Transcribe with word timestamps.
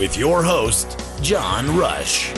With 0.00 0.16
your 0.16 0.42
host, 0.42 0.98
John 1.20 1.76
Rush. 1.76 2.32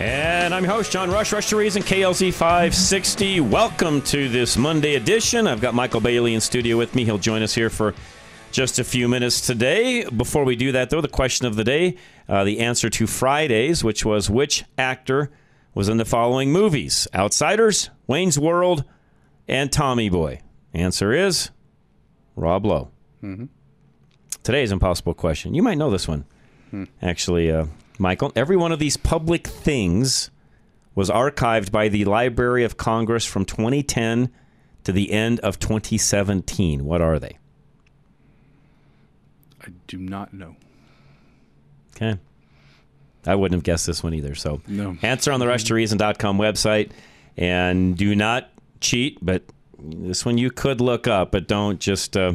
And 0.00 0.52
I'm 0.52 0.64
your 0.64 0.72
host, 0.72 0.90
John 0.90 1.12
Rush, 1.12 1.32
Rush 1.32 1.48
to 1.50 1.56
Reason, 1.56 1.80
KLZ 1.80 2.32
560. 2.32 3.38
Welcome 3.38 4.02
to 4.02 4.28
this 4.28 4.56
Monday 4.56 4.96
edition. 4.96 5.46
I've 5.46 5.60
got 5.60 5.74
Michael 5.74 6.00
Bailey 6.00 6.34
in 6.34 6.40
studio 6.40 6.76
with 6.76 6.96
me. 6.96 7.04
He'll 7.04 7.18
join 7.18 7.42
us 7.42 7.54
here 7.54 7.70
for 7.70 7.94
just 8.50 8.80
a 8.80 8.84
few 8.84 9.06
minutes 9.06 9.46
today. 9.46 10.06
Before 10.06 10.42
we 10.42 10.56
do 10.56 10.72
that, 10.72 10.90
though, 10.90 11.00
the 11.00 11.06
question 11.06 11.46
of 11.46 11.54
the 11.54 11.62
day, 11.62 11.98
uh, 12.28 12.42
the 12.42 12.58
answer 12.58 12.90
to 12.90 13.06
Fridays, 13.06 13.84
which 13.84 14.04
was 14.04 14.28
which 14.28 14.64
actor 14.76 15.30
was 15.72 15.88
in 15.88 15.98
the 15.98 16.04
following 16.04 16.50
movies 16.50 17.06
Outsiders, 17.14 17.90
Wayne's 18.08 18.40
World, 18.40 18.82
and 19.46 19.70
Tommy 19.70 20.08
Boy? 20.08 20.40
Answer 20.74 21.12
is 21.12 21.50
Rob 22.34 22.66
Lowe. 22.66 22.90
Mm-hmm. 23.22 23.44
Today's 24.42 24.72
impossible 24.72 25.14
question. 25.14 25.54
You 25.54 25.62
might 25.62 25.78
know 25.78 25.90
this 25.90 26.08
one, 26.08 26.24
actually, 27.02 27.50
uh, 27.50 27.66
Michael. 27.98 28.32
Every 28.36 28.56
one 28.56 28.72
of 28.72 28.78
these 28.78 28.96
public 28.96 29.46
things 29.46 30.30
was 30.94 31.10
archived 31.10 31.70
by 31.70 31.88
the 31.88 32.04
Library 32.04 32.64
of 32.64 32.76
Congress 32.76 33.24
from 33.24 33.44
2010 33.44 34.30
to 34.84 34.92
the 34.92 35.12
end 35.12 35.40
of 35.40 35.58
2017. 35.58 36.84
What 36.84 37.00
are 37.00 37.18
they? 37.18 37.38
I 39.62 39.68
do 39.86 39.98
not 39.98 40.32
know. 40.32 40.56
Okay. 41.94 42.18
I 43.26 43.34
wouldn't 43.34 43.56
have 43.58 43.64
guessed 43.64 43.86
this 43.86 44.02
one 44.02 44.14
either. 44.14 44.34
So, 44.34 44.60
No. 44.68 44.96
answer 45.02 45.32
on 45.32 45.40
the 45.40 45.46
rush 45.48 45.64
to 45.64 45.74
rushtoreason.com 45.74 46.38
website. 46.38 46.90
And 47.36 47.96
do 47.96 48.14
not 48.14 48.50
cheat, 48.80 49.18
but 49.20 49.42
this 49.78 50.24
one 50.24 50.38
you 50.38 50.50
could 50.50 50.80
look 50.80 51.06
up, 51.06 51.32
but 51.32 51.48
don't 51.48 51.80
just 51.80 52.16
uh, 52.16 52.34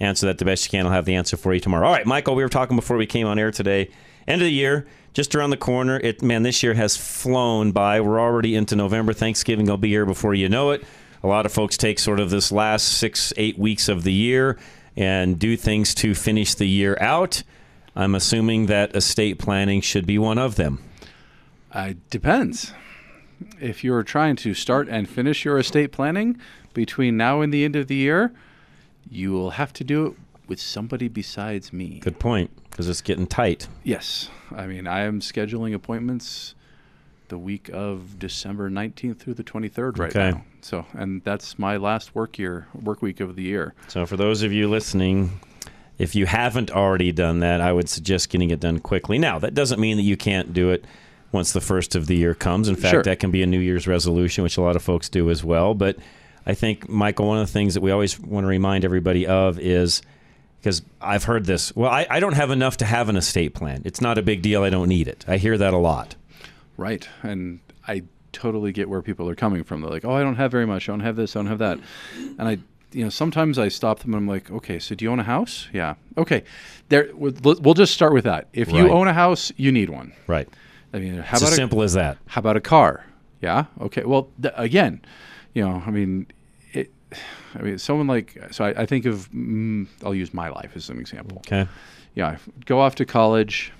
answer 0.00 0.26
that 0.26 0.38
the 0.38 0.44
best 0.44 0.64
you 0.64 0.70
can. 0.70 0.86
I'll 0.86 0.92
have 0.92 1.04
the 1.04 1.14
answer 1.14 1.36
for 1.36 1.54
you 1.54 1.60
tomorrow. 1.60 1.86
All 1.86 1.92
right, 1.92 2.06
Michael, 2.06 2.34
we 2.34 2.42
were 2.42 2.48
talking 2.48 2.76
before 2.76 2.96
we 2.96 3.06
came 3.06 3.26
on 3.26 3.38
air 3.38 3.50
today. 3.50 3.90
End 4.26 4.42
of 4.42 4.46
the 4.46 4.52
year, 4.52 4.86
just 5.14 5.34
around 5.34 5.50
the 5.50 5.56
corner. 5.56 5.98
It 5.98 6.22
man, 6.22 6.42
this 6.42 6.62
year 6.62 6.74
has 6.74 6.96
flown 6.96 7.72
by. 7.72 8.00
We're 8.00 8.20
already 8.20 8.54
into 8.54 8.76
November. 8.76 9.12
Thanksgiving 9.12 9.66
will 9.66 9.78
be 9.78 9.88
here 9.88 10.06
before 10.06 10.34
you 10.34 10.48
know 10.48 10.70
it. 10.70 10.84
A 11.22 11.26
lot 11.26 11.46
of 11.46 11.52
folks 11.52 11.76
take 11.76 11.98
sort 11.98 12.20
of 12.20 12.30
this 12.30 12.52
last 12.52 12.98
six, 12.98 13.32
eight 13.36 13.58
weeks 13.58 13.88
of 13.88 14.04
the 14.04 14.12
year 14.12 14.58
and 14.96 15.38
do 15.38 15.56
things 15.56 15.94
to 15.96 16.14
finish 16.14 16.54
the 16.54 16.66
year 16.66 16.96
out. 17.00 17.42
I'm 17.96 18.14
assuming 18.14 18.66
that 18.66 18.94
estate 18.94 19.38
planning 19.38 19.80
should 19.80 20.06
be 20.06 20.18
one 20.18 20.38
of 20.38 20.54
them. 20.54 20.82
Uh, 21.72 21.94
depends. 22.10 22.72
If 23.60 23.82
you're 23.82 24.02
trying 24.02 24.36
to 24.36 24.54
start 24.54 24.88
and 24.88 25.08
finish 25.08 25.44
your 25.44 25.58
estate 25.58 25.92
planning 25.92 26.38
between 26.74 27.16
now 27.16 27.40
and 27.40 27.52
the 27.52 27.64
end 27.64 27.76
of 27.76 27.88
the 27.88 27.96
year, 27.96 28.32
you 29.10 29.32
will 29.32 29.50
have 29.50 29.72
to 29.74 29.84
do 29.84 30.06
it 30.06 30.12
with 30.48 30.60
somebody 30.60 31.08
besides 31.08 31.72
me. 31.72 31.98
Good 32.00 32.18
point, 32.18 32.50
because 32.70 32.88
it's 32.88 33.00
getting 33.02 33.26
tight. 33.26 33.68
Yes. 33.84 34.30
I 34.54 34.66
mean, 34.66 34.86
I 34.86 35.00
am 35.00 35.20
scheduling 35.20 35.74
appointments 35.74 36.54
the 37.28 37.36
week 37.38 37.68
of 37.72 38.18
December 38.18 38.70
19th 38.70 39.18
through 39.18 39.34
the 39.34 39.44
23rd 39.44 39.98
right 39.98 40.10
Okay. 40.16 40.30
now. 40.30 40.44
So, 40.62 40.86
and 40.94 41.22
that's 41.24 41.58
my 41.58 41.76
last 41.76 42.14
work 42.14 42.38
year, 42.38 42.66
work 42.74 43.02
week 43.02 43.20
of 43.20 43.36
the 43.36 43.42
year. 43.42 43.74
So, 43.88 44.06
for 44.06 44.16
those 44.16 44.42
of 44.42 44.52
you 44.52 44.68
listening, 44.68 45.38
if 45.98 46.14
you 46.14 46.24
haven't 46.26 46.70
already 46.70 47.12
done 47.12 47.40
that, 47.40 47.60
I 47.60 47.72
would 47.72 47.88
suggest 47.90 48.30
getting 48.30 48.50
it 48.50 48.60
done 48.60 48.78
quickly. 48.80 49.18
Now, 49.18 49.38
that 49.40 49.52
doesn't 49.54 49.78
mean 49.78 49.98
that 49.98 50.04
you 50.04 50.16
can't 50.16 50.54
do 50.54 50.70
it 50.70 50.84
once 51.30 51.52
the 51.52 51.60
first 51.60 51.94
of 51.94 52.06
the 52.06 52.16
year 52.16 52.34
comes. 52.34 52.68
In 52.68 52.76
fact, 52.76 52.90
Sure. 52.92 53.02
that 53.02 53.18
can 53.18 53.30
be 53.30 53.42
a 53.42 53.46
New 53.46 53.60
Year's 53.60 53.86
resolution, 53.86 54.42
which 54.42 54.56
a 54.56 54.62
lot 54.62 54.76
of 54.76 54.82
folks 54.82 55.10
do 55.10 55.28
as 55.28 55.44
well. 55.44 55.74
But 55.74 55.98
I 56.46 56.54
think, 56.54 56.88
Michael, 56.88 57.26
one 57.26 57.38
of 57.38 57.46
the 57.46 57.52
things 57.52 57.74
that 57.74 57.80
we 57.80 57.90
always 57.90 58.18
want 58.18 58.44
to 58.44 58.48
remind 58.48 58.84
everybody 58.84 59.26
of 59.26 59.58
is 59.58 60.02
because 60.60 60.82
I've 61.00 61.24
heard 61.24 61.44
this. 61.46 61.74
Well, 61.76 61.90
I, 61.90 62.06
I 62.10 62.20
don't 62.20 62.32
have 62.34 62.50
enough 62.50 62.78
to 62.78 62.84
have 62.84 63.08
an 63.08 63.16
estate 63.16 63.54
plan. 63.54 63.82
It's 63.84 64.00
not 64.00 64.18
a 64.18 64.22
big 64.22 64.42
deal. 64.42 64.62
I 64.62 64.70
don't 64.70 64.88
need 64.88 65.06
it. 65.08 65.24
I 65.28 65.36
hear 65.36 65.56
that 65.58 65.72
a 65.74 65.78
lot. 65.78 66.14
Right. 66.76 67.08
And 67.22 67.60
I 67.86 68.02
totally 68.32 68.72
get 68.72 68.88
where 68.88 69.02
people 69.02 69.28
are 69.28 69.34
coming 69.34 69.62
from. 69.64 69.80
They're 69.82 69.90
like, 69.90 70.04
oh, 70.04 70.12
I 70.12 70.22
don't 70.22 70.36
have 70.36 70.50
very 70.50 70.66
much. 70.66 70.88
I 70.88 70.92
don't 70.92 71.00
have 71.00 71.16
this. 71.16 71.36
I 71.36 71.40
don't 71.40 71.46
have 71.46 71.58
that. 71.58 71.78
And 72.38 72.42
I, 72.48 72.58
you 72.92 73.04
know, 73.04 73.10
sometimes 73.10 73.58
I 73.58 73.68
stop 73.68 74.00
them 74.00 74.14
and 74.14 74.22
I'm 74.22 74.28
like, 74.28 74.50
okay, 74.50 74.78
so 74.78 74.94
do 74.94 75.04
you 75.04 75.10
own 75.12 75.20
a 75.20 75.24
house? 75.24 75.68
Yeah. 75.72 75.94
Okay. 76.16 76.44
There, 76.88 77.08
we'll 77.14 77.74
just 77.74 77.92
start 77.94 78.12
with 78.12 78.24
that. 78.24 78.48
If 78.52 78.72
you 78.72 78.82
Right. 78.84 78.90
own 78.90 79.06
a 79.08 79.12
house, 79.12 79.52
you 79.56 79.70
need 79.70 79.90
one. 79.90 80.12
Right. 80.26 80.48
I 80.92 80.98
mean, 80.98 81.14
how 81.18 81.34
It's 81.36 81.42
about 81.42 81.48
as 81.48 81.52
a, 81.52 81.56
simple 81.56 81.82
as 81.82 81.92
that. 81.94 82.16
How 82.26 82.38
about 82.40 82.56
a 82.56 82.60
car? 82.60 83.04
Yeah. 83.42 83.66
Okay. 83.80 84.04
Well, 84.04 84.28
th- 84.40 84.54
again, 84.56 85.02
you 85.58 85.64
know, 85.64 85.82
I 85.84 85.90
mean, 85.90 86.26
it, 86.72 86.92
I 87.56 87.62
mean, 87.62 87.78
someone 87.78 88.06
like 88.06 88.38
so. 88.52 88.64
I, 88.64 88.82
I 88.82 88.86
think 88.86 89.06
of 89.06 89.28
mm, 89.32 89.88
I'll 90.04 90.14
use 90.14 90.32
my 90.32 90.48
life 90.50 90.72
as 90.76 90.88
an 90.88 91.00
example. 91.00 91.38
Okay. 91.38 91.66
Yeah. 92.14 92.28
I 92.28 92.38
go 92.64 92.78
off 92.78 92.94
to 92.96 93.04
college, 93.04 93.72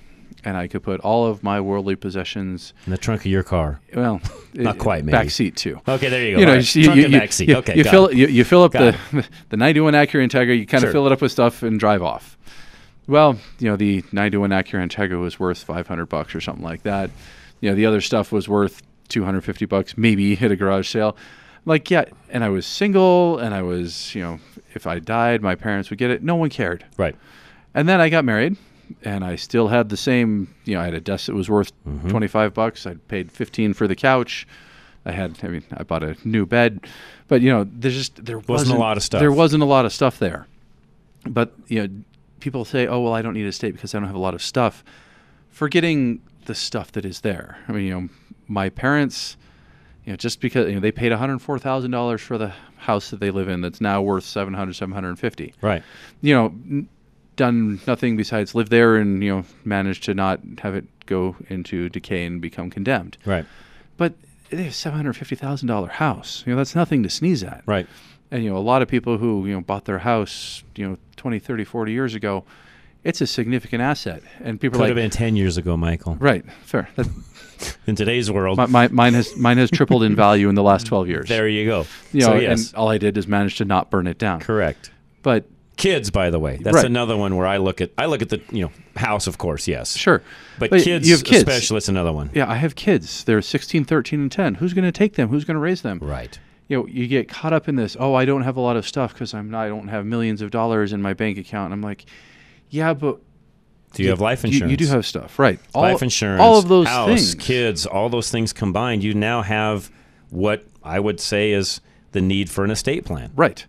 and 0.43 0.57
I 0.57 0.67
could 0.67 0.83
put 0.83 0.99
all 1.03 1.27
of 1.27 1.45
my 1.45 1.61
worldly 1.61 1.95
possessions. 1.95 2.73
In 2.87 2.91
the 2.91 2.99
trunk 2.99 3.21
of 3.21 3.27
your 3.27 3.45
car. 3.45 3.81
Well, 3.95 4.21
Not 4.55 4.75
it- 4.75 4.79
quite, 4.81 5.05
maybe. 5.05 5.13
Back 5.19 5.31
seat 5.31 5.55
too. 5.57 5.81
Okay, 5.87 6.09
there 6.09 6.25
you 6.27 6.35
go. 6.35 6.41
You 6.41 6.47
know, 6.47 6.55
right. 6.57 6.75
you, 6.75 6.85
Trunk 6.85 6.97
you, 6.99 7.05
and 7.05 7.13
you- 7.15 7.21
back 7.21 7.33
seat. 7.33 7.49
you- 7.49 7.57
Okay, 7.59 7.77
you 7.77 7.85
fill 7.85 8.07
it. 8.09 8.17
you, 8.17 8.27
you 8.27 8.43
fill 8.43 8.65
up 8.65 8.73
Got 8.73 8.97
the 9.13 9.29
the 9.51 9.57
91 9.57 9.93
Acura 9.95 10.27
Integra. 10.29 10.59
You 10.59 10.67
kind 10.67 10.81
Sure. 10.81 10.89
of 10.89 10.93
fill 10.93 11.07
it 11.07 11.13
up 11.13 11.21
with 11.21 11.31
stuff 11.31 11.63
and 11.63 11.79
drive 11.79 12.03
off. 12.03 12.37
Well, 13.07 13.39
you 13.61 13.69
know, 13.71 13.77
the 13.77 14.03
91 14.11 14.51
Acura 14.51 14.85
Integra 14.85 15.21
was 15.21 15.39
worth 15.39 15.63
500 15.63 16.07
bucks 16.07 16.35
or 16.35 16.41
something 16.41 16.65
like 16.65 16.83
that. 16.83 17.11
You 17.61 17.71
know, 17.71 17.77
the 17.77 17.87
other 17.87 18.01
stuff 18.01 18.33
was 18.33 18.49
worth 18.49 18.83
250 19.09 19.65
bucks, 19.65 19.97
maybe 19.97 20.35
hit 20.35 20.53
a 20.53 20.57
garage 20.57 20.89
sale. 20.89 21.17
Like, 21.69 21.91
yeah, 21.91 22.07
and 22.31 22.43
I 22.43 22.49
was 22.49 22.67
single, 22.67 23.39
and 23.39 23.55
I 23.55 23.63
was, 23.63 24.15
you 24.15 24.23
know, 24.23 24.41
if 24.75 24.87
I 24.87 24.99
died, 24.99 25.43
my 25.43 25.55
parents 25.55 25.91
would 25.91 25.99
get 25.99 26.11
it. 26.11 26.23
No 26.23 26.35
one 26.35 26.49
cared. 26.51 26.85
Right. 26.97 27.15
And 27.75 27.89
then 27.89 28.01
I 28.01 28.09
got 28.09 28.25
married, 28.25 28.57
and 29.05 29.23
I 29.25 29.37
still 29.37 29.69
had 29.69 29.89
the 29.91 29.97
same. 29.97 30.55
You 30.65 30.75
know, 30.77 30.81
I 30.81 30.85
had 30.87 30.95
a 30.95 31.01
desk 31.01 31.27
that 31.27 31.35
was 31.35 31.49
worth 31.51 31.73
Mm-hmm. 31.87 32.09
25 32.09 32.55
bucks. 32.55 32.87
I 32.87 32.95
paid 33.09 33.31
15 33.31 33.75
for 33.75 33.87
the 33.87 33.95
couch. 33.95 34.47
I 35.05 35.13
had, 35.13 35.39
I 35.43 35.49
mean, 35.49 35.65
I 35.73 35.83
bought 35.85 36.03
a 36.03 36.17
new 36.25 36.45
bed, 36.47 36.81
but 37.29 37.41
you 37.41 37.51
know, 37.51 37.67
there's 37.71 37.95
just 37.95 38.25
there 38.25 38.39
wasn't, 38.41 38.77
a 38.77 38.81
lot 38.81 38.97
of 38.97 39.03
stuff. 39.03 39.21
There 39.21 39.33
wasn't 39.33 39.63
a 39.63 39.67
lot 39.67 39.85
of 39.87 39.93
stuff 39.93 40.19
there. 40.19 40.47
But 41.27 41.53
you 41.67 41.87
know, 41.87 41.95
people 42.41 42.65
say, 42.65 42.87
"Oh, 42.87 43.01
well, 43.01 43.13
I 43.15 43.23
don't 43.23 43.35
need 43.35 43.45
a 43.45 43.49
estate 43.49 43.73
because 43.75 43.95
I 43.95 43.99
don't 43.99 44.07
have 44.07 44.17
a 44.17 44.21
lot 44.21 44.35
of 44.35 44.43
stuff," 44.43 44.85
forgetting 45.51 46.21
the 46.47 46.55
stuff 46.55 46.93
that 46.93 47.05
is 47.05 47.21
there. 47.21 47.59
I 47.69 47.73
mean, 47.73 47.85
you 47.85 47.95
know, 48.01 48.09
my 48.49 48.69
parents, 48.71 49.37
you 50.09 50.13
know, 50.15 50.17
just 50.17 50.41
because 50.41 50.67
you 50.69 50.75
know 50.77 50.81
they 50.81 50.91
paid 50.91 51.11
one 51.11 51.19
hundred 51.19 51.39
four 51.41 51.59
thousand 51.59 51.91
dollars 51.91 52.23
for 52.23 52.39
the 52.39 52.49
house 52.79 53.11
that 53.11 53.21
they 53.21 53.31
live 53.31 53.47
in, 53.51 53.61
that's 53.61 53.79
now 53.81 54.01
worth 54.01 54.25
700 54.25 54.73
750 54.73 55.53
Right. 55.61 55.83
you 56.23 56.35
know, 56.35 56.47
n- 56.47 56.89
done 57.37 57.79
nothing 57.87 58.17
besides 58.17 58.55
live 58.55 58.71
there 58.71 58.97
and 58.97 59.23
you 59.23 59.31
know 59.37 59.45
managed 59.67 60.05
to 60.05 60.15
not 60.15 60.41
have 60.61 60.75
it 60.75 60.87
go 61.05 61.37
into 61.49 61.91
decay 61.91 62.25
and 62.25 62.41
become 62.41 62.71
condemned. 62.71 63.19
Right. 63.27 63.45
But 63.99 64.15
it 64.51 64.59
is 64.59 64.77
seven 64.77 64.97
hundred 64.97 65.13
fifty 65.15 65.35
thousand 65.37 65.69
dollar 65.69 65.89
house. 65.89 66.43
You 66.47 66.53
know 66.53 66.57
that's 66.57 66.75
nothing 66.75 67.03
to 67.03 67.11
sneeze 67.11 67.43
at. 67.43 67.63
Right. 67.67 67.87
And 68.31 68.43
you 68.43 68.49
know 68.51 68.57
a 68.57 68.65
lot 68.73 68.81
of 68.81 68.89
people 68.89 69.19
who 69.19 69.45
you 69.47 69.53
know 69.53 69.61
bought 69.61 69.85
their 69.85 69.99
house 69.99 70.63
you 70.75 70.89
know 70.89 70.97
20, 71.17 71.39
30, 71.41 71.65
40 71.65 71.93
years 71.93 72.15
ago, 72.15 72.45
it's 73.05 73.21
a 73.21 73.27
significant 73.27 73.83
asset. 73.83 74.23
And 74.41 74.61
people 74.61 74.79
Could 74.79 74.85
are 74.85 74.89
have 74.89 74.97
been 74.97 75.11
10 75.11 75.37
years 75.37 75.57
ago, 75.57 75.77
Michael. 75.77 76.17
right, 76.17 76.45
fair. 76.65 76.89
That, 77.59 77.77
In 77.89 77.97
today's 77.97 78.31
world. 78.31 78.57
my, 78.57 78.67
my, 78.67 78.87
mine 78.89 79.15
has 79.15 79.37
mine 79.37 79.59
has 79.59 79.69
tripled 79.69 80.05
in 80.05 80.15
value 80.15 80.49
in 80.49 80.55
the 80.55 80.63
last 80.63 80.87
twelve 80.87 81.09
years. 81.09 81.29
there 81.29 81.49
you 81.49 81.67
go. 81.67 81.87
You 82.13 82.21
know, 82.21 82.27
so, 82.27 82.35
yes. 82.37 82.69
and 82.69 82.77
all 82.77 82.89
I 82.89 82.99
did 82.99 83.17
is 83.19 83.27
manage 83.27 83.57
to 83.57 83.65
not 83.65 83.91
burn 83.91 84.07
it 84.07 84.17
down. 84.17 84.39
correct. 84.39 84.93
But 85.23 85.47
Kids, 85.77 86.09
by 86.11 86.31
the 86.31 86.39
way, 86.39 86.59
that's 86.59 86.77
Right. 86.77 86.85
another 86.85 87.17
one 87.17 87.35
where 87.35 87.49
I 87.49 87.57
look 87.57 87.81
at 87.81 87.91
I 87.99 88.07
look 88.07 88.23
at 88.23 88.29
the 88.29 88.41
you 88.53 88.63
know 88.63 88.71
house, 88.95 89.27
of 89.27 89.39
course, 89.39 89.67
yes, 89.67 89.97
Sure. 89.97 90.23
but, 90.61 90.71
But 90.71 90.83
kids, 90.83 91.09
you 91.09 91.15
have 91.17 91.25
kids. 91.25 91.39
especially, 91.39 91.75
that's 91.77 91.89
another 91.89 92.13
one. 92.13 92.31
Yeah, 92.33 92.49
I 92.49 92.55
have 92.55 92.77
kids. 92.77 93.25
They're 93.25 93.43
16, 93.43 93.85
13, 93.85 94.21
and 94.21 94.31
10. 94.31 94.55
Who's 94.55 94.73
going 94.73 94.85
to 94.85 94.93
take 94.93 95.15
them? 95.15 95.29
Who's 95.29 95.45
going 95.45 95.57
to 95.57 95.61
raise 95.61 95.83
them? 95.83 95.99
Right. 96.01 96.39
You 96.69 96.77
know, 96.79 96.87
you 96.87 97.09
get 97.09 97.29
caught 97.29 97.53
up 97.53 97.69
in 97.69 97.75
this. 97.75 97.97
Oh, 97.99 98.15
I 98.15 98.25
don't 98.25 98.43
have 98.43 98.57
a 98.57 98.61
lot 98.61 98.77
of 98.77 98.87
stuff 98.87 99.15
because 99.15 99.35
I'm 99.35 99.51
not. 99.51 99.65
I 99.65 99.69
don't 99.69 99.89
have 99.89 100.07
millions 100.07 100.43
of 100.43 100.53
dollars 100.53 100.93
in 100.93 101.03
my 101.03 101.13
bank 101.15 101.39
account. 101.39 101.67
And 101.67 101.75
I'm 101.75 101.83
like, 101.83 102.05
yeah, 102.71 102.95
but 102.95 103.19
Do 103.95 104.03
you 104.03 104.11
have 104.11 104.21
life 104.21 104.45
insurance? 104.45 104.71
You, 104.71 104.77
do 104.77 104.87
have 104.87 105.07
stuff, 105.07 105.39
right? 105.39 105.59
All, 105.75 105.83
life 105.83 106.03
insurance, 106.03 106.41
all 106.41 106.59
of 106.59 106.69
those 106.69 106.87
house, 106.87 107.09
things. 107.09 107.35
kids, 107.35 107.87
all 107.87 108.09
those 108.09 108.31
things 108.31 108.53
combined, 108.53 109.03
you 109.03 109.15
now 109.15 109.43
have 109.43 109.91
what 110.31 110.65
I 110.83 111.01
would 111.01 111.21
say 111.21 111.53
is 111.53 111.81
the 112.13 112.21
need 112.21 112.51
for 112.51 112.65
an 112.65 112.71
estate 112.71 113.05
plan. 113.05 113.33
right? 113.35 113.65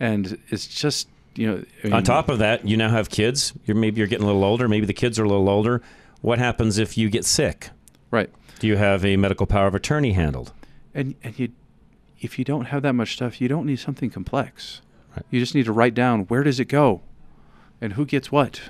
And 0.00 0.38
it's 0.48 0.66
just 0.66 1.08
you 1.34 1.46
know. 1.46 1.64
I 1.84 1.96
On 1.96 2.02
top 2.04 2.28
of 2.28 2.38
that, 2.38 2.66
you 2.66 2.76
now 2.76 2.90
have 2.90 3.10
kids. 3.10 3.52
You're 3.64 3.76
maybe 3.76 3.98
you're 3.98 4.06
getting 4.06 4.24
a 4.24 4.26
little 4.26 4.44
older. 4.44 4.68
Maybe 4.68 4.86
the 4.86 4.92
kids 4.92 5.18
are 5.18 5.24
a 5.24 5.28
little 5.28 5.48
older. 5.48 5.82
What 6.20 6.38
happens 6.38 6.78
if 6.78 6.96
you 6.98 7.10
get 7.10 7.24
sick? 7.24 7.70
right? 8.10 8.30
Do 8.58 8.66
you 8.66 8.76
have 8.76 9.04
a 9.04 9.16
medical 9.16 9.46
power 9.46 9.66
of 9.68 9.74
attorney 9.74 10.12
handled? 10.12 10.52
And 10.94 11.14
and 11.22 11.38
you, 11.38 11.50
if 12.20 12.38
you 12.38 12.44
don't 12.44 12.66
have 12.66 12.82
that 12.82 12.94
much 12.94 13.12
stuff, 13.14 13.40
you 13.40 13.48
don't 13.48 13.66
need 13.66 13.78
something 13.78 14.10
complex. 14.10 14.80
You 15.30 15.40
just 15.40 15.54
need 15.54 15.64
to 15.66 15.72
write 15.72 15.94
down 15.94 16.22
where 16.22 16.42
does 16.44 16.58
it 16.60 16.66
go, 16.66 17.02
and 17.80 17.94
who 17.94 18.04
gets 18.04 18.30
what, 18.32 18.60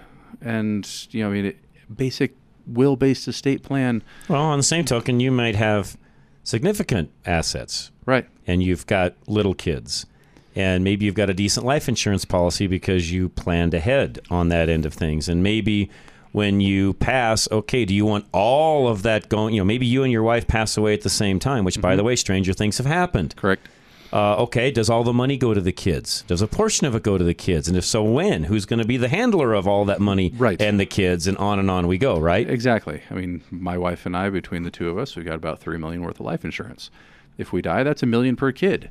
and 0.40 0.88
you 1.10 1.22
know, 1.22 1.30
I 1.30 1.32
mean, 1.32 1.44
it, 1.46 1.56
basic 1.94 2.34
will-based 2.66 3.26
estate 3.28 3.62
plan. 3.62 4.02
Well, 4.28 4.42
on 4.42 4.58
the 4.58 4.62
same 4.62 4.84
token, 4.84 5.20
you 5.20 5.30
might 5.30 5.56
have 5.56 5.96
significant 6.44 7.10
assets, 7.24 7.90
Right. 8.06 8.26
and 8.46 8.62
you've 8.62 8.86
got 8.86 9.14
little 9.26 9.54
kids, 9.54 10.06
and 10.54 10.84
maybe 10.84 11.04
you've 11.06 11.14
got 11.14 11.30
a 11.30 11.34
decent 11.34 11.64
life 11.64 11.88
insurance 11.88 12.24
policy 12.24 12.66
because 12.66 13.12
you 13.12 13.28
planned 13.30 13.74
ahead 13.74 14.20
on 14.30 14.48
that 14.48 14.68
end 14.68 14.84
of 14.86 14.94
things, 14.94 15.28
and 15.28 15.42
maybe 15.42 15.90
when 16.32 16.60
you 16.60 16.92
pass, 16.94 17.50
okay, 17.50 17.84
do 17.84 17.94
you 17.94 18.04
want 18.04 18.26
all 18.32 18.86
of 18.86 19.02
that 19.02 19.28
going? 19.28 19.54
You 19.54 19.62
know, 19.62 19.64
maybe 19.64 19.86
you 19.86 20.02
and 20.02 20.12
your 20.12 20.22
wife 20.22 20.46
pass 20.46 20.76
away 20.76 20.92
at 20.92 21.00
the 21.00 21.10
same 21.10 21.38
time, 21.38 21.64
which, 21.64 21.80
by 21.80 21.90
mm-hmm. 21.90 21.96
the 21.96 22.04
way, 22.04 22.16
stranger 22.16 22.52
things 22.52 22.76
have 22.78 22.86
happened. 22.86 23.34
Correct. 23.36 23.66
Uh, 24.12 24.36
okay, 24.42 24.70
does 24.70 24.88
all 24.88 25.04
the 25.04 25.12
money 25.12 25.36
go 25.36 25.52
to 25.52 25.60
the 25.60 25.72
kids? 25.72 26.22
Does 26.26 26.40
a 26.40 26.46
portion 26.46 26.86
of 26.86 26.94
it 26.94 27.02
go 27.02 27.18
to 27.18 27.24
the 27.24 27.34
kids? 27.34 27.68
And 27.68 27.76
if 27.76 27.84
so, 27.84 28.02
when? 28.02 28.44
Who's 28.44 28.64
going 28.64 28.78
to 28.80 28.86
be 28.86 28.96
the 28.96 29.08
handler 29.08 29.52
of 29.52 29.68
all 29.68 29.84
that 29.84 30.00
money 30.00 30.32
Right. 30.36 30.60
and 30.62 30.80
the 30.80 30.86
kids? 30.86 31.26
And 31.26 31.36
on 31.38 31.58
and 31.58 31.70
on 31.70 31.86
we 31.86 31.98
go, 31.98 32.18
right? 32.18 32.48
Exactly. 32.48 33.02
I 33.10 33.14
mean, 33.14 33.42
my 33.50 33.76
wife 33.76 34.06
and 34.06 34.16
I, 34.16 34.30
between 34.30 34.62
the 34.62 34.70
two 34.70 34.88
of 34.88 34.96
us, 34.96 35.14
we 35.14 35.24
got 35.24 35.34
about 35.34 35.58
three 35.60 35.76
million 35.76 36.02
worth 36.02 36.20
of 36.20 36.26
life 36.26 36.44
insurance. 36.44 36.90
If 37.36 37.52
we 37.52 37.60
die, 37.60 37.82
that's 37.82 38.02
a 38.02 38.06
million 38.06 38.34
per 38.34 38.50
kid. 38.50 38.88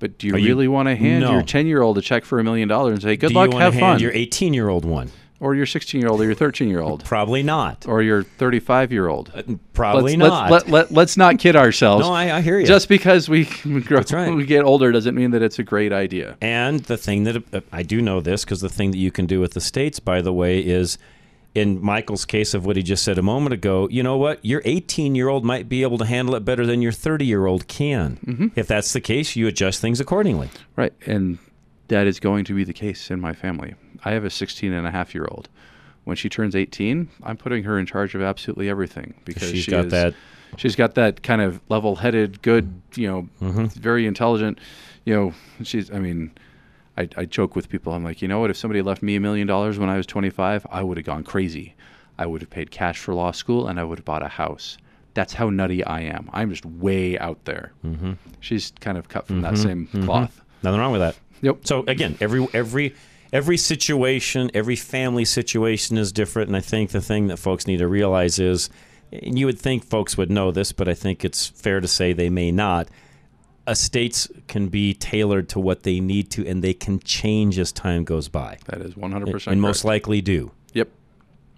But 0.00 0.18
do 0.18 0.26
you 0.28 0.34
Are 0.34 0.38
you- 0.38 0.48
really 0.48 0.68
want 0.68 0.88
to 0.88 0.94
hand 0.96 1.22
No. 1.24 1.32
your 1.32 1.42
ten-year-old 1.42 1.98
a 1.98 2.02
check 2.02 2.24
for 2.24 2.38
a 2.38 2.44
million 2.44 2.68
dollars 2.68 2.92
and 2.92 3.02
say, 3.02 3.16
"Good 3.16 3.30
Do 3.30 3.34
luck, 3.34 3.46
you 3.48 3.54
want 3.54 3.64
have 3.64 3.72
to 3.74 3.80
fun," 3.80 3.98
hand 5.40 5.56
your 5.56 5.64
18 5.64 6.00
year 6.00 6.08
old 6.08 6.20
or 6.20 6.20
your 6.20 6.20
sixteen-year-old 6.20 6.20
or 6.20 6.24
your 6.24 6.34
thirteen-year-old 6.34 7.04
Probably 7.04 7.42
not. 7.42 7.86
or 7.86 8.02
your 8.02 8.22
thirty-five-year-old? 8.22 9.60
Probably 9.72 10.16
let's, 10.16 10.30
not. 10.30 10.50
Let's, 10.50 10.64
let, 10.66 10.72
let, 10.72 10.92
let's 10.92 11.16
not 11.16 11.38
kid 11.38 11.56
ourselves. 11.64 12.04
No, 12.06 12.12
I- 12.12 12.36
I 12.36 12.40
hear 12.40 12.58
you 12.58 12.66
Just 12.66 12.88
because 12.88 13.28
we 13.28 13.44
grow, 13.44 14.02
right. 14.12 14.34
we 14.34 14.44
get 14.44 14.64
older 14.64 14.92
doesn't 14.92 15.14
mean 15.14 15.30
that 15.32 15.42
it's 15.42 15.58
a 15.58 15.62
great 15.62 15.92
idea. 15.92 16.36
And 16.40 16.80
the 16.80 16.96
thing 16.96 17.24
that 17.24 17.42
uh, 17.52 17.60
I 17.72 17.82
do 17.82 18.00
know 18.00 18.20
this 18.20 18.44
because 18.44 18.60
the 18.60 18.68
thing 18.68 18.90
that 18.90 18.98
you 18.98 19.10
can 19.10 19.26
do 19.26 19.40
with 19.40 19.52
the 19.52 19.60
states, 19.60 20.00
by 20.00 20.20
the 20.22 20.32
way, 20.32 20.58
is 20.60 20.98
in 21.54 21.82
Michael's 21.82 22.24
case 22.24 22.54
of 22.54 22.66
what 22.66 22.76
he 22.76 22.82
just 22.82 23.02
said 23.04 23.18
a 23.18 23.22
moment 23.22 23.52
ago. 23.52 23.88
You 23.90 24.02
know 24.02 24.16
what? 24.16 24.44
Your 24.44 24.62
18 24.64 25.14
year 25.14 25.28
old 25.28 25.44
might 25.44 25.68
be 25.68 25.82
able 25.82 25.98
to 25.98 26.04
handle 26.06 26.34
it 26.34 26.44
better 26.44 26.66
than 26.66 26.82
your 26.82 26.92
30 26.92 27.24
year 27.24 27.46
old 27.46 27.66
can. 27.68 28.18
Mm-hmm. 28.24 28.46
If 28.54 28.66
that's 28.66 28.92
the 28.92 29.00
case, 29.00 29.34
you 29.36 29.46
adjust 29.46 29.80
things 29.80 30.00
accordingly. 30.00 30.50
Right. 30.76 30.92
And 31.06 31.38
that 31.88 32.06
is 32.06 32.20
going 32.20 32.44
to 32.44 32.54
be 32.54 32.64
the 32.64 32.72
case 32.72 33.10
in 33.10 33.20
my 33.20 33.32
family. 33.32 33.74
I 34.08 34.12
have 34.12 34.24
a 34.24 34.30
16 34.30 34.72
and 34.72 34.86
a 34.86 34.90
half 34.90 35.14
year 35.14 35.26
old. 35.30 35.48
When 36.04 36.16
she 36.16 36.28
turns 36.30 36.56
18, 36.56 37.08
I'm 37.22 37.36
putting 37.36 37.64
her 37.64 37.78
in 37.78 37.84
charge 37.84 38.14
of 38.14 38.22
absolutely 38.22 38.70
everything 38.70 39.12
because 39.26 39.50
She's 39.50 39.64
she 39.64 39.70
got 39.70 39.86
is- 39.86 39.90
that- 39.92 40.14
She's 40.56 40.74
got 40.76 40.94
that 40.94 41.22
kind 41.22 41.42
of 41.42 41.60
level-headed, 41.68 42.40
good, 42.40 42.80
you 42.94 43.06
know, 43.06 43.28
Mm-hmm. 43.42 43.66
very 43.66 44.06
intelligent. 44.06 44.58
You 45.04 45.14
know, 45.14 45.34
she's. 45.62 45.90
I 45.90 45.98
mean, 45.98 46.30
I, 46.96 47.06
I 47.18 47.26
joke 47.26 47.54
with 47.54 47.68
people. 47.68 47.92
I'm 47.92 48.02
like, 48.02 48.22
you 48.22 48.28
know 48.28 48.40
what? 48.40 48.48
If 48.48 48.56
somebody 48.56 48.80
left 48.80 49.02
me 49.02 49.14
a 49.16 49.20
million 49.20 49.46
dollars 49.46 49.78
when 49.78 49.90
I 49.90 49.98
was 49.98 50.06
25, 50.06 50.66
I 50.70 50.82
would 50.82 50.96
have 50.96 51.04
gone 51.04 51.22
crazy. 51.22 51.74
I 52.16 52.24
would 52.24 52.40
have 52.40 52.48
paid 52.48 52.70
cash 52.70 52.98
for 52.98 53.12
law 53.12 53.30
school 53.30 53.68
and 53.68 53.78
I 53.78 53.84
would 53.84 53.98
have 53.98 54.06
bought 54.06 54.22
a 54.22 54.28
house. 54.28 54.78
That's 55.12 55.34
how 55.34 55.50
nutty 55.50 55.84
I 55.84 56.00
am. 56.00 56.30
I'm 56.32 56.48
just 56.48 56.64
way 56.64 57.18
out 57.18 57.44
there. 57.44 57.72
Mm-hmm. 57.84 58.12
She's 58.40 58.72
kind 58.80 58.96
of 58.96 59.08
cut 59.10 59.26
from 59.26 59.42
that 59.42 59.58
same 59.58 59.86
cloth. 60.06 60.40
Nothing 60.62 60.80
wrong 60.80 60.92
with 60.92 61.02
that. 61.02 61.16
Yep. 61.42 61.66
So 61.66 61.84
again, 61.86 62.16
every 62.22 62.48
every 62.54 62.94
every 63.32 63.56
situation, 63.56 64.50
every 64.54 64.76
family 64.76 65.24
situation 65.24 65.98
is 65.98 66.12
different, 66.12 66.48
and 66.48 66.56
I 66.56 66.60
think 66.60 66.90
the 66.90 67.00
thing 67.00 67.28
that 67.28 67.38
folks 67.38 67.66
need 67.66 67.78
to 67.78 67.88
realize 67.88 68.38
is, 68.38 68.70
and 69.12 69.38
you 69.38 69.46
would 69.46 69.58
think 69.58 69.84
folks 69.84 70.16
would 70.16 70.30
know 70.30 70.50
this, 70.50 70.72
but 70.72 70.88
I 70.88 70.94
think 70.94 71.24
it's 71.24 71.46
fair 71.46 71.80
to 71.80 71.88
say 71.88 72.12
they 72.12 72.30
may 72.30 72.50
not. 72.50 72.88
Estates 73.66 74.28
can 74.46 74.68
be 74.68 74.94
tailored 74.94 75.48
to 75.50 75.60
what 75.60 75.82
they 75.82 76.00
need 76.00 76.30
to, 76.32 76.46
and 76.46 76.62
they 76.64 76.74
can 76.74 77.00
change 77.00 77.58
as 77.58 77.70
time 77.72 78.04
goes 78.04 78.28
by, 78.28 78.58
That 78.66 78.80
is 78.80 78.94
100% 78.94 79.46
and 79.46 79.60
most 79.60 79.84
likely 79.84 80.20
do. 80.20 80.52
Yep. 80.72 80.88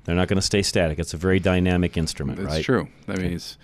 They're 0.05 0.17
not 0.17 0.29
going 0.29 0.39
to 0.39 0.43
stay 0.43 0.63
static. 0.63 0.99
It's 0.99 1.15
a 1.15 1.17
very 1.17 1.39
dynamic 1.39 1.97
instrument, 1.97 2.41
It's 2.41 2.49
right? 2.49 2.65
true. 2.65 2.89
I 3.07 3.17
mean, 3.17 3.35
it's, 3.35 3.59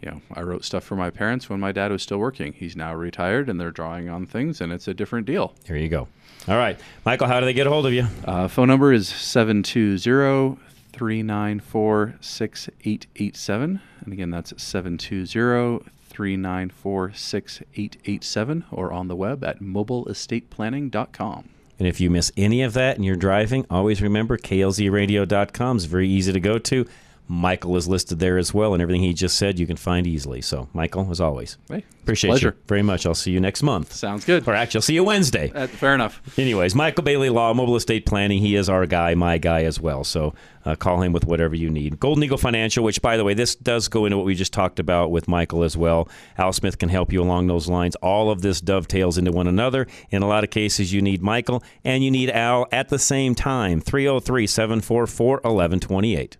you 0.00 0.10
know, 0.10 0.20
I 0.32 0.42
wrote 0.42 0.64
stuff 0.64 0.82
for 0.82 0.96
my 0.96 1.10
parents 1.10 1.48
when 1.48 1.60
my 1.60 1.70
dad 1.70 1.92
was 1.92 2.02
still 2.02 2.18
working. 2.18 2.54
He's 2.54 2.74
now 2.74 2.92
retired, 2.94 3.48
and 3.48 3.60
they're 3.60 3.70
drawing 3.70 4.08
on 4.08 4.26
things, 4.26 4.60
and 4.60 4.72
it's 4.72 4.88
a 4.88 4.94
different 4.94 5.26
deal. 5.26 5.54
Here 5.64 5.76
you 5.76 5.88
go. 5.88 6.08
All 6.48 6.56
right, 6.56 6.78
Michael, 7.06 7.28
how 7.28 7.38
do 7.38 7.46
they 7.46 7.52
get 7.52 7.68
a 7.68 7.70
hold 7.70 7.86
of 7.86 7.92
you? 7.92 8.08
Uh, 8.24 8.48
phone 8.48 8.66
number 8.66 8.92
is 8.92 9.08
720 9.08 10.58
394 10.92 12.14
6887. 12.20 13.80
And 14.04 14.12
again, 14.12 14.30
that's 14.30 14.52
720 14.60 15.88
394 16.08 17.12
6887 17.14 18.64
or 18.72 18.92
on 18.92 19.06
the 19.06 19.14
web 19.14 19.44
at 19.44 19.60
mobileestateplanning.com. 19.60 21.48
And 21.78 21.88
if 21.88 22.00
you 22.00 22.10
miss 22.10 22.32
any 22.36 22.62
of 22.62 22.74
that 22.74 22.96
and 22.96 23.04
you're 23.04 23.16
driving, 23.16 23.64
always 23.70 24.02
remember 24.02 24.36
klzradio.com 24.36 25.76
is 25.76 25.84
very 25.84 26.08
easy 26.08 26.32
to 26.32 26.40
go 26.40 26.58
to. 26.58 26.86
Michael 27.28 27.76
is 27.76 27.88
listed 27.88 28.18
there 28.18 28.36
as 28.36 28.52
well, 28.52 28.74
and 28.74 28.82
everything 28.82 29.00
he 29.02 29.14
just 29.14 29.38
said 29.38 29.58
you 29.58 29.66
can 29.66 29.76
find 29.76 30.06
easily. 30.06 30.42
So, 30.42 30.68
Michael, 30.74 31.08
as 31.10 31.20
always, 31.20 31.56
Hey, 31.68 31.84
appreciate 32.02 32.30
pleasure. 32.30 32.48
you 32.56 32.62
very 32.66 32.82
much. 32.82 33.06
I'll 33.06 33.14
see 33.14 33.30
you 33.30 33.40
next 33.40 33.62
month. 33.62 33.92
Sounds 33.94 34.24
good. 34.26 34.46
Or 34.46 34.54
actually, 34.54 34.78
I'll 34.78 34.82
see 34.82 34.94
you 34.94 35.04
Wednesday. 35.04 35.50
Uh, 35.54 35.66
fair 35.66 35.94
enough. 35.94 36.20
Anyways, 36.38 36.74
Michael 36.74 37.04
Bailey 37.04 37.30
Law, 37.30 37.54
Mobile 37.54 37.76
Estate 37.76 38.04
Planning. 38.04 38.38
He 38.40 38.54
is 38.56 38.68
our 38.68 38.84
guy, 38.86 39.14
my 39.14 39.38
guy 39.38 39.62
as 39.62 39.80
well. 39.80 40.04
So 40.04 40.34
uh, 40.66 40.74
call 40.74 41.00
him 41.00 41.12
with 41.12 41.24
whatever 41.24 41.54
you 41.54 41.70
need. 41.70 41.98
Golden 42.00 42.22
Eagle 42.24 42.36
Financial, 42.38 42.84
which, 42.84 43.00
by 43.00 43.16
the 43.16 43.24
way, 43.24 43.32
this 43.34 43.54
does 43.54 43.88
go 43.88 44.04
into 44.04 44.18
what 44.18 44.26
we 44.26 44.34
just 44.34 44.52
talked 44.52 44.78
about 44.78 45.10
with 45.10 45.26
Michael 45.26 45.62
as 45.62 45.74
well. 45.76 46.08
Al 46.36 46.52
Smith 46.52 46.76
can 46.78 46.90
help 46.90 47.12
you 47.12 47.22
along 47.22 47.46
those 47.46 47.66
lines. 47.68 47.94
All 47.96 48.30
of 48.30 48.42
this 48.42 48.60
dovetails 48.60 49.16
into 49.16 49.32
one 49.32 49.46
another. 49.46 49.86
In 50.10 50.22
a 50.22 50.28
lot 50.28 50.44
of 50.44 50.50
cases, 50.50 50.92
you 50.92 51.00
need 51.00 51.22
Michael 51.22 51.62
and 51.82 52.04
you 52.04 52.10
need 52.10 52.28
Al 52.30 52.66
at 52.72 52.90
the 52.90 52.98
same 52.98 53.34
time. 53.34 53.80
303 53.80 54.46
744 54.46 55.36
1128. 55.36 56.36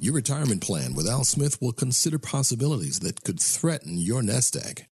Your 0.00 0.14
retirement 0.14 0.62
plan 0.62 0.94
with 0.94 1.08
Al 1.08 1.24
Smith 1.24 1.60
will 1.60 1.72
consider 1.72 2.20
possibilities 2.20 3.00
that 3.00 3.24
could 3.24 3.40
threaten 3.40 3.98
your 3.98 4.22
nest 4.22 4.54
egg. 4.56 4.86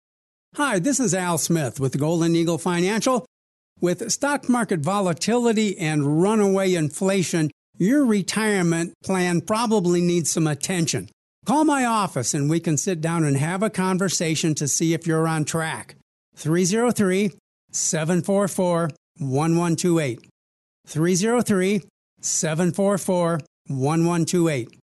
Hi, 0.54 0.78
this 0.78 0.98
is 0.98 1.12
Al 1.12 1.36
Smith 1.36 1.78
with 1.78 1.98
Golden 1.98 2.34
Eagle 2.34 2.56
Financial. 2.56 3.26
With 3.82 4.10
stock 4.10 4.48
market 4.48 4.80
volatility 4.80 5.76
and 5.76 6.22
runaway 6.22 6.72
inflation, 6.72 7.50
your 7.76 8.06
retirement 8.06 8.94
plan 9.04 9.42
probably 9.42 10.00
needs 10.00 10.30
some 10.30 10.46
attention. 10.46 11.10
Call 11.44 11.66
my 11.66 11.84
office 11.84 12.32
and 12.32 12.48
we 12.48 12.58
can 12.58 12.78
sit 12.78 13.02
down 13.02 13.24
and 13.24 13.36
have 13.36 13.62
a 13.62 13.68
conversation 13.68 14.54
to 14.54 14.66
see 14.66 14.94
if 14.94 15.06
you're 15.06 15.28
on 15.28 15.44
track. 15.44 15.96
303 16.36 17.30
744 17.72 18.88
1128. 19.18 20.30
303 20.86 21.82
744 22.22 23.40
1128. 23.68 24.78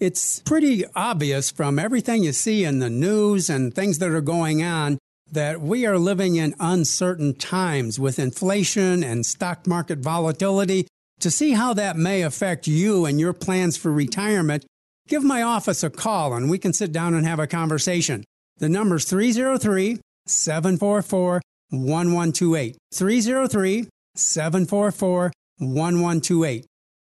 It's 0.00 0.38
pretty 0.38 0.84
obvious 0.94 1.50
from 1.50 1.76
everything 1.76 2.22
you 2.22 2.32
see 2.32 2.62
in 2.62 2.78
the 2.78 2.88
news 2.88 3.50
and 3.50 3.74
things 3.74 3.98
that 3.98 4.10
are 4.10 4.20
going 4.20 4.62
on 4.62 4.98
that 5.32 5.60
we 5.60 5.86
are 5.86 5.98
living 5.98 6.36
in 6.36 6.54
uncertain 6.60 7.34
times 7.34 7.98
with 7.98 8.20
inflation 8.20 9.02
and 9.02 9.26
stock 9.26 9.66
market 9.66 9.98
volatility. 9.98 10.86
To 11.20 11.32
see 11.32 11.50
how 11.50 11.74
that 11.74 11.96
may 11.96 12.22
affect 12.22 12.68
you 12.68 13.06
and 13.06 13.18
your 13.18 13.32
plans 13.32 13.76
for 13.76 13.90
retirement, 13.90 14.64
give 15.08 15.24
my 15.24 15.42
office 15.42 15.82
a 15.82 15.90
call 15.90 16.32
and 16.32 16.48
we 16.48 16.58
can 16.58 16.72
sit 16.72 16.92
down 16.92 17.14
and 17.14 17.26
have 17.26 17.40
a 17.40 17.48
conversation. 17.48 18.22
The 18.58 18.68
number's 18.68 19.04
303 19.04 19.98
744 20.26 21.40
1128. 21.70 22.76
303 22.94 23.88
744 24.14 25.32
1128. 25.58 26.66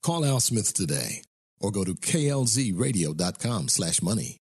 Call 0.02 0.26
Al 0.26 0.40
Smith 0.40 0.74
today 0.74 1.22
or 1.62 1.72
go 1.72 1.84
to 1.84 1.94
klzradio.com 1.94 3.70
slash 3.70 4.02
money. 4.02 4.42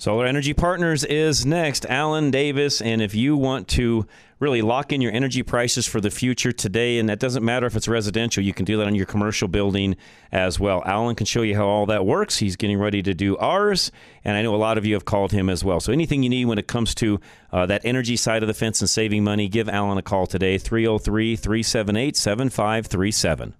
Solar 0.00 0.24
Energy 0.24 0.54
Partners 0.54 1.04
is 1.04 1.44
next. 1.44 1.84
Alan 1.84 2.30
Davis. 2.30 2.80
And 2.80 3.02
if 3.02 3.14
you 3.14 3.36
want 3.36 3.68
to 3.68 4.06
really 4.38 4.62
lock 4.62 4.94
in 4.94 5.02
your 5.02 5.12
energy 5.12 5.42
prices 5.42 5.84
for 5.86 6.00
the 6.00 6.10
future 6.10 6.52
today, 6.52 6.98
and 6.98 7.10
that 7.10 7.18
doesn't 7.18 7.44
matter 7.44 7.66
if 7.66 7.76
it's 7.76 7.86
residential, 7.86 8.42
you 8.42 8.54
can 8.54 8.64
do 8.64 8.78
that 8.78 8.86
on 8.86 8.94
your 8.94 9.04
commercial 9.04 9.46
building 9.46 9.96
as 10.32 10.58
well. 10.58 10.82
Alan 10.86 11.16
can 11.16 11.26
show 11.26 11.42
you 11.42 11.54
how 11.54 11.66
all 11.66 11.84
that 11.84 12.06
works. 12.06 12.38
He's 12.38 12.56
getting 12.56 12.78
ready 12.78 13.02
to 13.02 13.12
do 13.12 13.36
ours. 13.36 13.92
And 14.24 14.38
I 14.38 14.40
know 14.40 14.54
a 14.54 14.56
lot 14.56 14.78
of 14.78 14.86
you 14.86 14.94
have 14.94 15.04
called 15.04 15.32
him 15.32 15.50
as 15.50 15.62
well. 15.62 15.80
So 15.80 15.92
anything 15.92 16.22
you 16.22 16.30
need 16.30 16.46
when 16.46 16.56
it 16.56 16.66
comes 16.66 16.94
to 16.94 17.20
uh, 17.52 17.66
that 17.66 17.84
energy 17.84 18.16
side 18.16 18.42
of 18.42 18.46
the 18.46 18.54
fence 18.54 18.80
and 18.80 18.88
saving 18.88 19.22
money, 19.22 19.48
give 19.48 19.68
Alan 19.68 19.98
a 19.98 20.02
call 20.02 20.26
today 20.26 20.56
303 20.56 21.36
378 21.36 22.16
7537. 22.16 23.54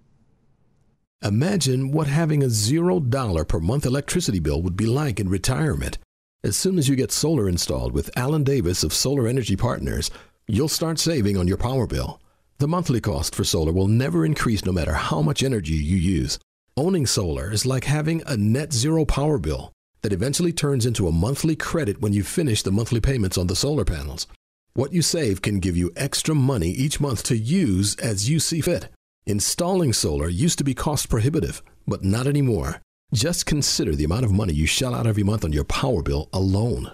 Imagine 1.23 1.91
what 1.91 2.07
having 2.07 2.41
a 2.41 2.47
$0 2.47 3.47
per 3.47 3.59
month 3.59 3.85
electricity 3.85 4.39
bill 4.39 4.59
would 4.63 4.75
be 4.75 4.87
like 4.87 5.19
in 5.19 5.29
retirement. 5.29 5.99
As 6.43 6.57
soon 6.57 6.79
as 6.79 6.89
you 6.89 6.95
get 6.95 7.11
solar 7.11 7.47
installed 7.47 7.93
with 7.93 8.09
Alan 8.17 8.43
Davis 8.43 8.83
of 8.83 8.91
Solar 8.91 9.27
Energy 9.27 9.55
Partners, 9.55 10.09
you'll 10.47 10.67
start 10.67 10.97
saving 10.97 11.37
on 11.37 11.47
your 11.47 11.57
power 11.57 11.85
bill. 11.85 12.19
The 12.57 12.67
monthly 12.67 12.99
cost 12.99 13.35
for 13.35 13.43
solar 13.43 13.71
will 13.71 13.87
never 13.87 14.25
increase 14.25 14.65
no 14.65 14.71
matter 14.71 14.93
how 14.93 15.21
much 15.21 15.43
energy 15.43 15.75
you 15.75 15.95
use. 15.95 16.39
Owning 16.75 17.05
solar 17.05 17.51
is 17.51 17.67
like 17.67 17.83
having 17.83 18.23
a 18.25 18.35
net 18.35 18.73
zero 18.73 19.05
power 19.05 19.37
bill 19.37 19.71
that 20.01 20.13
eventually 20.13 20.51
turns 20.51 20.87
into 20.87 21.07
a 21.07 21.11
monthly 21.11 21.55
credit 21.55 22.01
when 22.01 22.13
you 22.13 22.23
finish 22.23 22.63
the 22.63 22.71
monthly 22.71 22.99
payments 22.99 23.37
on 23.37 23.45
the 23.45 23.55
solar 23.55 23.85
panels. 23.85 24.25
What 24.73 24.91
you 24.91 25.03
save 25.03 25.43
can 25.43 25.59
give 25.59 25.77
you 25.77 25.91
extra 25.95 26.33
money 26.33 26.71
each 26.71 26.99
month 26.99 27.21
to 27.25 27.37
use 27.37 27.95
as 27.97 28.27
you 28.27 28.39
see 28.39 28.61
fit. 28.61 28.89
Installing 29.27 29.93
solar 29.93 30.27
used 30.27 30.57
to 30.57 30.63
be 30.63 30.73
cost 30.73 31.07
prohibitive, 31.07 31.61
but 31.87 32.03
not 32.03 32.25
anymore. 32.25 32.81
Just 33.13 33.45
consider 33.45 33.95
the 33.95 34.03
amount 34.03 34.25
of 34.25 34.31
money 34.31 34.53
you 34.53 34.65
shell 34.65 34.95
out 34.95 35.05
every 35.05 35.21
month 35.21 35.45
on 35.45 35.53
your 35.53 35.63
power 35.63 36.01
bill 36.01 36.27
alone. 36.33 36.91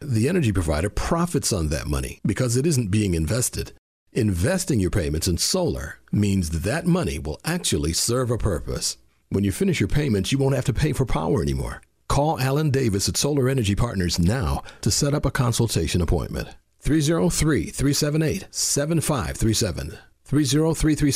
The 0.00 0.28
energy 0.28 0.52
provider 0.52 0.88
profits 0.88 1.52
on 1.52 1.68
that 1.68 1.86
money 1.86 2.20
because 2.24 2.56
it 2.56 2.66
isn't 2.66 2.90
being 2.90 3.14
invested. 3.14 3.72
Investing 4.12 4.80
your 4.80 4.90
payments 4.90 5.28
in 5.28 5.36
solar 5.36 5.98
means 6.10 6.62
that, 6.62 6.86
money 6.86 7.18
will 7.18 7.40
actually 7.44 7.92
serve 7.92 8.30
a 8.30 8.38
purpose. 8.38 8.96
When 9.28 9.44
you 9.44 9.52
finish 9.52 9.78
your 9.78 9.88
payments, 9.88 10.32
you 10.32 10.38
won't 10.38 10.54
have 10.54 10.64
to 10.66 10.72
pay 10.72 10.94
for 10.94 11.04
power 11.04 11.42
anymore. 11.42 11.82
Call 12.08 12.40
Alan 12.40 12.70
Davis 12.70 13.08
at 13.08 13.18
Solar 13.18 13.50
Energy 13.50 13.74
Partners 13.74 14.18
now 14.18 14.62
to 14.80 14.90
set 14.90 15.12
up 15.12 15.26
a 15.26 15.30
consultation 15.30 16.00
appointment. 16.00 16.48
303 16.80 17.64
378 17.64 18.46
7537. 18.50 19.98
303 20.26 21.12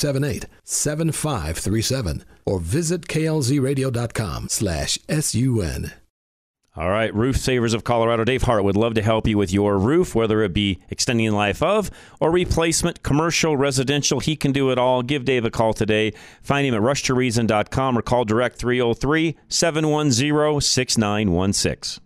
7537 0.64 2.24
or 2.46 2.60
visit 2.60 3.02
klzradio.com 3.02 4.48
slash 4.48 4.98
sun. 5.08 5.92
All 6.76 6.88
right, 6.88 7.12
Roof 7.12 7.36
Savers 7.36 7.74
of 7.74 7.82
Colorado. 7.82 8.22
Dave 8.22 8.44
Hart 8.44 8.62
would 8.62 8.76
love 8.76 8.94
to 8.94 9.02
help 9.02 9.26
you 9.26 9.36
with 9.36 9.52
your 9.52 9.76
roof, 9.76 10.14
whether 10.14 10.42
it 10.42 10.54
be 10.54 10.78
extending 10.88 11.28
the 11.28 11.34
life 11.34 11.60
of 11.62 11.90
or 12.20 12.30
replacement, 12.30 13.02
commercial, 13.02 13.56
residential. 13.56 14.20
He 14.20 14.36
can 14.36 14.52
do 14.52 14.70
it 14.70 14.78
all. 14.78 15.02
Give 15.02 15.24
Dave 15.24 15.44
a 15.44 15.50
call 15.50 15.74
today. 15.74 16.12
Find 16.40 16.64
him 16.64 16.74
at 16.74 16.80
rushtoreason.com 16.80 17.98
or 17.98 18.02
call 18.02 18.24
direct 18.24 18.56
303 18.56 19.36
710 19.48 20.60
6916. 20.60 22.02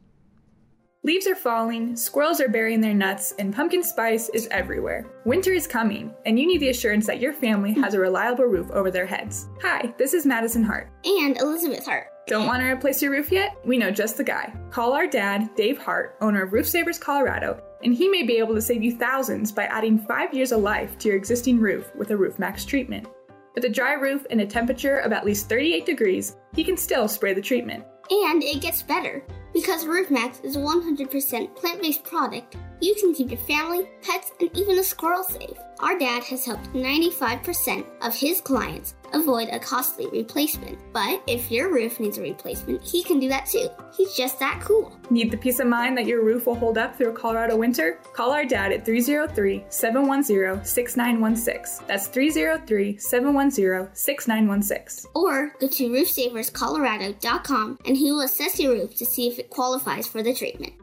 Leaves 1.05 1.27
are 1.27 1.35
falling, 1.35 1.95
squirrels 1.95 2.41
are 2.41 2.49
burying 2.49 2.81
their 2.81 2.95
nuts, 2.95 3.35
and 3.39 3.55
pumpkin 3.55 3.83
spice 3.83 4.31
is 4.31 4.49
everywhere. 4.51 5.05
Winter 5.27 5.53
is 5.53 5.67
coming, 5.67 6.15
and 6.25 6.41
you 6.41 6.47
need 6.47 6.63
the 6.63 6.71
assurance 6.71 7.07
that 7.07 7.21
your 7.21 7.35
family 7.35 7.75
has 7.75 7.93
a 7.93 8.01
reliable 8.01 8.47
roof 8.47 8.71
over 8.71 8.91
their 8.91 9.05
heads. 9.05 9.47
Hi, 9.61 9.93
this 9.99 10.15
is 10.15 10.25
Madison 10.25 10.63
Hart. 10.63 10.89
And 11.05 11.39
Elizabeth 11.39 11.85
Hart. 11.85 12.07
Don't 12.27 12.47
want 12.47 12.63
to 12.63 12.71
replace 12.71 13.03
your 13.03 13.11
roof 13.11 13.31
yet? 13.31 13.55
We 13.67 13.77
know 13.77 13.91
just 13.91 14.17
the 14.17 14.25
guy. 14.25 14.51
Call 14.71 14.95
our 14.95 15.07
dad, 15.07 15.51
Dave 15.55 15.77
Hart, 15.77 16.17
owner 16.23 16.43
of 16.43 16.55
Roof 16.55 16.67
Savers 16.67 16.99
Colorado, 16.99 17.63
and 17.83 17.93
he 17.93 18.09
may 18.09 18.23
be 18.23 18.39
able 18.39 18.55
to 18.55 18.63
save 18.63 18.83
you 18.83 18.97
thousands 18.97 19.53
by 19.53 19.65
adding 19.65 19.99
five 19.99 20.33
years 20.33 20.53
of 20.53 20.63
life 20.63 20.97
to 21.01 21.09
your 21.09 21.19
existing 21.19 21.61
roof 21.61 21.95
with 21.95 22.13
a 22.13 22.17
Roof 22.17 22.39
Max 22.39 22.65
treatment. 22.65 23.09
With 23.55 23.67
a 23.67 23.69
dry 23.69 23.93
roof 23.93 24.25
and 24.31 24.41
a 24.41 24.47
temperature 24.47 25.01
of 25.01 25.13
at 25.13 25.27
least 25.27 25.51
38 25.51 25.85
degrees, 25.85 26.39
he 26.55 26.65
can 26.65 26.79
still 26.79 27.09
spray 27.09 27.35
the 27.35 27.43
treatment. 27.43 27.85
And 28.11 28.43
it 28.43 28.61
gets 28.61 28.83
better. 28.83 29.23
Because 29.53 29.85
RoofMax 29.85 30.45
is 30.45 30.57
a 30.57 30.59
100% 30.59 31.55
plant 31.55 31.81
based 31.81 32.03
product, 32.03 32.57
you 32.81 32.95
can 32.97 33.15
keep 33.15 33.31
your 33.31 33.39
family, 33.41 33.89
pets, 34.03 34.33
and 34.41 34.51
even 34.57 34.79
a 34.79 34.85
squirrel 34.85 35.23
safe. 35.23 35.57
Our 35.79 35.99
dad 35.99 36.25
has 36.25 36.45
helped 36.45 36.73
95% 36.73 37.87
of 38.03 38.15
his 38.15 38.41
clients 38.41 38.95
avoid 39.15 39.49
a 39.51 39.59
costly 39.59 40.09
replacement. 40.09 40.79
But 40.93 41.23
if 41.27 41.51
your 41.51 41.73
roof 41.73 42.01
needs 42.01 42.19
a 42.19 42.23
replacement, 42.23 42.83
he 42.83 43.03
can 43.03 43.19
do 43.19 43.29
that 43.29 43.47
too. 43.47 43.69
He's 43.97 44.15
just 44.15 44.39
that 44.41 44.61
cool. 44.61 44.99
Need 45.11 45.31
the 45.31 45.37
peace 45.37 45.61
of 45.61 45.67
mind 45.67 45.97
that 45.99 46.07
your 46.07 46.25
roof 46.25 46.47
will 46.47 46.55
hold 46.55 46.79
up 46.79 46.97
through 46.97 47.11
a 47.11 47.13
Colorado 47.13 47.57
winter? 47.57 48.01
Call 48.13 48.33
our 48.33 48.45
dad 48.45 48.73
at 48.73 48.85
303 48.85 49.65
710 49.69 50.65
6916. 50.65 51.87
That's 51.87 52.09
303 52.09 52.99
710 52.99 53.95
6916. 53.95 55.11
Or 55.15 55.53
go 55.61 55.69
to 55.69 55.89
roofsaverscolorado.com 55.89 57.79
and 57.87 57.97
he 57.97 58.13
will 58.13 58.23
assess 58.23 58.59
your 58.59 58.73
roof 58.73 58.97
to 58.97 59.07
see 59.07 59.29
if 59.29 59.39
it 59.39 59.51
qualifies 59.51 60.07
for 60.07 60.23
the 60.23 60.35
treatment. 60.35 60.75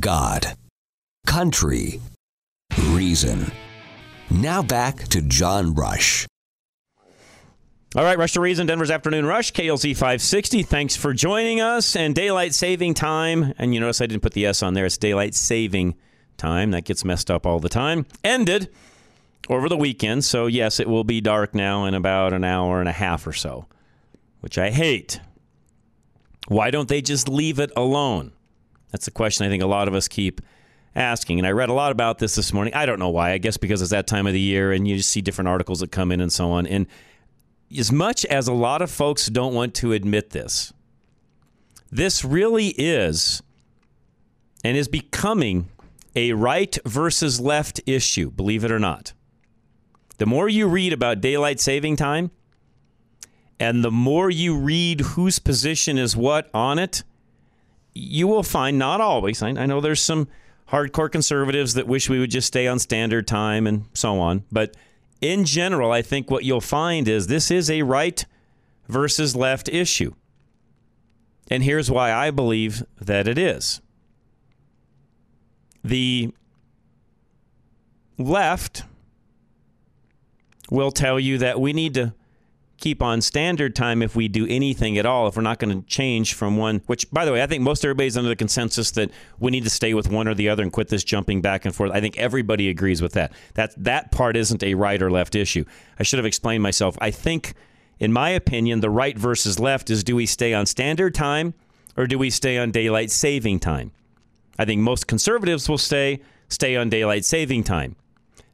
God, 0.00 0.46
country, 1.26 2.00
reason. 2.90 3.50
Now 4.30 4.62
back 4.62 5.08
to 5.08 5.22
John 5.22 5.74
Rush. 5.74 6.26
All 7.96 8.04
right, 8.04 8.18
Rush 8.18 8.34
to 8.34 8.40
Reason, 8.40 8.66
Denver's 8.66 8.90
Afternoon 8.90 9.24
Rush, 9.24 9.52
KLZ 9.52 9.94
560. 9.94 10.62
Thanks 10.62 10.94
for 10.94 11.14
joining 11.14 11.62
us. 11.62 11.96
And 11.96 12.14
daylight 12.14 12.52
saving 12.52 12.92
time, 12.92 13.54
and 13.56 13.72
you 13.72 13.80
notice 13.80 14.02
I 14.02 14.06
didn't 14.06 14.22
put 14.22 14.34
the 14.34 14.44
S 14.44 14.62
on 14.62 14.74
there, 14.74 14.84
it's 14.84 14.98
daylight 14.98 15.34
saving 15.34 15.94
time. 16.36 16.72
That 16.72 16.84
gets 16.84 17.06
messed 17.06 17.30
up 17.30 17.46
all 17.46 17.58
the 17.58 17.70
time. 17.70 18.04
Ended 18.22 18.68
over 19.48 19.70
the 19.70 19.76
weekend. 19.78 20.26
So, 20.26 20.46
yes, 20.46 20.78
it 20.78 20.88
will 20.88 21.04
be 21.04 21.22
dark 21.22 21.54
now 21.54 21.86
in 21.86 21.94
about 21.94 22.34
an 22.34 22.44
hour 22.44 22.80
and 22.80 22.88
a 22.90 22.92
half 22.92 23.26
or 23.26 23.32
so, 23.32 23.66
which 24.40 24.58
I 24.58 24.68
hate. 24.70 25.20
Why 26.48 26.70
don't 26.70 26.88
they 26.88 27.00
just 27.00 27.26
leave 27.26 27.58
it 27.58 27.72
alone? 27.74 28.32
That's 28.92 29.06
the 29.06 29.10
question 29.10 29.46
I 29.46 29.48
think 29.48 29.62
a 29.62 29.66
lot 29.66 29.88
of 29.88 29.94
us 29.94 30.08
keep 30.08 30.42
asking. 30.94 31.38
And 31.38 31.46
I 31.46 31.50
read 31.50 31.68
a 31.68 31.72
lot 31.72 31.92
about 31.92 32.18
this 32.18 32.34
this 32.34 32.52
morning. 32.52 32.74
I 32.74 32.86
don't 32.86 32.98
know 32.98 33.08
why. 33.10 33.32
I 33.32 33.38
guess 33.38 33.56
because 33.56 33.82
it's 33.82 33.90
that 33.90 34.06
time 34.06 34.26
of 34.26 34.32
the 34.32 34.40
year 34.40 34.72
and 34.72 34.86
you 34.86 34.96
just 34.96 35.10
see 35.10 35.20
different 35.20 35.48
articles 35.48 35.80
that 35.80 35.90
come 35.90 36.12
in 36.12 36.20
and 36.20 36.32
so 36.32 36.50
on. 36.50 36.66
And 36.66 36.86
as 37.76 37.92
much 37.92 38.24
as 38.26 38.48
a 38.48 38.52
lot 38.52 38.82
of 38.82 38.90
folks 38.90 39.26
don't 39.26 39.54
want 39.54 39.74
to 39.76 39.92
admit 39.92 40.30
this, 40.30 40.72
this 41.90 42.24
really 42.24 42.68
is 42.68 43.42
and 44.64 44.76
is 44.76 44.88
becoming 44.88 45.68
a 46.16 46.32
right 46.32 46.76
versus 46.84 47.40
left 47.40 47.80
issue, 47.86 48.30
believe 48.30 48.64
it 48.64 48.72
or 48.72 48.78
not. 48.78 49.12
The 50.18 50.26
more 50.26 50.48
you 50.48 50.66
read 50.66 50.92
about 50.92 51.20
daylight 51.20 51.60
saving 51.60 51.96
time, 51.96 52.30
and 53.60 53.84
the 53.84 53.90
more 53.90 54.30
you 54.30 54.56
read 54.56 55.00
whose 55.00 55.38
position 55.38 55.98
is 55.98 56.16
what 56.16 56.48
on 56.54 56.78
it, 56.78 57.02
you 57.94 58.26
will 58.26 58.42
find 58.42 58.78
not 58.78 59.00
always. 59.00 59.42
I, 59.42 59.48
I 59.50 59.66
know 59.66 59.80
there's 59.80 60.02
some 60.02 60.28
hardcore 60.70 61.10
conservatives 61.10 61.74
that 61.74 61.86
wish 61.86 62.08
we 62.08 62.18
would 62.18 62.30
just 62.30 62.46
stay 62.46 62.66
on 62.66 62.78
standard 62.78 63.26
time 63.26 63.66
and 63.66 63.84
so 63.94 64.18
on. 64.20 64.44
But 64.52 64.76
in 65.20 65.44
general, 65.44 65.90
I 65.90 66.02
think 66.02 66.30
what 66.30 66.44
you'll 66.44 66.60
find 66.60 67.08
is 67.08 67.26
this 67.26 67.50
is 67.50 67.70
a 67.70 67.82
right 67.82 68.24
versus 68.88 69.34
left 69.34 69.68
issue. 69.68 70.14
And 71.50 71.62
here's 71.62 71.90
why 71.90 72.12
I 72.12 72.30
believe 72.30 72.84
that 73.00 73.26
it 73.26 73.38
is. 73.38 73.80
The 75.82 76.32
left 78.18 78.82
will 80.70 80.90
tell 80.90 81.18
you 81.18 81.38
that 81.38 81.60
we 81.60 81.72
need 81.72 81.94
to 81.94 82.12
keep 82.78 83.02
on 83.02 83.20
standard 83.20 83.74
time 83.74 84.02
if 84.02 84.14
we 84.14 84.28
do 84.28 84.46
anything 84.48 84.98
at 84.98 85.04
all, 85.04 85.26
if 85.26 85.36
we're 85.36 85.42
not 85.42 85.58
going 85.58 85.82
to 85.82 85.86
change 85.88 86.34
from 86.34 86.56
one, 86.56 86.80
which, 86.86 87.10
by 87.10 87.24
the 87.24 87.32
way, 87.32 87.42
I 87.42 87.46
think 87.46 87.62
most 87.62 87.84
everybody's 87.84 88.16
under 88.16 88.28
the 88.28 88.36
consensus 88.36 88.92
that 88.92 89.10
we 89.38 89.50
need 89.50 89.64
to 89.64 89.70
stay 89.70 89.94
with 89.94 90.08
one 90.08 90.28
or 90.28 90.34
the 90.34 90.48
other 90.48 90.62
and 90.62 90.72
quit 90.72 90.88
this 90.88 91.04
jumping 91.04 91.42
back 91.42 91.64
and 91.64 91.74
forth. 91.74 91.90
I 91.92 92.00
think 92.00 92.16
everybody 92.16 92.68
agrees 92.68 93.02
with 93.02 93.12
that. 93.12 93.32
That, 93.54 93.74
that 93.76 94.12
part 94.12 94.36
isn't 94.36 94.62
a 94.62 94.74
right 94.74 95.02
or 95.02 95.10
left 95.10 95.34
issue. 95.34 95.64
I 95.98 96.04
should 96.04 96.18
have 96.18 96.26
explained 96.26 96.62
myself. 96.62 96.96
I 97.00 97.10
think, 97.10 97.54
in 97.98 98.12
my 98.12 98.30
opinion, 98.30 98.80
the 98.80 98.90
right 98.90 99.18
versus 99.18 99.58
left 99.58 99.90
is 99.90 100.04
do 100.04 100.14
we 100.14 100.26
stay 100.26 100.54
on 100.54 100.64
standard 100.64 101.14
time 101.14 101.54
or 101.96 102.06
do 102.06 102.16
we 102.16 102.30
stay 102.30 102.58
on 102.58 102.70
daylight 102.70 103.10
saving 103.10 103.58
time? 103.58 103.90
I 104.56 104.64
think 104.64 104.80
most 104.80 105.08
conservatives 105.08 105.68
will 105.68 105.78
say 105.78 106.20
stay 106.48 106.76
on 106.76 106.88
daylight 106.88 107.24
saving 107.24 107.64
time. 107.64 107.96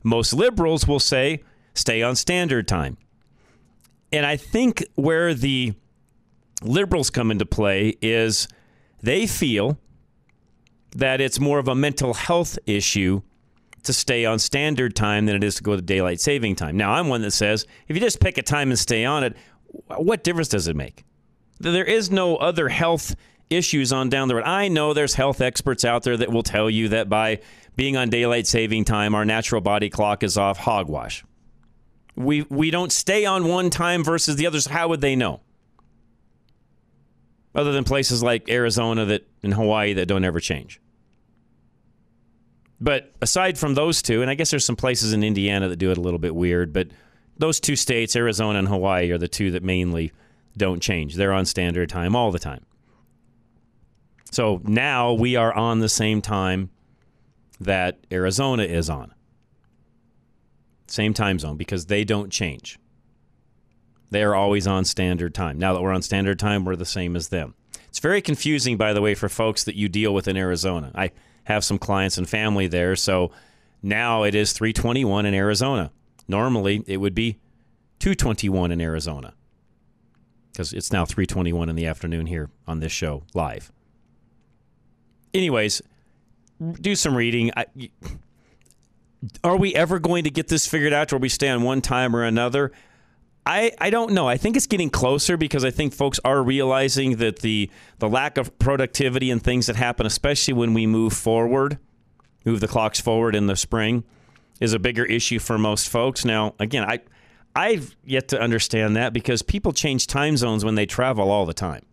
Most 0.03 0.33
liberals 0.33 0.89
will 0.89 1.01
say 1.01 1.43
stay 1.75 2.03
on 2.03 2.17
standard 2.17 2.67
time. 2.67 2.97
And 4.15 4.25
I 4.25 4.37
think 4.37 4.87
where 4.95 5.35
the 5.35 5.75
liberals 6.63 7.11
come 7.11 7.33
into 7.33 7.45
play 7.45 7.97
is 8.01 8.47
they 9.03 9.27
feel 9.27 9.77
that 10.95 11.21
it's 11.21 11.41
more 11.41 11.59
of 11.59 11.67
a 11.67 11.75
mental 11.75 12.15
health 12.15 12.57
issue 12.65 13.23
to 13.83 13.93
stay 13.93 14.25
on 14.25 14.39
standard 14.39 14.95
time 14.95 15.27
than 15.27 15.35
it 15.35 15.43
is 15.43 15.57
to 15.57 15.65
go 15.65 15.75
to 15.75 15.83
daylight 15.83 16.21
saving 16.21 16.55
time. 16.55 16.77
Now, 16.77 16.93
I'm 16.93 17.09
one 17.09 17.23
that 17.23 17.33
says 17.33 17.67
if 17.89 17.97
you 17.97 18.01
just 18.01 18.21
pick 18.21 18.39
a 18.39 18.43
time 18.43 18.71
and 18.71 18.79
stay 18.79 19.05
on 19.05 19.25
it, 19.25 19.37
what 19.97 20.23
difference 20.23 20.49
does 20.49 20.69
it 20.69 20.77
make? 20.77 21.05
There 21.59 21.85
is 21.85 22.09
no 22.09 22.37
other 22.37 22.69
health 22.69 23.17
issues 23.51 23.93
on 23.93 24.11
down 24.11 24.29
the 24.29 24.37
road. 24.37 24.45
I 24.45 24.69
know 24.69 24.95
there's 24.95 25.15
health 25.15 25.41
experts 25.41 25.85
out 25.85 26.05
there 26.05 26.17
that 26.17 26.31
will 26.31 26.45
tell 26.45 26.71
you 26.71 26.89
that 26.91 27.09
by 27.09 27.41
being 27.75 27.97
on 27.97 28.11
daylight 28.11 28.47
saving 28.47 28.85
time, 28.85 29.13
our 29.17 29.25
natural 29.25 29.61
body 29.61 29.91
clock 29.91 30.23
is 30.23 30.39
off 30.39 30.59
hogwash. 30.59 31.25
We 32.17 32.43
we 32.43 32.71
don't 32.71 32.93
stay 32.93 33.25
on 33.25 33.47
one 33.47 33.71
time 33.71 34.05
versus 34.05 34.37
the 34.37 34.47
others. 34.47 34.67
How 34.67 34.89
would 34.89 35.01
they 35.01 35.17
know? 35.17 35.41
Other 37.55 37.73
than 37.73 37.85
places 37.85 38.23
like 38.23 38.49
Arizona 38.49 39.05
that 39.07 39.27
and 39.43 39.55
Hawaii 39.55 39.95
that 39.95 40.07
don't 40.07 40.25
ever 40.25 40.41
change. 40.41 40.81
But 42.81 43.13
aside 43.23 43.57
from 43.57 43.75
those 43.75 44.03
two, 44.03 44.23
and 44.23 44.31
I 44.31 44.35
guess 44.35 44.51
there's 44.51 44.65
some 44.65 44.77
places 44.77 45.13
in 45.13 45.23
Indiana 45.23 45.69
that 45.69 45.77
do 45.77 45.91
it 45.91 45.99
a 45.99 46.01
little 46.01 46.19
bit 46.19 46.35
weird, 46.35 46.73
but 46.73 46.89
those 47.37 47.61
two 47.61 47.77
states, 47.77 48.15
Arizona 48.17 48.59
and 48.59 48.69
Hawaii, 48.69 49.11
are 49.11 49.19
the 49.19 49.29
two 49.29 49.53
that 49.53 49.63
mainly 49.63 50.13
don't 50.57 50.81
change. 50.81 51.15
They're 51.15 51.33
on 51.33 51.47
standard 51.47 51.89
time 51.89 52.15
all 52.15 52.31
the 52.31 52.39
time. 52.39 52.65
So 54.31 54.61
now 54.65 55.13
we 55.13 55.37
are 55.37 55.53
on 55.53 55.81
the 55.81 55.89
same 55.89 56.21
time 56.21 56.71
that 57.61 57.99
Arizona 58.11 58.65
is 58.65 58.91
on. 58.91 59.15
Same 60.95 61.13
time 61.13 61.41
zone 61.41 61.57
because 61.57 61.87
they 61.87 62.05
don't 62.05 62.31
change. 62.31 62.79
They 64.13 64.23
are 64.23 64.37
always 64.37 64.65
on 64.69 64.85
standard 64.85 65.35
time. 65.35 65.59
Now 65.59 65.73
that 65.73 65.83
we're 65.83 65.93
on 65.93 66.03
standard 66.03 66.39
time, 66.39 66.65
we're 66.65 66.77
the 66.77 66.85
same 66.85 67.17
as 67.17 67.31
them. 67.31 67.55
It's 67.89 67.99
very 67.99 68.23
confusing, 68.23 68.77
by 68.77 68.93
the 68.93 69.01
way, 69.01 69.17
for 69.17 69.29
folks 69.29 69.65
that 69.65 69.75
you 69.75 69.89
deal 69.89 70.15
with 70.15 70.29
in 70.29 70.37
Arizona. 70.37 70.93
I 70.95 71.11
have 71.45 71.65
some 71.65 71.79
clients 71.79 72.17
and 72.17 72.29
family 72.29 72.69
there, 72.69 72.95
so 72.95 73.33
now 73.83 74.23
it 74.23 74.37
is 74.37 74.53
321 74.53 75.27
in 75.27 75.35
Arizona. 75.35 75.91
Normally, 76.29 76.85
it 76.87 76.99
would 76.99 77.15
be 77.15 77.41
221 77.99 78.71
in 78.71 78.81
Arizona 78.81 79.35
because 80.53 80.73
it's 80.73 80.93
now 80.93 81.05
321 81.05 81.69
in 81.69 81.75
the 81.75 81.87
afternoon 81.87 82.27
here 82.27 82.51
on 82.69 82.79
this 82.79 82.93
show 82.93 83.25
live. 83.35 83.73
Anyways, 85.35 85.83
do 86.81 86.95
some 86.95 87.17
reading. 87.17 87.51
I, 87.57 87.67
are 89.43 89.57
we 89.57 89.75
ever 89.75 89.99
going 89.99 90.25
to 90.25 90.31
get 90.31 90.49
this 90.49 90.67
figured 90.67 90.93
out 90.93 91.13
where 91.13 91.19
we 91.19 91.29
stay 91.29 91.49
on 91.49 91.63
one 91.63 91.81
time 91.81 92.15
or 92.15 92.25
another? 92.25 92.73
I, 93.47 93.73
I 93.79 93.91
don't 93.91 94.13
know. 94.13 94.27
I 94.27 94.37
think 94.37 94.57
it's 94.57 94.67
getting 94.67 94.89
closer 94.89 95.37
because 95.37 95.65
I 95.65 95.71
think 95.71 95.93
folks 95.93 96.19
are 96.25 96.43
realizing 96.43 97.17
that 97.17 97.41
the 97.41 97.71
the 97.99 98.09
lack 98.09 98.39
of 98.39 98.59
productivity 98.59 99.31
and 99.31 99.43
things 99.43 99.67
that 99.67 99.77
happen, 99.77 100.07
especially 100.07 100.55
when 100.55 100.73
we 100.73 100.87
move 100.87 101.13
forward, 101.13 101.79
move 102.45 102.61
the 102.61 102.69
clocks 102.69 103.01
forward 103.01 103.35
in 103.35 103.47
the 103.47 103.57
spring, 103.57 104.05
is 104.61 104.73
a 104.73 104.79
bigger 104.79 105.05
issue 105.05 105.39
for 105.39 105.59
most 105.59 105.91
folks. 105.91 106.25
Now, 106.25 106.55
again, 106.59 106.85
I 106.85 107.01
I've 107.55 107.95
yet 108.05 108.29
to 108.29 108.41
understand 108.41 108.97
that 108.97 109.13
because 109.13 109.43
people 109.43 109.73
change 109.73 110.07
time 110.07 110.37
zones 110.37 110.65
when 110.65 110.75
they 110.75 110.87
travel 110.87 111.31
all 111.31 111.45
the 111.45 111.55
time. 111.55 111.85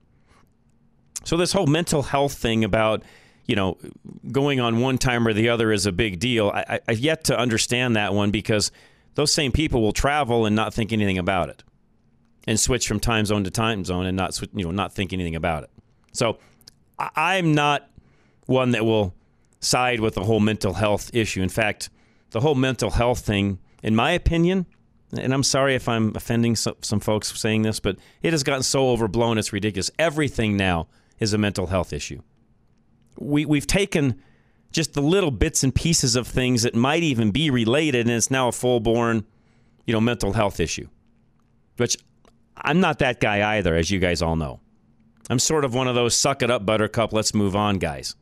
So 1.24 1.38
this 1.38 1.54
whole 1.54 1.68
mental 1.68 2.02
health 2.04 2.34
thing 2.34 2.64
about 2.64 3.04
you 3.52 3.56
know 3.58 3.78
going 4.32 4.62
on 4.62 4.80
one 4.80 4.98
time 4.98 5.28
or 5.28 5.34
the 5.34 5.50
other 5.50 5.74
is 5.74 5.86
a 5.86 5.92
big 5.92 6.20
deal. 6.20 6.52
I, 6.56 6.80
I've 6.88 7.00
yet 7.00 7.26
to 7.26 7.38
understand 7.38 7.98
that 7.98 8.14
one 8.14 8.32
because 8.32 8.72
those 9.16 9.34
same 9.34 9.52
people 9.52 9.82
will 9.82 9.92
travel 9.92 10.46
and 10.46 10.56
not 10.56 10.74
think 10.74 10.94
anything 10.94 11.18
about 11.18 11.50
it, 11.50 11.62
and 12.48 12.58
switch 12.58 12.88
from 12.88 13.02
time 13.02 13.26
zone 13.26 13.44
to 13.44 13.52
time 13.52 13.84
zone 13.84 14.06
and 14.06 14.16
not 14.16 14.40
you 14.54 14.64
know 14.64 14.72
not 14.72 14.94
think 14.94 15.12
anything 15.12 15.36
about 15.36 15.64
it. 15.64 15.70
So 16.14 16.38
I'm 16.98 17.54
not 17.54 17.90
one 18.46 18.72
that 18.72 18.86
will 18.86 19.14
side 19.60 20.00
with 20.00 20.16
the 20.16 20.24
whole 20.24 20.40
mental 20.40 20.76
health 20.76 21.14
issue. 21.14 21.42
In 21.42 21.50
fact, 21.50 21.90
the 22.30 22.40
whole 22.40 22.56
mental 22.56 22.92
health 22.92 23.20
thing, 23.20 23.60
in 23.84 23.98
my 23.98 24.12
opinion, 24.12 24.66
and 25.12 25.34
I'm 25.34 25.44
sorry 25.44 25.76
if 25.76 25.90
I'm 25.90 26.16
offending 26.16 26.56
some, 26.56 26.76
some 26.84 27.02
folks 27.02 27.38
saying 27.38 27.64
this, 27.64 27.82
but 27.82 27.98
it 28.22 28.32
has 28.32 28.44
gotten 28.44 28.64
so 28.64 28.92
overblown, 28.92 29.38
it's 29.38 29.52
ridiculous. 29.52 29.92
Everything 30.00 30.56
now 30.56 30.88
is 31.20 31.34
a 31.34 31.38
mental 31.38 31.68
health 31.68 31.92
issue. 31.92 32.22
We, 33.22 33.46
we've 33.46 33.68
taken 33.68 34.22
just 34.72 34.94
the 34.94 35.02
little 35.02 35.32
bits 35.32 35.64
and 35.64 35.74
pieces 35.74 36.16
of 36.16 36.28
things 36.28 36.64
that 36.64 36.76
might 36.76 37.04
even 37.04 37.32
be 37.32 37.50
related, 37.50 38.08
and 38.08 38.16
it's 38.16 38.32
now 38.32 38.48
a 38.48 38.52
full 38.52 38.80
born, 38.80 39.26
you 39.86 39.94
know, 39.94 40.02
mental 40.02 40.34
health 40.34 40.60
issue. 40.60 40.88
Which 41.78 41.98
I'm 42.58 42.80
not 42.80 43.00
that 43.00 43.20
guy 43.20 43.58
either, 43.58 43.76
as 43.76 43.92
you 43.92 44.00
guys 44.00 44.22
all 44.22 44.36
know. 44.36 44.60
I'm 45.30 45.40
sort 45.40 45.66
of 45.66 45.74
one 45.74 45.88
of 45.88 45.96
those 45.96 46.16
suck 46.16 46.42
it 46.42 46.52
up, 46.52 46.66
buttercup, 46.66 47.14
let's 47.14 47.34
move 47.34 47.56
on 47.56 47.78
guys. 47.78 48.16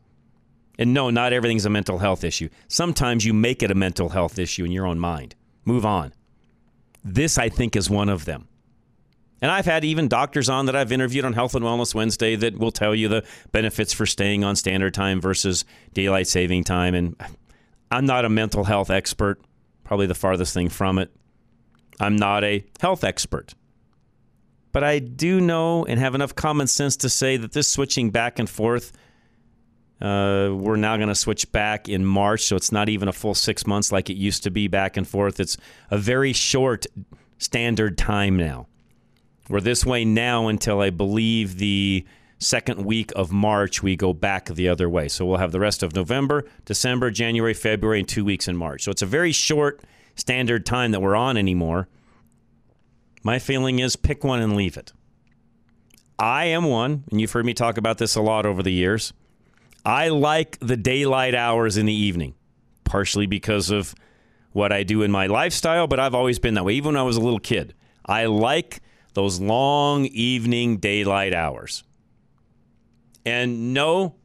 And 0.78 0.94
no, 0.94 1.10
not 1.10 1.34
everything's 1.34 1.66
a 1.66 1.70
mental 1.70 1.98
health 1.98 2.24
issue. 2.24 2.50
Sometimes 2.68 3.26
you 3.26 3.34
make 3.34 3.64
it 3.64 3.72
a 3.72 3.76
mental 3.76 4.10
health 4.10 4.40
issue 4.40 4.64
in 4.64 4.72
your 4.72 4.86
own 4.86 5.00
mind. 5.00 5.36
Move 5.66 5.86
on. 5.86 6.14
This, 7.04 7.38
I 7.38 7.50
think, 7.50 7.76
is 7.76 7.90
one 7.90 8.10
of 8.10 8.26
them. 8.26 8.48
And 9.42 9.52
I've 9.52 9.66
had 9.66 9.86
even 9.86 10.08
doctors 10.08 10.50
on 10.50 10.66
that 10.66 10.76
I've 10.76 10.92
interviewed 10.92 11.26
on 11.26 11.34
Health 11.34 11.56
and 11.56 11.64
Wellness 11.64 11.96
Wednesday 11.96 12.36
that 12.36 12.58
will 12.58 12.72
tell 12.72 12.94
you 12.94 13.08
the 13.08 13.24
benefits 13.52 13.94
for 13.94 14.06
staying 14.06 14.44
on 14.44 14.56
standard 14.56 14.94
time 14.94 15.22
versus 15.22 15.66
daylight 15.94 16.28
saving 16.28 16.66
time. 16.66 16.94
And 16.94 17.16
I'm 17.90 18.06
not 18.06 18.26
a 18.26 18.30
mental 18.30 18.66
health 18.66 18.90
expert, 18.90 19.42
probably 19.84 20.08
the 20.08 20.16
farthest 20.16 20.54
thing 20.54 20.70
from 20.70 21.00
it. 21.00 21.10
I'm 22.00 22.16
not 22.16 22.44
a 22.44 22.66
health 22.80 23.04
expert. 23.04 23.54
But 24.72 24.84
I 24.84 25.00
do 25.00 25.42
know 25.42 25.86
and 25.86 26.00
have 26.00 26.16
enough 26.16 26.36
common 26.36 26.68
sense 26.68 26.98
to 26.98 27.10
say 27.10 27.38
that 27.38 27.54
this 27.54 27.68
switching 27.68 28.12
back 28.12 28.40
and 28.40 28.50
forth, 28.50 28.92
uh, 30.00 30.50
we're 30.54 30.76
now 30.76 30.96
going 30.96 31.10
to 31.10 31.16
switch 31.16 31.52
back 31.52 31.90
in 31.90 32.06
March. 32.06 32.44
So 32.44 32.56
it's 32.56 32.72
not 32.72 32.88
even 32.88 33.08
a 33.08 33.14
full 33.14 33.34
six 33.34 33.66
months 33.66 33.92
like 33.92 34.10
it 34.10 34.16
used 34.16 34.44
to 34.44 34.52
be 34.52 34.68
back 34.68 34.96
and 34.96 35.08
forth. 35.08 35.40
It's 35.40 35.58
a 35.90 35.98
very 35.98 36.34
short 36.34 36.86
standard 37.40 37.98
time 37.98 38.38
now. 38.38 38.68
We're 39.50 39.62
this 39.62 39.84
way 39.86 40.06
now 40.06 40.48
until 40.48 40.80
I 40.80 40.92
believe 40.92 41.58
the 41.58 42.06
second 42.38 42.86
week 42.86 43.12
of 43.16 43.32
March, 43.32 43.82
we 43.82 43.96
go 43.96 44.14
back 44.14 44.46
the 44.46 44.70
other 44.70 44.88
way. 44.88 45.08
So 45.08 45.26
we'll 45.26 45.38
have 45.38 45.52
the 45.52 45.60
rest 45.60 45.82
of 45.84 45.96
November, 45.96 46.46
December, 46.66 47.12
January, 47.12 47.56
February, 47.56 48.00
and 48.00 48.08
two 48.08 48.24
weeks 48.24 48.48
in 48.48 48.56
March. 48.56 48.84
So 48.84 48.92
it's 48.92 49.02
a 49.02 49.08
very 49.08 49.32
short 49.32 49.82
standard 50.16 50.66
time 50.66 50.92
that 50.92 51.02
we're 51.02 51.16
on 51.16 51.36
anymore. 51.36 51.90
My 53.24 53.40
feeling 53.40 53.80
is 53.80 53.96
pick 53.96 54.24
one 54.24 54.40
and 54.40 54.56
leave 54.56 54.78
it. 54.78 54.94
I 56.18 56.46
am 56.46 56.66
one, 56.66 57.06
and 57.10 57.20
you've 57.20 57.32
heard 57.32 57.46
me 57.46 57.54
talk 57.54 57.78
about 57.78 57.98
this 57.98 58.16
a 58.16 58.22
lot 58.22 58.46
over 58.46 58.62
the 58.62 58.72
years. 58.72 59.14
I 59.86 60.10
like 60.10 60.60
the 60.60 60.78
daylight 60.78 61.34
hours 61.34 61.76
in 61.76 61.86
the 61.86 61.94
evening, 61.94 62.36
partially 62.84 63.26
because 63.26 63.72
of 63.72 63.96
what 64.52 64.72
I 64.72 64.84
do 64.84 65.02
in 65.02 65.12
my 65.12 65.28
lifestyle, 65.28 65.88
but 65.88 66.00
I've 66.00 66.16
always 66.16 66.40
been 66.40 66.54
that 66.54 66.66
way, 66.66 66.74
even 66.74 66.94
when 66.94 66.98
I 66.98 67.04
was 67.04 67.18
a 67.18 67.22
little 67.22 67.40
kid. 67.40 67.74
I 68.06 68.26
like 68.26 68.82
those 69.14 69.40
long 69.40 70.06
evening 70.06 70.78
daylight 70.78 71.34
hours. 71.34 71.84
And 73.26 73.74
no, 73.74 74.16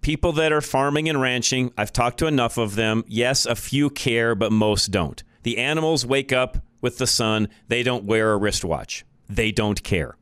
people 0.00 0.32
that 0.32 0.52
are 0.52 0.60
farming 0.60 1.08
and 1.08 1.20
ranching, 1.20 1.72
I've 1.78 1.92
talked 1.92 2.18
to 2.18 2.26
enough 2.26 2.58
of 2.58 2.74
them. 2.74 3.04
Yes, 3.06 3.46
a 3.46 3.54
few 3.54 3.90
care, 3.90 4.34
but 4.34 4.52
most 4.52 4.90
don't. 4.90 5.22
The 5.42 5.58
animals 5.58 6.04
wake 6.06 6.32
up 6.32 6.58
with 6.80 6.98
the 6.98 7.06
sun, 7.06 7.48
they 7.68 7.82
don't 7.82 8.04
wear 8.04 8.32
a 8.32 8.36
wristwatch, 8.36 9.04
they 9.28 9.52
don't 9.52 9.82
care. 9.82 10.16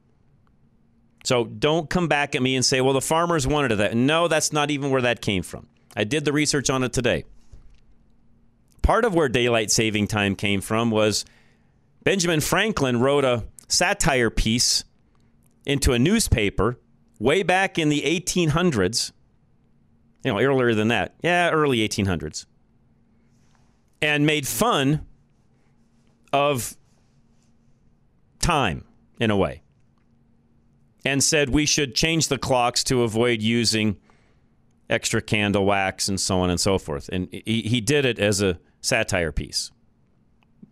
So 1.24 1.44
don't 1.44 1.88
come 1.88 2.08
back 2.08 2.34
at 2.34 2.42
me 2.42 2.56
and 2.56 2.64
say, 2.64 2.80
well, 2.80 2.94
the 2.94 3.00
farmers 3.00 3.46
wanted 3.46 3.76
that. 3.76 3.96
No, 3.96 4.28
that's 4.28 4.52
not 4.52 4.70
even 4.70 4.90
where 4.90 5.02
that 5.02 5.20
came 5.20 5.42
from. 5.42 5.68
I 5.96 6.04
did 6.04 6.24
the 6.24 6.32
research 6.32 6.70
on 6.70 6.82
it 6.82 6.92
today. 6.92 7.24
Part 8.82 9.04
of 9.04 9.14
where 9.14 9.28
daylight 9.28 9.70
saving 9.70 10.08
time 10.08 10.34
came 10.34 10.60
from 10.60 10.90
was 10.90 11.24
Benjamin 12.02 12.40
Franklin 12.40 12.98
wrote 12.98 13.24
a 13.24 13.44
satire 13.72 14.30
piece 14.30 14.84
into 15.64 15.92
a 15.92 15.98
newspaper 15.98 16.78
way 17.18 17.42
back 17.42 17.78
in 17.78 17.88
the 17.88 18.02
1800s. 18.02 19.12
You 20.24 20.32
know, 20.32 20.38
earlier 20.38 20.74
than 20.74 20.88
that. 20.88 21.14
Yeah, 21.22 21.50
early 21.50 21.78
1800s. 21.88 22.46
And 24.00 24.26
made 24.26 24.46
fun 24.46 25.06
of 26.32 26.76
time 28.40 28.84
in 29.18 29.30
a 29.30 29.36
way. 29.36 29.62
And 31.04 31.22
said 31.22 31.50
we 31.50 31.66
should 31.66 31.94
change 31.94 32.28
the 32.28 32.38
clocks 32.38 32.84
to 32.84 33.02
avoid 33.02 33.42
using 33.42 33.96
extra 34.88 35.20
candle 35.22 35.64
wax 35.64 36.08
and 36.08 36.20
so 36.20 36.40
on 36.40 36.50
and 36.50 36.60
so 36.60 36.78
forth. 36.78 37.08
And 37.08 37.28
he, 37.32 37.62
he 37.62 37.80
did 37.80 38.04
it 38.04 38.18
as 38.18 38.40
a 38.40 38.58
satire 38.80 39.32
piece. 39.32 39.70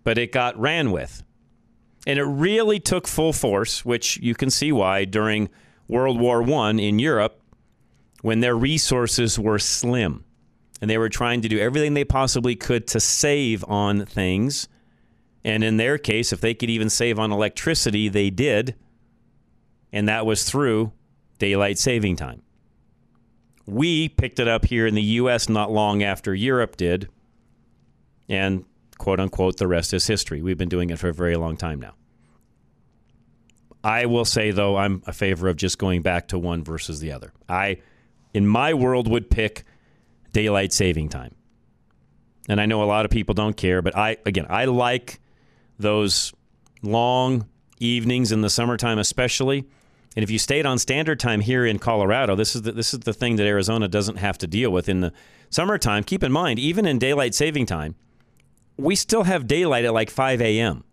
But 0.05 0.19
it 0.19 0.33
got 0.33 0.59
ran 0.59 0.93
with. 0.93 1.25
And 2.07 2.19
it 2.19 2.25
really 2.25 2.81
took 2.81 3.07
full 3.07 3.33
force, 3.33 3.85
which 3.85 4.17
you 4.19 4.35
can 4.35 4.51
see 4.51 4.73
why 4.73 5.05
during 5.05 5.51
World 5.87 6.19
War 6.19 6.43
I 6.43 6.71
in 6.71 6.99
Europe, 6.99 7.41
when 8.23 8.41
their 8.41 8.57
resources 8.57 9.39
were 9.39 9.59
slim 9.59 10.25
and 10.81 10.91
they 10.91 10.99
were 10.99 11.09
trying 11.09 11.43
to 11.43 11.49
do 11.49 11.59
everything 11.59 11.95
they 11.95 12.05
possibly 12.05 12.57
could 12.57 12.87
to 12.89 13.01
save 13.01 13.65
on 13.69 14.07
things. 14.07 14.69
And 15.45 15.63
in 15.63 15.77
their 15.77 15.99
case, 15.99 16.33
if 16.33 16.41
they 16.41 16.55
could 16.55 16.71
even 16.71 16.91
save 16.91 17.19
on 17.19 17.33
electricity, 17.33 18.09
they 18.09 18.31
did. 18.31 18.75
And 19.93 20.09
that 20.09 20.25
was 20.25 20.45
through 20.45 20.93
daylight 21.39 21.79
saving 21.79 22.17
time. 22.17 22.43
We 23.67 24.09
picked 24.09 24.39
it 24.39 24.49
up 24.49 24.65
here 24.65 24.87
in 24.87 24.95
the 24.95 25.03
U.S. 25.03 25.49
not 25.49 25.71
long 25.71 26.03
after 26.03 26.35
Europe 26.35 26.77
did. 26.77 27.09
And 28.29 28.65
quote 29.01 29.19
unquote, 29.19 29.57
the 29.57 29.67
rest 29.67 29.95
is 29.95 30.07
history. 30.07 30.43
We've 30.43 30.59
been 30.59 30.69
doing 30.69 30.91
it 30.91 30.99
for 30.99 31.09
a 31.09 31.15
very 31.15 31.35
long 31.35 31.57
time 31.57 31.81
now. 31.81 31.95
I 33.83 34.05
will 34.05 34.27
say 34.27 34.51
though, 34.51 34.77
I'm 34.77 35.03
a 35.07 35.13
favor 35.13 35.49
of 35.49 35.57
just 35.57 35.79
going 35.79 36.03
back 36.03 36.29
to 36.29 36.39
one 36.39 36.63
versus 36.63 37.01
the 37.01 37.11
other. 37.11 37.33
I, 37.49 37.79
in 38.35 38.47
my 38.47 38.75
world, 38.75 39.09
would 39.09 39.31
pick 39.31 39.65
daylight 40.33 40.75
saving 40.75 41.09
time. 41.09 41.35
And 42.47 42.61
I 42.61 42.67
know 42.67 42.83
a 42.83 42.85
lot 42.85 43.07
of 43.07 43.11
people 43.11 43.35
don't 43.35 43.57
care, 43.57 43.81
but 43.81 43.97
I 43.97 44.19
again, 44.27 44.47
I 44.51 44.67
like 44.67 45.19
those 45.79 46.35
long 46.83 47.49
evenings 47.79 48.33
in 48.33 48.43
the 48.43 48.51
summertime, 48.51 48.99
especially. 48.99 49.65
And 50.15 50.23
if 50.23 50.31
you 50.31 50.39
stayed 50.39 50.67
on 50.67 50.79
standard 50.79 51.19
time 51.19 51.41
here 51.41 51.65
in 51.65 51.79
Colorado, 51.79 52.37
this 52.37 52.55
is 52.55 52.63
the, 52.63 52.73
this 52.73 52.93
is 52.93 53.01
the 53.01 53.15
thing 53.15 53.37
that 53.37 53.47
Arizona 53.47 53.89
doesn't 53.89 54.17
have 54.17 54.37
to 54.39 54.47
deal 54.47 54.71
with 54.71 54.91
in 54.91 55.01
the 55.01 55.13
summertime. 55.49 56.05
Keep 56.05 56.23
in 56.23 56.33
mind, 56.33 56.59
even 56.59 56.85
in 56.85 56.99
daylight 56.99 57.35
saving 57.35 57.65
time, 57.65 57.95
we 58.81 58.95
still 58.95 59.25
have 59.25 59.47
daylight 59.47 59.85
at 59.85 59.95
like 59.95 60.11
5 60.11 60.41
a.m. 60.41 60.85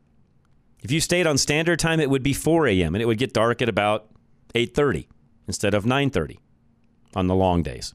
If 0.81 0.91
you 0.91 1.01
stayed 1.01 1.27
on 1.27 1.37
standard 1.37 1.79
time, 1.79 1.99
it 1.99 2.09
would 2.09 2.23
be 2.23 2.33
4 2.33 2.67
a.m. 2.67 2.95
and 2.95 3.01
it 3.01 3.05
would 3.05 3.17
get 3.17 3.33
dark 3.33 3.61
at 3.61 3.69
about 3.69 4.09
8:30 4.53 5.07
instead 5.47 5.73
of 5.73 5.85
9:30 5.85 6.37
on 7.15 7.27
the 7.27 7.35
long 7.35 7.63
days. 7.63 7.93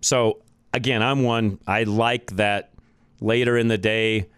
So 0.00 0.42
again, 0.72 1.02
I'm 1.02 1.22
one. 1.22 1.58
I 1.66 1.82
like 1.84 2.36
that 2.36 2.72
later 3.20 3.56
in 3.56 3.68
the 3.68 3.78
day, 3.78 4.28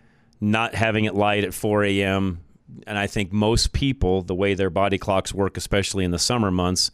not 0.40 0.74
having 0.74 1.04
it 1.04 1.14
light 1.14 1.44
at 1.44 1.54
4 1.54 1.84
a.m. 1.84 2.40
And 2.86 2.98
I 2.98 3.06
think 3.06 3.32
most 3.32 3.72
people, 3.72 4.22
the 4.22 4.34
way 4.34 4.54
their 4.54 4.70
body 4.70 4.98
clocks 4.98 5.32
work, 5.32 5.56
especially 5.56 6.04
in 6.04 6.10
the 6.10 6.18
summer 6.18 6.50
months, 6.50 6.90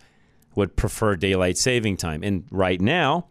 would 0.55 0.77
prefer 0.77 1.17
daylight 1.17 1.59
saving 1.59 1.97
time. 1.97 2.23
And 2.23 2.45
right 2.51 2.81
now, 2.81 3.27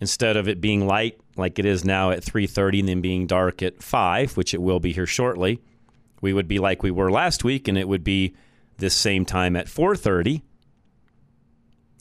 instead 0.00 0.36
of 0.36 0.48
it 0.48 0.60
being 0.60 0.86
light 0.86 1.18
like 1.36 1.58
it 1.58 1.64
is 1.64 1.84
now 1.84 2.10
at 2.10 2.22
3:30 2.22 2.80
and 2.80 2.88
then 2.88 3.00
being 3.00 3.26
dark 3.26 3.62
at 3.62 3.82
5, 3.82 4.36
which 4.36 4.54
it 4.54 4.62
will 4.62 4.80
be 4.80 4.92
here 4.92 5.06
shortly, 5.06 5.60
we 6.20 6.32
would 6.32 6.48
be 6.48 6.58
like 6.58 6.82
we 6.82 6.90
were 6.90 7.10
last 7.10 7.44
week 7.44 7.68
and 7.68 7.76
it 7.76 7.88
would 7.88 8.04
be 8.04 8.34
this 8.78 8.94
same 8.94 9.24
time 9.24 9.56
at 9.56 9.68
4:30 9.68 10.42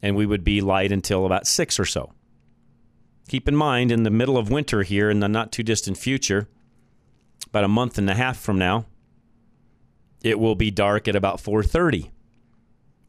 and 0.01 0.15
we 0.15 0.25
would 0.25 0.43
be 0.43 0.62
light 0.62 0.91
until 0.91 1.25
about 1.25 1.47
6 1.47 1.79
or 1.79 1.86
so. 1.86 2.12
Keep 3.27 3.47
in 3.47 3.56
mind 3.56 3.91
in 3.91 4.03
the 4.03 4.10
middle 4.10 4.38
of 4.38 4.51
winter 4.51 4.84
here 4.84 5.10
in 5.10 5.19
the 5.19 5.29
not 5.29 5.51
too 5.51 5.63
distant 5.63 5.97
future, 5.97 6.47
about 7.47 7.63
a 7.63 7.69
month 7.69 7.97
and 7.97 8.10
a 8.10 8.15
half 8.15 8.38
from 8.38 8.58
now, 8.58 8.86
it 10.23 10.39
will 10.39 10.56
be 10.56 10.71
dark 10.71 11.08
at 11.08 11.15
about 11.15 11.39
4:30 11.39 12.12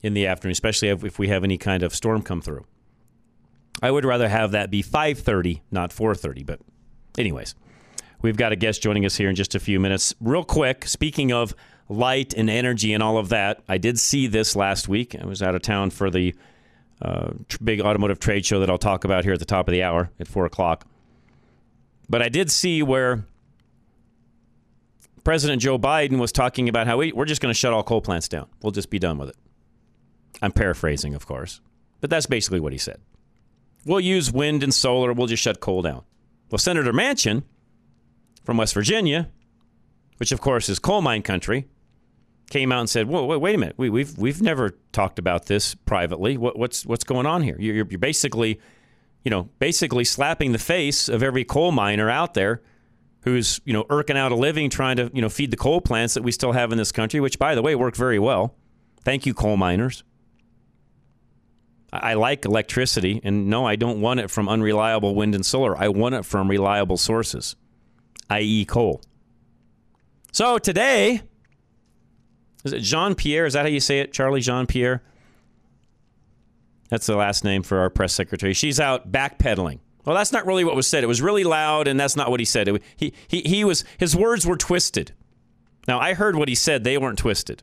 in 0.02 0.14
the 0.14 0.26
afternoon, 0.26 0.52
especially 0.52 0.88
if 0.88 1.18
we 1.18 1.28
have 1.28 1.42
any 1.42 1.56
kind 1.58 1.82
of 1.82 1.94
storm 1.94 2.22
come 2.22 2.40
through. 2.40 2.66
I 3.82 3.90
would 3.90 4.04
rather 4.04 4.28
have 4.28 4.52
that 4.52 4.70
be 4.70 4.82
5:30, 4.82 5.60
not 5.70 5.90
4:30. 5.90 6.44
But, 6.44 6.60
anyways, 7.18 7.54
we've 8.22 8.36
got 8.36 8.52
a 8.52 8.56
guest 8.56 8.82
joining 8.82 9.04
us 9.04 9.16
here 9.16 9.28
in 9.28 9.34
just 9.34 9.54
a 9.54 9.60
few 9.60 9.80
minutes. 9.80 10.14
Real 10.20 10.44
quick, 10.44 10.86
speaking 10.86 11.32
of 11.32 11.54
light 11.88 12.32
and 12.34 12.48
energy 12.48 12.92
and 12.92 13.02
all 13.02 13.18
of 13.18 13.28
that, 13.28 13.62
I 13.68 13.78
did 13.78 13.98
see 13.98 14.26
this 14.26 14.56
last 14.56 14.88
week. 14.88 15.14
I 15.20 15.26
was 15.26 15.42
out 15.42 15.54
of 15.54 15.62
town 15.62 15.90
for 15.90 16.10
the 16.10 16.34
uh, 17.02 17.32
big 17.62 17.80
automotive 17.80 18.18
trade 18.18 18.46
show 18.46 18.60
that 18.60 18.70
I'll 18.70 18.78
talk 18.78 19.04
about 19.04 19.24
here 19.24 19.32
at 19.32 19.38
the 19.38 19.44
top 19.44 19.68
of 19.68 19.72
the 19.72 19.82
hour 19.82 20.10
at 20.18 20.28
four 20.28 20.46
o'clock. 20.46 20.86
But 22.08 22.22
I 22.22 22.28
did 22.28 22.50
see 22.50 22.82
where 22.82 23.26
President 25.24 25.60
Joe 25.62 25.78
Biden 25.78 26.18
was 26.18 26.32
talking 26.32 26.68
about 26.68 26.86
how 26.86 26.98
we, 26.98 27.12
we're 27.12 27.24
just 27.24 27.40
going 27.40 27.52
to 27.52 27.58
shut 27.58 27.72
all 27.72 27.82
coal 27.82 28.02
plants 28.02 28.28
down. 28.28 28.46
We'll 28.62 28.72
just 28.72 28.90
be 28.90 28.98
done 28.98 29.18
with 29.18 29.30
it. 29.30 29.36
I'm 30.42 30.52
paraphrasing, 30.52 31.14
of 31.14 31.26
course, 31.26 31.60
but 32.00 32.10
that's 32.10 32.26
basically 32.26 32.60
what 32.60 32.72
he 32.72 32.78
said. 32.78 33.00
We'll 33.86 34.00
use 34.00 34.32
wind 34.32 34.62
and 34.62 34.72
solar. 34.72 35.12
We'll 35.12 35.26
just 35.26 35.42
shut 35.42 35.60
coal 35.60 35.82
down. 35.82 36.04
Well, 36.50 36.58
Senator 36.58 36.92
Manchin 36.92 37.42
from 38.44 38.56
West 38.56 38.74
Virginia, 38.74 39.28
which 40.18 40.32
of 40.32 40.40
course 40.40 40.68
is 40.68 40.78
coal 40.78 41.02
mine 41.02 41.22
country, 41.22 41.66
came 42.50 42.72
out 42.72 42.80
and 42.80 42.90
said, 42.90 43.08
"Whoa, 43.08 43.24
wait, 43.24 43.40
wait 43.40 43.54
a 43.54 43.58
minute. 43.58 43.74
We, 43.76 43.86
have 43.86 43.92
we've, 43.92 44.18
we've 44.18 44.42
never 44.42 44.78
talked 44.92 45.18
about 45.18 45.46
this 45.46 45.74
privately. 45.74 46.36
What, 46.36 46.58
what's 46.58 46.86
what's 46.86 47.04
going 47.04 47.26
on 47.26 47.42
here? 47.42 47.56
You're, 47.58 47.74
you're 47.74 47.98
basically, 47.98 48.60
you 49.24 49.30
know, 49.30 49.48
basically 49.58 50.04
slapping 50.04 50.52
the 50.52 50.58
face 50.58 51.08
of 51.08 51.22
every 51.22 51.44
coal 51.44 51.72
miner 51.72 52.10
out 52.10 52.34
there." 52.34 52.62
Who's 53.22 53.58
you 53.64 53.72
know 53.72 53.86
irking 53.88 54.18
out 54.18 54.32
a 54.32 54.34
living 54.34 54.68
trying 54.68 54.96
to 54.96 55.10
you 55.14 55.22
know 55.22 55.30
feed 55.30 55.50
the 55.50 55.56
coal 55.56 55.80
plants 55.80 56.12
that 56.12 56.22
we 56.22 56.30
still 56.30 56.52
have 56.52 56.72
in 56.72 56.76
this 56.76 56.92
country, 56.92 57.20
which 57.20 57.38
by 57.38 57.54
the 57.54 57.62
way 57.62 57.74
work 57.74 57.96
very 57.96 58.18
well. 58.18 58.54
Thank 59.02 59.24
you, 59.24 59.32
coal 59.32 59.56
miners. 59.56 60.04
I 62.02 62.14
like 62.14 62.44
electricity, 62.44 63.20
and 63.22 63.48
no, 63.48 63.66
I 63.66 63.76
don't 63.76 64.00
want 64.00 64.20
it 64.20 64.30
from 64.30 64.48
unreliable 64.48 65.14
wind 65.14 65.34
and 65.34 65.46
solar. 65.46 65.76
I 65.76 65.88
want 65.88 66.14
it 66.16 66.24
from 66.24 66.48
reliable 66.50 66.96
sources, 66.96 67.54
i.e., 68.30 68.64
coal. 68.64 69.00
So 70.32 70.58
today, 70.58 71.22
is 72.64 72.72
it 72.72 72.80
Jean 72.80 73.14
Pierre? 73.14 73.46
Is 73.46 73.52
that 73.52 73.62
how 73.62 73.68
you 73.68 73.78
say 73.78 74.00
it? 74.00 74.12
Charlie 74.12 74.40
Jean 74.40 74.66
Pierre? 74.66 75.02
That's 76.88 77.06
the 77.06 77.16
last 77.16 77.44
name 77.44 77.62
for 77.62 77.78
our 77.78 77.90
press 77.90 78.12
secretary. 78.12 78.54
She's 78.54 78.80
out 78.80 79.12
backpedaling. 79.12 79.78
Well, 80.04 80.16
that's 80.16 80.32
not 80.32 80.46
really 80.46 80.64
what 80.64 80.76
was 80.76 80.86
said. 80.86 81.04
It 81.04 81.08
was 81.08 81.22
really 81.22 81.44
loud, 81.44 81.88
and 81.88 81.98
that's 81.98 82.16
not 82.16 82.30
what 82.30 82.40
he 82.40 82.46
said. 82.46 82.68
It, 82.68 82.82
he, 82.96 83.14
he, 83.28 83.40
he 83.42 83.64
was, 83.64 83.84
his 83.98 84.14
words 84.14 84.46
were 84.46 84.56
twisted. 84.56 85.12
Now, 85.86 85.98
I 86.00 86.14
heard 86.14 86.36
what 86.36 86.48
he 86.48 86.54
said, 86.54 86.84
they 86.84 86.98
weren't 86.98 87.18
twisted. 87.18 87.62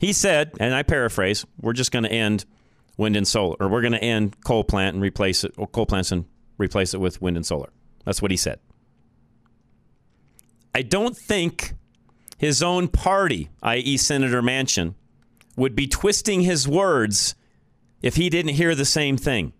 He 0.00 0.12
said, 0.12 0.52
and 0.60 0.74
I 0.74 0.82
paraphrase, 0.82 1.46
we're 1.60 1.72
just 1.72 1.90
going 1.90 2.04
to 2.04 2.12
end 2.12 2.44
wind 2.96 3.16
and 3.16 3.26
solar, 3.26 3.56
or 3.60 3.68
we're 3.68 3.80
going 3.80 3.92
to 3.92 4.02
end 4.02 4.36
coal 4.44 4.64
plant 4.64 4.94
and 4.94 5.02
replace 5.02 5.44
it, 5.44 5.54
or 5.56 5.66
coal 5.66 5.86
plants 5.86 6.12
and 6.12 6.24
replace 6.58 6.94
it 6.94 7.00
with 7.00 7.20
wind 7.20 7.36
and 7.36 7.46
solar. 7.46 7.70
That's 8.04 8.22
what 8.22 8.30
he 8.30 8.36
said. 8.36 8.60
I 10.74 10.82
don't 10.82 11.16
think 11.16 11.72
his 12.38 12.62
own 12.62 12.88
party, 12.88 13.48
i.e., 13.62 13.96
Senator 13.96 14.42
Manchin, 14.42 14.94
would 15.56 15.74
be 15.74 15.86
twisting 15.86 16.42
his 16.42 16.68
words 16.68 17.34
if 18.02 18.16
he 18.16 18.28
didn't 18.28 18.54
hear 18.54 18.74
the 18.74 18.84
same 18.84 19.16
thing. 19.16 19.54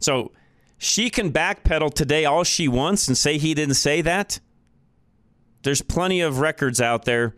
So 0.00 0.32
she 0.78 1.10
can 1.10 1.32
backpedal 1.32 1.94
today 1.94 2.24
all 2.24 2.42
she 2.42 2.66
wants 2.66 3.06
and 3.06 3.16
say 3.16 3.38
he 3.38 3.54
didn't 3.54 3.74
say 3.74 4.00
that. 4.00 4.40
There's 5.62 5.82
plenty 5.82 6.20
of 6.20 6.40
records 6.40 6.80
out 6.80 7.04
there 7.04 7.36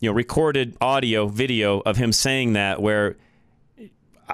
you 0.00 0.08
know, 0.08 0.14
recorded 0.14 0.76
audio, 0.80 1.26
video 1.26 1.80
of 1.80 1.96
him 1.96 2.12
saying 2.12 2.52
that 2.52 2.80
where 2.80 3.16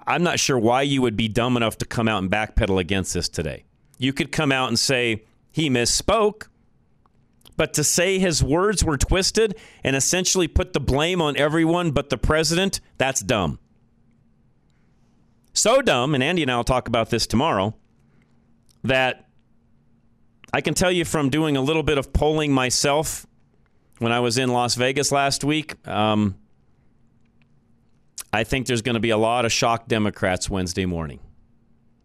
I'm 0.06 0.22
not 0.22 0.40
sure 0.40 0.58
why 0.58 0.82
you 0.82 1.00
would 1.02 1.16
be 1.16 1.28
dumb 1.28 1.56
enough 1.56 1.78
to 1.78 1.84
come 1.84 2.08
out 2.08 2.22
and 2.22 2.30
backpedal 2.30 2.78
against 2.78 3.14
this 3.14 3.28
today. 3.28 3.64
You 3.98 4.12
could 4.12 4.32
come 4.32 4.52
out 4.52 4.68
and 4.68 4.78
say 4.78 5.24
he 5.50 5.70
misspoke, 5.70 6.48
but 7.56 7.72
to 7.74 7.84
say 7.84 8.18
his 8.18 8.42
words 8.42 8.84
were 8.84 8.98
twisted 8.98 9.56
and 9.84 9.94
essentially 9.94 10.48
put 10.48 10.72
the 10.72 10.80
blame 10.80 11.22
on 11.22 11.36
everyone 11.36 11.92
but 11.92 12.10
the 12.10 12.18
president, 12.18 12.80
that's 12.98 13.20
dumb. 13.20 13.60
So 15.52 15.80
dumb, 15.80 16.14
and 16.14 16.22
Andy 16.22 16.42
and 16.42 16.50
I 16.50 16.56
will 16.56 16.64
talk 16.64 16.88
about 16.88 17.10
this 17.10 17.28
tomorrow, 17.28 17.76
that 18.82 19.28
I 20.52 20.60
can 20.60 20.74
tell 20.74 20.90
you 20.90 21.04
from 21.04 21.30
doing 21.30 21.56
a 21.56 21.60
little 21.60 21.84
bit 21.84 21.96
of 21.96 22.12
polling 22.12 22.52
myself 22.52 23.26
when 23.98 24.12
I 24.12 24.20
was 24.20 24.38
in 24.38 24.50
Las 24.50 24.74
Vegas 24.74 25.12
last 25.12 25.44
week. 25.44 25.74
Um, 25.86 26.36
I 28.32 28.44
think 28.44 28.66
there's 28.66 28.82
going 28.82 28.94
to 28.94 29.00
be 29.00 29.10
a 29.10 29.16
lot 29.16 29.44
of 29.44 29.52
shocked 29.52 29.88
Democrats 29.88 30.50
Wednesday 30.50 30.86
morning, 30.86 31.20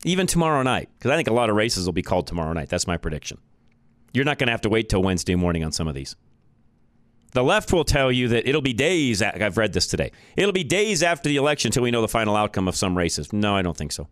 even 0.03 0.27
tomorrow 0.27 0.61
night, 0.61 0.89
because 0.97 1.11
I 1.11 1.15
think 1.15 1.27
a 1.27 1.33
lot 1.33 1.49
of 1.49 1.55
races 1.55 1.85
will 1.85 1.93
be 1.93 2.03
called 2.03 2.27
tomorrow 2.27 2.53
night. 2.53 2.69
That's 2.69 2.85
my 2.85 2.97
prediction. 2.97 3.39
You're 4.13 4.25
not 4.25 4.37
going 4.37 4.47
to 4.47 4.51
have 4.51 4.61
to 4.61 4.69
wait 4.69 4.89
till 4.89 5.01
Wednesday 5.01 5.35
morning 5.35 5.63
on 5.63 5.71
some 5.71 5.87
of 5.87 5.95
these. 5.95 6.15
The 7.31 7.43
left 7.43 7.71
will 7.71 7.83
tell 7.83 8.11
you 8.11 8.27
that 8.29 8.47
it'll 8.47 8.61
be 8.61 8.73
days. 8.73 9.21
I've 9.21 9.57
read 9.57 9.73
this 9.73 9.85
today. 9.85 10.11
It'll 10.35 10.51
be 10.51 10.63
days 10.63 11.03
after 11.03 11.29
the 11.29 11.37
election 11.37 11.69
until 11.69 11.83
we 11.83 11.91
know 11.91 12.01
the 12.01 12.07
final 12.07 12.35
outcome 12.35 12.67
of 12.67 12.75
some 12.75 12.97
races. 12.97 13.31
No, 13.31 13.55
I 13.55 13.61
don't 13.61 13.77
think 13.77 13.91
so. 13.91 14.07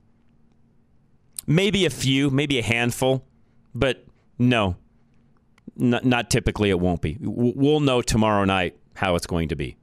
Maybe 1.47 1.85
a 1.85 1.89
few, 1.89 2.29
maybe 2.29 2.59
a 2.59 2.63
handful, 2.63 3.25
but 3.73 4.05
no, 4.37 4.75
not, 5.75 6.05
not 6.05 6.29
typically, 6.29 6.69
it 6.69 6.79
won't 6.79 7.01
be. 7.01 7.17
We'll 7.19 7.79
know 7.79 8.01
tomorrow 8.01 8.45
night 8.45 8.77
how 8.95 9.15
it's 9.15 9.27
going 9.27 9.49
to 9.49 9.55
be, 9.55 9.77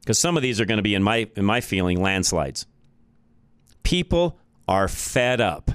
because 0.00 0.18
some 0.18 0.36
of 0.36 0.42
these 0.42 0.60
are 0.60 0.64
going 0.64 0.78
to 0.78 0.82
be, 0.82 0.94
in 0.94 1.02
my 1.02 1.28
in 1.36 1.44
my 1.44 1.60
feeling, 1.60 2.00
landslides. 2.00 2.66
People 3.82 4.38
are 4.66 4.88
fed 4.88 5.40
up. 5.40 5.70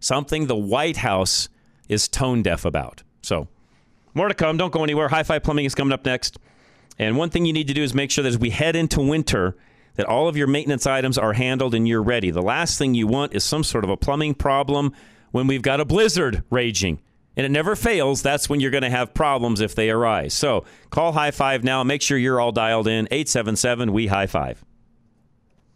Something 0.00 0.46
the 0.46 0.56
White 0.56 0.98
House 0.98 1.48
is 1.88 2.08
tone 2.08 2.42
deaf 2.42 2.64
about. 2.64 3.02
So, 3.22 3.48
more 4.14 4.28
to 4.28 4.34
come. 4.34 4.56
Don't 4.56 4.72
go 4.72 4.84
anywhere. 4.84 5.08
High 5.08 5.22
Five 5.22 5.42
Plumbing 5.42 5.64
is 5.64 5.74
coming 5.74 5.92
up 5.92 6.04
next. 6.04 6.38
And 6.98 7.16
one 7.16 7.30
thing 7.30 7.44
you 7.44 7.52
need 7.52 7.68
to 7.68 7.74
do 7.74 7.82
is 7.82 7.94
make 7.94 8.10
sure 8.10 8.22
that 8.22 8.28
as 8.28 8.38
we 8.38 8.50
head 8.50 8.74
into 8.74 9.00
winter, 9.00 9.56
that 9.96 10.06
all 10.06 10.28
of 10.28 10.36
your 10.36 10.46
maintenance 10.46 10.86
items 10.86 11.18
are 11.18 11.32
handled 11.32 11.74
and 11.74 11.86
you're 11.86 12.02
ready. 12.02 12.30
The 12.30 12.42
last 12.42 12.78
thing 12.78 12.94
you 12.94 13.06
want 13.06 13.34
is 13.34 13.44
some 13.44 13.64
sort 13.64 13.84
of 13.84 13.90
a 13.90 13.96
plumbing 13.96 14.34
problem 14.34 14.92
when 15.30 15.46
we've 15.46 15.62
got 15.62 15.80
a 15.80 15.84
blizzard 15.84 16.42
raging 16.50 17.00
and 17.36 17.44
it 17.44 17.50
never 17.50 17.76
fails, 17.76 18.22
that's 18.22 18.48
when 18.48 18.60
you're 18.60 18.70
going 18.70 18.82
to 18.82 18.90
have 18.90 19.14
problems 19.14 19.60
if 19.60 19.74
they 19.74 19.90
arise. 19.90 20.34
So 20.34 20.64
call 20.90 21.12
High 21.12 21.30
Five 21.30 21.64
now. 21.64 21.84
Make 21.84 22.02
sure 22.02 22.18
you're 22.18 22.40
all 22.40 22.52
dialed 22.52 22.88
in. 22.88 23.06
877 23.10 23.92
We 23.92 24.06
High 24.06 24.26
Five. 24.26 24.64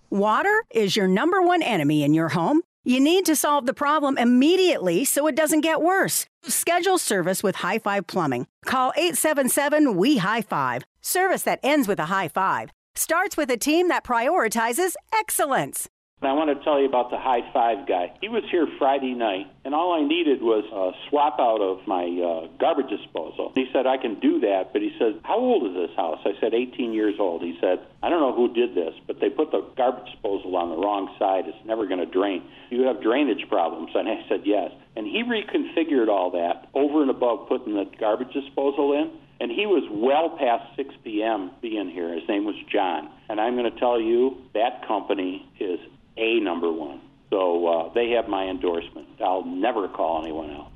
Water 0.08 0.64
is 0.70 0.96
your 0.96 1.06
number 1.06 1.40
one 1.42 1.62
enemy 1.62 2.02
in 2.02 2.14
your 2.14 2.30
home. 2.30 2.62
You 2.82 2.98
need 2.98 3.26
to 3.26 3.36
solve 3.36 3.66
the 3.66 3.74
problem 3.74 4.16
immediately 4.16 5.04
so 5.04 5.26
it 5.26 5.36
doesn't 5.36 5.60
get 5.60 5.82
worse. 5.82 6.26
Schedule 6.42 6.98
service 6.98 7.42
with 7.42 7.56
High 7.56 7.78
Five 7.78 8.06
Plumbing. 8.06 8.46
Call 8.64 8.92
877 8.96 9.96
We 9.96 10.16
High 10.16 10.42
Five. 10.42 10.84
Service 11.02 11.42
that 11.42 11.60
ends 11.62 11.86
with 11.86 11.98
a 11.98 12.06
high 12.06 12.28
five 12.28 12.70
starts 12.94 13.36
with 13.36 13.50
a 13.50 13.56
team 13.56 13.88
that 13.88 14.04
prioritizes 14.04 14.94
excellence. 15.12 15.88
I 16.22 16.34
want 16.36 16.52
to 16.52 16.62
tell 16.62 16.78
you 16.78 16.84
about 16.84 17.08
the 17.08 17.16
high 17.16 17.40
five 17.50 17.88
guy. 17.88 18.12
He 18.20 18.28
was 18.28 18.44
here 18.52 18.68
Friday 18.78 19.14
night, 19.16 19.48
and 19.64 19.74
all 19.74 19.96
I 19.96 20.06
needed 20.06 20.42
was 20.44 20.68
a 20.68 20.92
swap 21.08 21.40
out 21.40 21.64
of 21.64 21.80
my 21.88 22.04
uh, 22.04 22.52
garbage 22.60 22.92
disposal. 22.92 23.52
He 23.54 23.64
said, 23.72 23.86
I 23.86 23.96
can 23.96 24.20
do 24.20 24.38
that, 24.40 24.76
but 24.76 24.82
he 24.82 24.92
said, 25.00 25.16
How 25.24 25.40
old 25.40 25.64
is 25.64 25.72
this 25.72 25.96
house? 25.96 26.20
I 26.26 26.36
said, 26.38 26.52
18 26.52 26.92
years 26.92 27.16
old. 27.18 27.40
He 27.40 27.56
said, 27.58 27.80
I 28.02 28.10
don't 28.12 28.20
know 28.20 28.36
who 28.36 28.52
did 28.52 28.76
this, 28.76 28.92
but 29.06 29.16
they 29.18 29.30
put 29.30 29.50
the 29.50 29.64
garbage 29.80 30.12
disposal 30.12 30.56
on 30.56 30.68
the 30.68 30.76
wrong 30.76 31.08
side. 31.18 31.48
It's 31.48 31.64
never 31.64 31.86
going 31.88 32.04
to 32.04 32.12
drain. 32.12 32.44
You 32.68 32.84
have 32.84 33.00
drainage 33.00 33.48
problems. 33.48 33.88
And 33.94 34.06
I 34.06 34.20
said, 34.28 34.44
Yes. 34.44 34.72
And 34.96 35.06
he 35.06 35.24
reconfigured 35.24 36.12
all 36.12 36.32
that 36.36 36.68
over 36.74 37.00
and 37.00 37.08
above 37.08 37.48
putting 37.48 37.72
the 37.72 37.88
garbage 37.98 38.32
disposal 38.36 38.92
in. 38.92 39.08
And 39.40 39.50
he 39.50 39.64
was 39.64 39.88
well 39.88 40.36
past 40.36 40.76
6 40.76 40.92
p.m. 41.02 41.50
being 41.62 41.88
here. 41.88 42.12
His 42.12 42.28
name 42.28 42.44
was 42.44 42.56
John. 42.70 43.08
And 43.30 43.40
I'm 43.40 43.56
going 43.56 43.72
to 43.72 43.80
tell 43.80 43.98
you, 43.98 44.36
that 44.52 44.86
company 44.86 45.48
is 45.58 45.80
a 46.20 46.40
number 46.40 46.70
one. 46.70 47.00
So 47.30 47.66
uh, 47.66 47.92
they 47.94 48.10
have 48.10 48.28
my 48.28 48.46
endorsement. 48.48 49.06
I'll 49.24 49.44
never 49.44 49.88
call 49.88 50.22
anyone 50.22 50.50
else. 50.50 50.72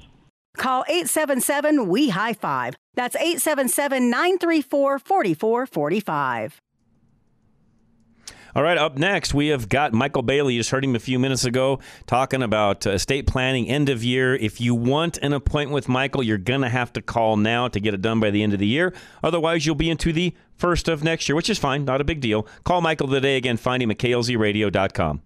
Call 0.56 0.84
877 0.88 1.88
We 1.88 2.10
High 2.10 2.32
Five. 2.32 2.74
That's 2.94 3.16
877 3.16 4.08
934 4.08 4.98
4445. 5.00 6.60
All 8.56 8.62
right, 8.62 8.78
up 8.78 8.96
next, 8.96 9.34
we 9.34 9.48
have 9.48 9.68
got 9.68 9.92
Michael 9.92 10.22
Bailey. 10.22 10.54
You 10.54 10.60
just 10.60 10.70
heard 10.70 10.84
him 10.84 10.94
a 10.94 11.00
few 11.00 11.18
minutes 11.18 11.44
ago 11.44 11.80
talking 12.06 12.40
about 12.40 12.86
uh, 12.86 12.90
estate 12.90 13.26
planning, 13.26 13.68
end 13.68 13.88
of 13.88 14.04
year. 14.04 14.36
If 14.36 14.60
you 14.60 14.76
want 14.76 15.18
an 15.18 15.32
appointment 15.32 15.74
with 15.74 15.88
Michael, 15.88 16.22
you're 16.22 16.38
going 16.38 16.60
to 16.60 16.68
have 16.68 16.92
to 16.92 17.02
call 17.02 17.36
now 17.36 17.66
to 17.66 17.80
get 17.80 17.94
it 17.94 18.00
done 18.00 18.20
by 18.20 18.30
the 18.30 18.44
end 18.44 18.52
of 18.52 18.60
the 18.60 18.66
year. 18.68 18.94
Otherwise, 19.24 19.66
you'll 19.66 19.74
be 19.74 19.90
into 19.90 20.12
the 20.12 20.32
first 20.56 20.86
of 20.86 21.02
next 21.02 21.28
year, 21.28 21.34
which 21.34 21.50
is 21.50 21.58
fine, 21.58 21.84
not 21.84 22.00
a 22.00 22.04
big 22.04 22.20
deal. 22.20 22.46
Call 22.62 22.80
Michael 22.80 23.08
today. 23.08 23.36
Again, 23.36 23.56
find 23.56 23.82
him 23.82 23.90
at 23.90 23.98
klzradio.com. 23.98 25.22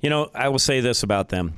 you 0.00 0.10
know, 0.10 0.30
I 0.34 0.48
will 0.48 0.58
say 0.58 0.80
this 0.80 1.02
about 1.02 1.28
them. 1.28 1.54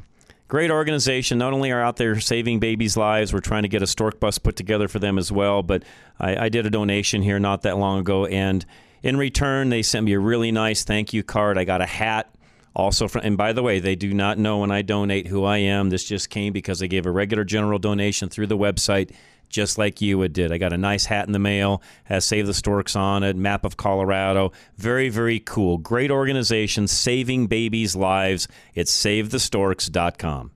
Great 0.48 0.70
organization. 0.70 1.38
Not 1.38 1.52
only 1.52 1.72
are 1.72 1.82
out 1.82 1.96
there 1.96 2.20
saving 2.20 2.60
babies' 2.60 2.96
lives, 2.96 3.32
we're 3.32 3.40
trying 3.40 3.62
to 3.62 3.68
get 3.68 3.82
a 3.82 3.86
stork 3.86 4.20
bus 4.20 4.38
put 4.38 4.54
together 4.54 4.86
for 4.86 5.00
them 5.00 5.18
as 5.18 5.32
well. 5.32 5.62
But 5.62 5.82
I, 6.20 6.44
I 6.44 6.48
did 6.48 6.66
a 6.66 6.70
donation 6.70 7.22
here 7.22 7.40
not 7.40 7.62
that 7.62 7.78
long 7.78 7.98
ago, 7.98 8.26
and 8.26 8.64
in 9.02 9.16
return, 9.16 9.70
they 9.70 9.82
sent 9.82 10.06
me 10.06 10.12
a 10.12 10.20
really 10.20 10.52
nice 10.52 10.84
thank 10.84 11.12
you 11.12 11.24
card. 11.24 11.58
I 11.58 11.64
got 11.64 11.80
a 11.80 11.86
hat 11.86 12.32
also 12.76 13.08
from, 13.08 13.22
and 13.24 13.36
by 13.36 13.52
the 13.52 13.62
way, 13.62 13.80
they 13.80 13.96
do 13.96 14.12
not 14.14 14.38
know 14.38 14.58
when 14.58 14.70
I 14.70 14.82
donate 14.82 15.26
who 15.26 15.44
I 15.44 15.58
am. 15.58 15.90
This 15.90 16.04
just 16.04 16.30
came 16.30 16.52
because 16.52 16.82
I 16.82 16.86
gave 16.86 17.06
a 17.06 17.10
regular 17.10 17.42
general 17.42 17.78
donation 17.78 18.28
through 18.28 18.46
the 18.46 18.58
website, 18.58 19.12
just 19.48 19.78
like 19.78 20.00
you 20.00 20.18
would 20.18 20.32
did. 20.32 20.52
I 20.52 20.58
got 20.58 20.72
a 20.72 20.78
nice 20.78 21.06
hat 21.06 21.26
in 21.26 21.32
the 21.32 21.38
mail, 21.38 21.82
has 22.04 22.24
Save 22.24 22.46
the 22.46 22.54
Storks 22.54 22.96
on 22.96 23.22
it, 23.22 23.36
map 23.36 23.64
of 23.64 23.76
Colorado. 23.76 24.52
Very, 24.76 25.08
very 25.08 25.40
cool. 25.40 25.78
Great 25.78 26.10
organization, 26.10 26.86
saving 26.86 27.46
babies' 27.46 27.96
lives. 27.96 28.48
It's 28.74 28.92
SaveTheStorks.com. 28.92 30.50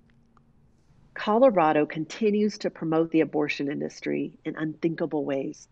Colorado 1.14 1.85
continues 1.85 2.57
to 2.59 2.70
promote 2.70 3.11
the 3.11 3.20
abortion 3.20 3.70
industry 3.70 4.38
in 4.44 4.57
unthinkable 4.57 5.24
ways. 5.24 5.68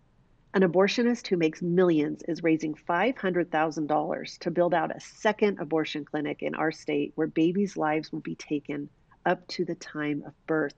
An 0.54 0.62
abortionist 0.62 1.26
who 1.26 1.36
makes 1.36 1.62
millions 1.62 2.22
is 2.26 2.42
raising 2.42 2.74
$500,000 2.74 4.38
to 4.38 4.50
build 4.50 4.74
out 4.74 4.94
a 4.94 5.00
second 5.00 5.58
abortion 5.58 6.04
clinic 6.04 6.42
in 6.42 6.54
our 6.54 6.72
state 6.72 7.12
where 7.14 7.26
babies' 7.26 7.76
lives 7.76 8.10
will 8.10 8.20
be 8.20 8.34
taken 8.34 8.88
up 9.26 9.46
to 9.48 9.64
the 9.64 9.74
time 9.74 10.22
of 10.26 10.32
birth. 10.46 10.74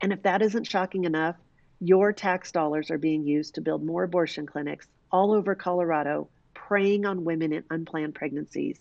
And 0.00 0.12
if 0.12 0.22
that 0.22 0.42
isn't 0.42 0.66
shocking 0.66 1.04
enough, 1.04 1.36
your 1.80 2.12
tax 2.12 2.52
dollars 2.52 2.90
are 2.90 2.98
being 2.98 3.26
used 3.26 3.54
to 3.54 3.60
build 3.60 3.84
more 3.84 4.04
abortion 4.04 4.46
clinics 4.46 4.86
all 5.10 5.32
over 5.32 5.54
Colorado, 5.54 6.28
preying 6.54 7.04
on 7.04 7.24
women 7.24 7.52
in 7.52 7.64
unplanned 7.70 8.14
pregnancies. 8.14 8.78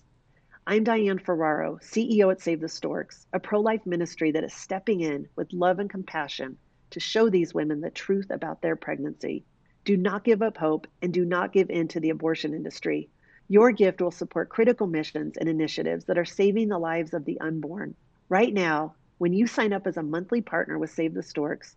I'm 0.66 0.84
Diane 0.84 1.20
Ferraro, 1.20 1.80
CEO 1.82 2.32
at 2.32 2.40
Save 2.40 2.62
the 2.62 2.70
Storks, 2.70 3.28
a 3.34 3.40
pro 3.40 3.60
life 3.60 3.86
ministry 3.86 4.32
that 4.32 4.44
is 4.44 4.54
stepping 4.54 5.02
in 5.02 5.28
with 5.36 5.52
love 5.52 5.80
and 5.80 5.90
compassion 5.90 6.58
to 6.92 7.00
show 7.00 7.30
these 7.30 7.54
women 7.54 7.82
the 7.82 7.90
truth 7.90 8.30
about 8.30 8.62
their 8.62 8.76
pregnancy. 8.76 9.44
Do 9.84 9.98
not 9.98 10.24
give 10.24 10.42
up 10.42 10.58
hope 10.58 10.88
and 11.02 11.14
do 11.14 11.26
not 11.26 11.52
give 11.52 11.70
in 11.70 11.90
to 11.90 12.00
the 12.00 12.12
abortion 12.12 12.54
industry. 12.54 13.10
Your 13.50 13.72
gift 13.72 14.02
will 14.02 14.12
support 14.12 14.48
critical 14.48 14.88
missions 14.88 15.36
and 15.36 15.50
initiatives 15.50 16.06
that 16.06 16.18
are 16.18 16.26
saving 16.26 16.70
the 16.70 16.80
lives 16.80 17.14
of 17.14 17.26
the 17.26 17.40
unborn. 17.42 17.96
Right 18.30 18.54
now, 18.54 18.96
when 19.18 19.34
you 19.34 19.48
sign 19.48 19.74
up 19.74 19.86
as 19.86 19.98
a 19.98 20.04
monthly 20.04 20.42
partner 20.42 20.80
with 20.80 20.92
Save 20.92 21.14
the 21.14 21.24
Storks, 21.24 21.76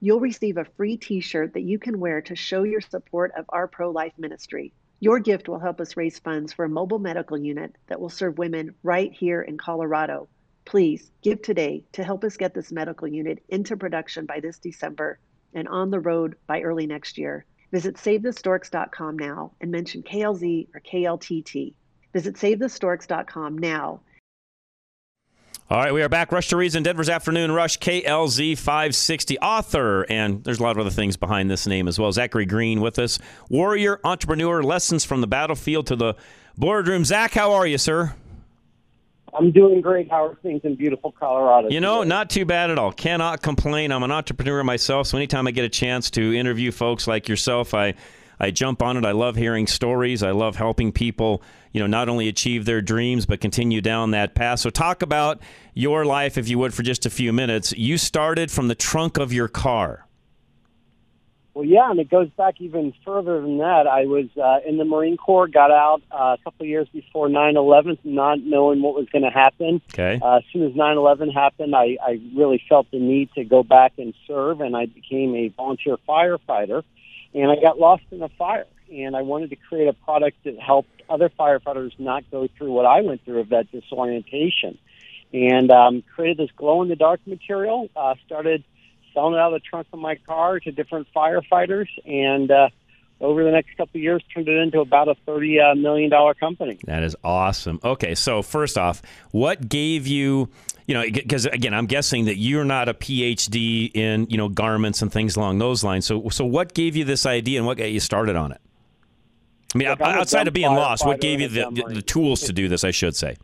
you'll 0.00 0.20
receive 0.20 0.56
a 0.56 0.64
free 0.64 0.96
t 0.96 1.20
shirt 1.20 1.54
that 1.54 1.62
you 1.62 1.78
can 1.78 2.00
wear 2.00 2.20
to 2.22 2.36
show 2.36 2.62
your 2.62 2.80
support 2.80 3.32
of 3.36 3.44
our 3.48 3.66
pro 3.66 3.90
life 3.90 4.12
ministry. 4.18 4.72
Your 5.00 5.20
gift 5.20 5.48
will 5.48 5.58
help 5.58 5.80
us 5.80 5.96
raise 5.96 6.18
funds 6.18 6.52
for 6.52 6.64
a 6.64 6.70
mobile 6.70 6.98
medical 6.98 7.36
unit 7.36 7.74
that 7.88 8.00
will 8.00 8.08
serve 8.08 8.38
women 8.38 8.74
right 8.82 9.12
here 9.12 9.42
in 9.42 9.58
Colorado. 9.58 10.28
Please 10.64 11.10
give 11.22 11.42
today 11.42 11.84
to 11.92 12.02
help 12.02 12.24
us 12.24 12.36
get 12.36 12.54
this 12.54 12.72
medical 12.72 13.06
unit 13.06 13.42
into 13.48 13.76
production 13.76 14.26
by 14.26 14.40
this 14.40 14.58
December 14.58 15.18
and 15.54 15.68
on 15.68 15.90
the 15.90 16.00
road 16.00 16.36
by 16.46 16.62
early 16.62 16.86
next 16.86 17.18
year. 17.18 17.44
Visit 17.72 17.96
SaveTheStorks.com 17.96 19.18
now 19.18 19.52
and 19.60 19.70
mention 19.70 20.02
KLZ 20.02 20.68
or 20.74 20.80
KLTT. 20.80 21.74
Visit 22.12 22.34
SaveTheStorks.com 22.36 23.58
now 23.58 24.00
all 25.68 25.78
right, 25.78 25.92
we 25.92 26.00
are 26.00 26.08
back. 26.08 26.30
Rush 26.30 26.46
to 26.50 26.56
Reason, 26.56 26.84
Denver's 26.84 27.08
Afternoon 27.08 27.50
Rush, 27.50 27.80
KLZ 27.80 28.56
560. 28.56 29.40
Author, 29.40 30.02
and 30.08 30.44
there's 30.44 30.60
a 30.60 30.62
lot 30.62 30.70
of 30.70 30.78
other 30.78 30.90
things 30.90 31.16
behind 31.16 31.50
this 31.50 31.66
name 31.66 31.88
as 31.88 31.98
well. 31.98 32.12
Zachary 32.12 32.46
Green 32.46 32.80
with 32.80 33.00
us. 33.00 33.18
Warrior, 33.50 33.98
entrepreneur, 34.04 34.62
lessons 34.62 35.04
from 35.04 35.22
the 35.22 35.26
battlefield 35.26 35.88
to 35.88 35.96
the 35.96 36.14
boardroom. 36.56 37.04
Zach, 37.04 37.32
how 37.32 37.52
are 37.52 37.66
you, 37.66 37.78
sir? 37.78 38.14
I'm 39.34 39.50
doing 39.50 39.80
great. 39.80 40.08
How 40.08 40.26
are 40.26 40.34
things 40.36 40.60
in 40.62 40.76
beautiful 40.76 41.10
Colorado? 41.10 41.68
You 41.68 41.80
know, 41.80 42.04
not 42.04 42.30
too 42.30 42.44
bad 42.44 42.70
at 42.70 42.78
all. 42.78 42.92
Cannot 42.92 43.42
complain. 43.42 43.90
I'm 43.90 44.04
an 44.04 44.12
entrepreneur 44.12 44.62
myself, 44.62 45.08
so 45.08 45.18
anytime 45.18 45.48
I 45.48 45.50
get 45.50 45.64
a 45.64 45.68
chance 45.68 46.10
to 46.10 46.32
interview 46.32 46.70
folks 46.70 47.08
like 47.08 47.28
yourself, 47.28 47.74
I 47.74 47.94
I 48.38 48.50
jump 48.50 48.82
on 48.82 48.96
it. 48.96 49.04
I 49.04 49.12
love 49.12 49.36
hearing 49.36 49.66
stories. 49.66 50.22
I 50.22 50.30
love 50.30 50.56
helping 50.56 50.92
people, 50.92 51.42
you 51.76 51.80
know, 51.80 51.86
not 51.86 52.08
only 52.08 52.26
achieve 52.26 52.64
their 52.64 52.80
dreams 52.80 53.26
but 53.26 53.38
continue 53.38 53.82
down 53.82 54.12
that 54.12 54.34
path. 54.34 54.60
So 54.60 54.70
talk 54.70 55.02
about 55.02 55.42
your 55.74 56.06
life 56.06 56.38
if 56.38 56.48
you 56.48 56.58
would 56.58 56.72
for 56.72 56.82
just 56.82 57.04
a 57.04 57.10
few 57.10 57.34
minutes. 57.34 57.74
You 57.76 57.98
started 57.98 58.50
from 58.50 58.68
the 58.68 58.74
trunk 58.74 59.18
of 59.18 59.30
your 59.30 59.46
car. 59.46 60.06
Well, 61.52 61.66
yeah, 61.66 61.90
and 61.90 62.00
it 62.00 62.08
goes 62.08 62.30
back 62.30 62.62
even 62.62 62.94
further 63.04 63.42
than 63.42 63.58
that. 63.58 63.86
I 63.86 64.06
was 64.06 64.24
uh, 64.42 64.66
in 64.66 64.78
the 64.78 64.86
Marine 64.86 65.18
Corps, 65.18 65.48
got 65.48 65.70
out 65.70 66.00
uh, 66.10 66.36
a 66.38 66.38
couple 66.44 66.64
of 66.64 66.68
years 66.68 66.88
before 66.94 67.28
9/11, 67.28 67.98
not 68.04 68.40
knowing 68.40 68.80
what 68.80 68.94
was 68.94 69.06
going 69.10 69.24
to 69.24 69.30
happen. 69.30 69.82
Okay. 69.92 70.18
Uh, 70.22 70.36
as 70.36 70.44
soon 70.54 70.62
as 70.62 70.72
9/11 70.72 71.32
happened, 71.34 71.76
I, 71.76 71.98
I 72.02 72.20
really 72.34 72.62
felt 72.70 72.90
the 72.90 72.98
need 72.98 73.30
to 73.34 73.44
go 73.44 73.62
back 73.62 73.92
and 73.98 74.14
serve, 74.26 74.62
and 74.62 74.74
I 74.74 74.86
became 74.86 75.34
a 75.34 75.48
volunteer 75.48 75.98
firefighter 76.08 76.84
and 77.36 77.50
I 77.50 77.56
got 77.60 77.78
lost 77.78 78.04
in 78.10 78.22
a 78.22 78.28
fire. 78.30 78.66
And 78.90 79.16
I 79.16 79.22
wanted 79.22 79.50
to 79.50 79.56
create 79.56 79.88
a 79.88 79.92
product 79.92 80.38
that 80.44 80.58
helped 80.58 81.02
other 81.08 81.28
firefighters 81.28 81.92
not 81.98 82.24
go 82.30 82.48
through 82.56 82.72
what 82.72 82.86
I 82.86 83.00
went 83.02 83.24
through 83.24 83.40
of 83.40 83.48
that 83.50 83.70
disorientation. 83.72 84.78
And 85.32 85.70
um, 85.70 86.02
created 86.14 86.38
this 86.38 86.50
glow 86.56 86.82
in 86.82 86.88
the 86.88 86.96
dark 86.96 87.20
material. 87.26 87.88
Uh, 87.96 88.14
started 88.24 88.64
selling 89.12 89.34
it 89.34 89.40
out 89.40 89.52
of 89.52 89.60
the 89.60 89.68
trunk 89.68 89.88
of 89.92 89.98
my 89.98 90.14
car 90.14 90.60
to 90.60 90.70
different 90.70 91.08
firefighters, 91.14 91.88
and 92.06 92.50
uh, 92.50 92.68
over 93.20 93.42
the 93.44 93.50
next 93.50 93.76
couple 93.76 93.98
of 93.98 94.02
years, 94.02 94.22
turned 94.32 94.46
it 94.46 94.56
into 94.56 94.80
about 94.80 95.08
a 95.08 95.14
thirty 95.26 95.58
uh, 95.58 95.74
million 95.74 96.10
dollar 96.10 96.34
company. 96.34 96.78
That 96.84 97.02
is 97.02 97.16
awesome. 97.24 97.80
Okay, 97.82 98.14
so 98.14 98.42
first 98.42 98.78
off, 98.78 99.02
what 99.32 99.68
gave 99.68 100.06
you, 100.06 100.48
you 100.86 100.94
know, 100.94 101.02
because 101.02 101.46
again, 101.46 101.74
I'm 101.74 101.86
guessing 101.86 102.26
that 102.26 102.36
you're 102.36 102.64
not 102.64 102.88
a 102.88 102.94
PhD 102.94 103.90
in, 103.94 104.26
you 104.30 104.36
know, 104.36 104.48
garments 104.48 105.02
and 105.02 105.10
things 105.10 105.36
along 105.36 105.58
those 105.58 105.82
lines. 105.82 106.06
So, 106.06 106.28
so 106.28 106.44
what 106.44 106.74
gave 106.74 106.94
you 106.94 107.04
this 107.04 107.26
idea 107.26 107.58
and 107.58 107.66
what 107.66 107.78
got 107.78 107.90
you 107.90 108.00
started 108.00 108.36
on 108.36 108.52
it? 108.52 108.60
I 109.76 109.78
mean, 109.78 109.88
Look, 109.88 110.00
outside 110.00 110.48
of 110.48 110.54
being 110.54 110.74
lost, 110.74 111.04
what 111.04 111.20
gave 111.20 111.40
you 111.40 111.48
the, 111.48 111.70
the, 111.70 111.94
the 111.94 112.02
tools 112.02 112.40
to 112.42 112.52
do 112.52 112.68
this? 112.68 112.84
I 112.84 112.90
should 112.90 113.14
say. 113.14 113.36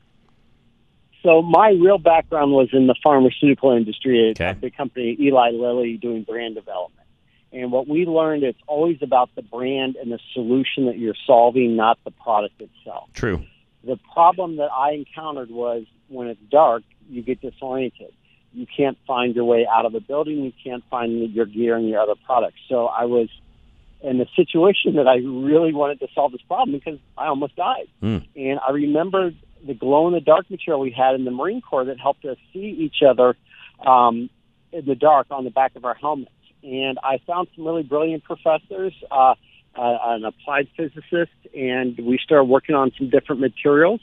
So 1.23 1.41
my 1.41 1.71
real 1.71 1.99
background 1.99 2.53
was 2.53 2.69
in 2.73 2.89
the 2.89 2.97
pharmaceutical 3.03 3.71
industry 3.73 4.31
at 4.31 4.41
a 4.41 4.55
big 4.55 4.77
company, 4.77 5.17
Eli 5.21 5.51
Lilly, 5.51 5.97
doing 5.97 6.25
brand 6.25 6.57
development. 6.57 7.07
And 7.53 7.71
what 7.71 7.87
we 7.87 8.07
learned, 8.07 8.43
it's 8.43 8.59
always 8.67 8.99
about 9.03 9.31
the 9.37 9.43
brand 9.43 9.97
and 9.97 10.11
the 10.11 10.19
solution 10.33 10.87
that 10.87 10.99
you're 10.99 11.15
solving, 11.27 11.77
not 11.77 11.99
the 12.05 12.11
product 12.11 12.61
itself. 12.61 13.11
True. 13.13 13.45
The 13.85 13.99
problem 14.13 14.57
that 14.57 14.71
I 14.73 14.93
encountered 14.93 15.51
was 15.51 15.85
when 16.09 16.29
it's 16.29 16.41
dark, 16.51 16.83
you 17.09 17.23
get 17.23 17.41
disoriented. 17.41 18.13
You 18.53 18.67
can't 18.75 18.99
find 19.07 19.35
your 19.35 19.45
way 19.45 19.67
out 19.71 19.87
of 19.87 19.95
a 19.95 20.01
building. 20.01 20.43
You 20.43 20.53
can't 20.65 20.83
find 20.91 21.31
your 21.33 21.47
gear 21.47 21.77
and 21.77 21.89
your 21.89 22.01
other 22.01 22.15
products. 22.25 22.59
So 22.69 22.87
I 22.87 23.05
was 23.05 23.29
in 24.03 24.21
a 24.21 24.27
situation 24.35 24.97
that 24.97 25.07
I 25.07 25.17
really 25.17 25.73
wanted 25.73 26.01
to 26.01 26.09
solve 26.15 26.33
this 26.33 26.43
problem 26.43 26.79
because 26.79 26.99
I 27.17 27.27
almost 27.27 27.57
died. 27.57 27.89
Mm. 28.03 28.27
And 28.35 28.59
I 28.67 28.73
remembered 28.73 29.37
the 29.65 29.75
glow 29.75 30.09
in 30.09 30.15
the 30.15 30.21
dark 30.21 30.51
material 30.51 30.81
we 30.81 30.91
had 30.91 31.15
in 31.15 31.25
the 31.25 31.31
Marine 31.31 31.61
Corps 31.61 31.85
that 31.85 32.01
helped 32.01 32.25
us 32.25 32.37
see 32.53 32.77
each 32.79 32.97
other 33.09 33.37
um, 33.87 34.29
in 34.73 34.85
the 34.87 34.97
dark 34.97 35.29
on 35.31 35.45
the 35.45 35.51
back 35.51 35.77
of 35.77 35.85
our 35.85 35.95
helmets. 35.95 36.33
And 36.65 36.99
I 37.03 37.19
found 37.27 37.49
some 37.55 37.65
really 37.65 37.83
brilliant 37.83 38.25
professors, 38.25 38.95
uh, 39.11 39.35
uh, 39.75 39.99
an 40.03 40.25
applied 40.25 40.69
physicist, 40.77 41.33
and 41.57 41.97
we 41.99 42.19
started 42.23 42.45
working 42.45 42.75
on 42.75 42.93
some 42.99 43.09
different 43.09 43.41
materials. 43.41 44.01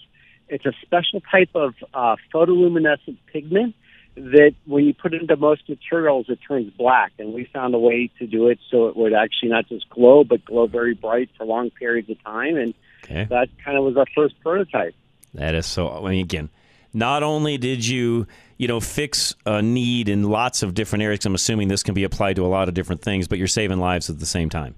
It's 0.47 0.65
a 0.65 0.73
special 0.81 1.21
type 1.31 1.51
of 1.55 1.75
uh, 1.93 2.15
photoluminescent 2.33 3.17
pigment 3.31 3.75
that 4.19 4.53
when 4.65 4.85
you 4.85 4.93
put 4.93 5.13
it 5.13 5.21
into 5.21 5.35
most 5.37 5.67
materials, 5.69 6.25
it 6.29 6.39
turns 6.47 6.71
black. 6.77 7.11
And 7.19 7.33
we 7.33 7.45
found 7.45 7.73
a 7.73 7.79
way 7.79 8.09
to 8.19 8.27
do 8.27 8.47
it 8.49 8.59
so 8.69 8.87
it 8.87 8.95
would 8.97 9.13
actually 9.13 9.49
not 9.49 9.67
just 9.67 9.89
glow, 9.89 10.23
but 10.23 10.43
glow 10.45 10.67
very 10.67 10.93
bright 10.93 11.29
for 11.37 11.45
long 11.45 11.69
periods 11.71 12.09
of 12.09 12.21
time. 12.23 12.55
And 12.57 12.73
Okay. 13.05 13.23
that 13.29 13.47
kind 13.63 13.77
of 13.77 13.83
was 13.85 13.97
our 13.97 14.05
first 14.13 14.35
prototype. 14.41 14.93
That 15.33 15.55
is 15.55 15.65
so. 15.65 15.89
I 15.89 16.09
mean, 16.09 16.23
again, 16.23 16.49
not 16.93 17.23
only 17.23 17.57
did 17.57 17.85
you, 17.87 18.27
you 18.57 18.67
know, 18.67 18.79
fix 18.79 19.33
a 19.45 19.61
need 19.61 20.09
in 20.09 20.23
lots 20.23 20.63
of 20.63 20.73
different 20.73 21.03
areas. 21.03 21.25
I'm 21.25 21.33
assuming 21.33 21.69
this 21.69 21.81
can 21.83 21.93
be 21.93 22.03
applied 22.03 22.35
to 22.35 22.45
a 22.45 22.47
lot 22.47 22.67
of 22.67 22.73
different 22.73 23.01
things, 23.01 23.27
but 23.27 23.37
you're 23.37 23.47
saving 23.47 23.79
lives 23.79 24.09
at 24.09 24.19
the 24.19 24.25
same 24.25 24.49
time. 24.49 24.75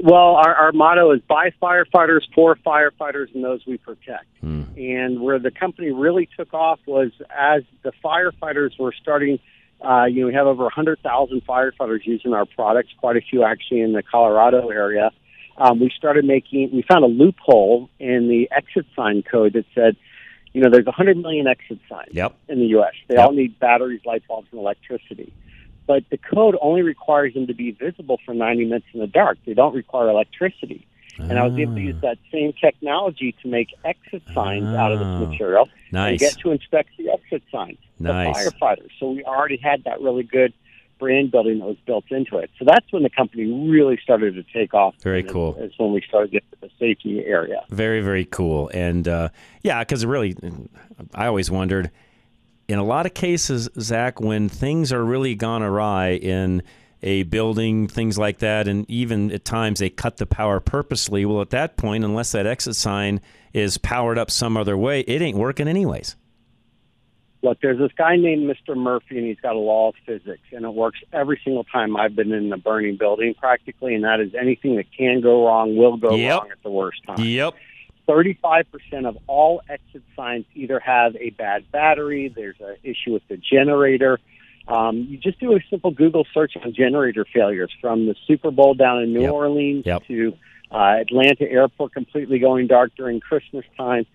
Well, 0.00 0.36
our, 0.36 0.54
our 0.54 0.72
motto 0.72 1.10
is 1.12 1.20
by 1.28 1.50
firefighters, 1.60 2.20
for 2.34 2.54
firefighters, 2.56 3.34
and 3.34 3.42
those 3.42 3.60
we 3.66 3.78
protect. 3.78 4.26
And 4.76 5.20
where 5.20 5.38
the 5.40 5.50
company 5.50 5.90
really 5.90 6.28
took 6.36 6.54
off 6.54 6.78
was 6.86 7.10
as 7.36 7.62
the 7.82 7.92
firefighters 8.04 8.78
were 8.78 8.92
starting, 9.00 9.40
uh, 9.84 10.04
you 10.04 10.20
know, 10.20 10.26
we 10.28 10.34
have 10.34 10.46
over 10.46 10.62
100,000 10.64 11.42
firefighters 11.44 12.00
using 12.04 12.32
our 12.32 12.46
products, 12.46 12.90
quite 12.98 13.16
a 13.16 13.20
few 13.20 13.42
actually 13.42 13.80
in 13.80 13.92
the 13.92 14.02
Colorado 14.04 14.68
area. 14.68 15.10
Um, 15.56 15.80
we 15.80 15.90
started 15.96 16.24
making, 16.24 16.70
we 16.72 16.82
found 16.88 17.02
a 17.02 17.08
loophole 17.08 17.90
in 17.98 18.28
the 18.28 18.48
exit 18.56 18.86
sign 18.94 19.24
code 19.28 19.54
that 19.54 19.64
said, 19.74 19.96
you 20.52 20.62
know, 20.62 20.70
there's 20.70 20.86
100 20.86 21.16
million 21.16 21.48
exit 21.48 21.80
signs 21.88 22.10
Yep. 22.12 22.36
in 22.48 22.60
the 22.60 22.66
U.S. 22.66 22.92
They 23.08 23.16
Yep. 23.16 23.26
all 23.26 23.32
need 23.32 23.58
batteries, 23.58 24.00
light 24.06 24.22
bulbs, 24.28 24.46
and 24.52 24.60
electricity. 24.60 25.32
But 25.88 26.04
the 26.10 26.18
code 26.18 26.54
only 26.60 26.82
requires 26.82 27.32
them 27.34 27.46
to 27.48 27.54
be 27.54 27.72
visible 27.72 28.20
for 28.24 28.34
90 28.34 28.66
minutes 28.66 28.86
in 28.92 29.00
the 29.00 29.06
dark. 29.06 29.38
They 29.46 29.54
don't 29.54 29.74
require 29.74 30.08
electricity. 30.10 30.86
And 31.18 31.36
I 31.36 31.44
was 31.44 31.58
able 31.58 31.74
to 31.74 31.80
use 31.80 32.00
that 32.02 32.18
same 32.30 32.52
technology 32.52 33.34
to 33.42 33.48
make 33.48 33.74
exit 33.84 34.22
signs 34.32 34.66
out 34.66 34.92
of 34.92 35.00
this 35.00 35.28
material 35.28 35.68
nice. 35.90 36.10
and 36.10 36.18
get 36.20 36.38
to 36.38 36.52
inspect 36.52 36.90
the 36.96 37.10
exit 37.10 37.42
signs, 37.50 37.78
Nice. 37.98 38.44
the 38.44 38.52
firefighters. 38.52 38.90
So 39.00 39.10
we 39.10 39.24
already 39.24 39.56
had 39.56 39.82
that 39.82 40.00
really 40.00 40.22
good 40.22 40.52
brand 41.00 41.32
building 41.32 41.58
that 41.58 41.64
was 41.64 41.76
built 41.86 42.04
into 42.10 42.38
it. 42.38 42.50
So 42.58 42.64
that's 42.64 42.92
when 42.92 43.02
the 43.02 43.10
company 43.10 43.46
really 43.68 43.98
started 44.00 44.34
to 44.34 44.44
take 44.52 44.74
off. 44.74 44.94
Very 45.02 45.20
And 45.20 45.28
cool. 45.30 45.56
It's 45.58 45.76
when 45.78 45.92
we 45.92 46.02
started 46.06 46.30
getting 46.30 46.48
to 46.50 46.56
the 46.60 46.70
safety 46.78 47.24
area. 47.24 47.64
Very, 47.70 48.00
very 48.00 48.24
cool. 48.24 48.70
And 48.72 49.08
uh, 49.08 49.30
yeah, 49.62 49.80
because 49.80 50.06
really, 50.06 50.36
I 51.14 51.26
always 51.26 51.50
wondered 51.50 51.90
in 52.68 52.78
a 52.78 52.84
lot 52.84 53.06
of 53.06 53.14
cases, 53.14 53.68
Zach, 53.80 54.20
when 54.20 54.48
things 54.48 54.92
are 54.92 55.04
really 55.04 55.34
gone 55.34 55.62
awry 55.62 56.10
in 56.10 56.62
a 57.02 57.22
building, 57.24 57.88
things 57.88 58.18
like 58.18 58.38
that, 58.38 58.68
and 58.68 58.88
even 58.90 59.30
at 59.32 59.44
times 59.44 59.78
they 59.80 59.88
cut 59.88 60.18
the 60.18 60.26
power 60.26 60.60
purposely. 60.60 61.24
Well, 61.24 61.40
at 61.40 61.50
that 61.50 61.76
point, 61.76 62.04
unless 62.04 62.32
that 62.32 62.46
exit 62.46 62.76
sign 62.76 63.20
is 63.54 63.78
powered 63.78 64.18
up 64.18 64.30
some 64.30 64.56
other 64.56 64.76
way, 64.76 65.00
it 65.00 65.22
ain't 65.22 65.38
working 65.38 65.68
anyways. 65.68 66.16
Look, 67.40 67.60
there's 67.62 67.78
this 67.78 67.92
guy 67.96 68.16
named 68.16 68.50
Mr. 68.50 68.76
Murphy, 68.76 69.16
and 69.16 69.24
he's 69.26 69.38
got 69.40 69.54
a 69.54 69.58
law 69.60 69.90
of 69.90 69.94
physics, 70.04 70.42
and 70.50 70.64
it 70.64 70.74
works 70.74 70.98
every 71.12 71.40
single 71.44 71.62
time 71.62 71.96
I've 71.96 72.16
been 72.16 72.32
in 72.32 72.52
a 72.52 72.58
burning 72.58 72.96
building, 72.96 73.32
practically. 73.38 73.94
And 73.94 74.02
that 74.02 74.18
is 74.20 74.34
anything 74.34 74.74
that 74.74 74.86
can 74.96 75.20
go 75.20 75.46
wrong 75.46 75.76
will 75.76 75.96
go 75.96 76.16
Yep. 76.16 76.40
wrong 76.40 76.50
at 76.50 76.62
the 76.64 76.70
worst 76.70 76.98
time. 77.06 77.20
Yep. 77.20 77.54
35% 78.08 79.06
of 79.06 79.18
all 79.26 79.60
exit 79.68 80.02
signs 80.16 80.46
either 80.54 80.80
have 80.80 81.14
a 81.16 81.30
bad 81.30 81.70
battery, 81.70 82.32
there's 82.34 82.56
an 82.60 82.76
issue 82.82 83.12
with 83.12 83.22
the 83.28 83.36
generator. 83.36 84.18
Um, 84.66 85.06
you 85.08 85.18
just 85.18 85.38
do 85.40 85.54
a 85.54 85.60
simple 85.70 85.90
Google 85.90 86.26
search 86.32 86.52
on 86.62 86.72
generator 86.74 87.24
failures 87.32 87.70
from 87.80 88.06
the 88.06 88.14
Super 88.26 88.50
Bowl 88.50 88.74
down 88.74 89.02
in 89.02 89.12
New 89.12 89.22
Yep. 89.22 89.32
Orleans 89.32 89.86
Yep. 89.86 90.06
to 90.06 90.36
uh, 90.70 90.96
Atlanta 91.00 91.50
airport 91.50 91.92
completely 91.92 92.38
going 92.38 92.66
dark 92.66 92.92
during 92.96 93.20
Christmas 93.20 93.64
time. 93.76 94.06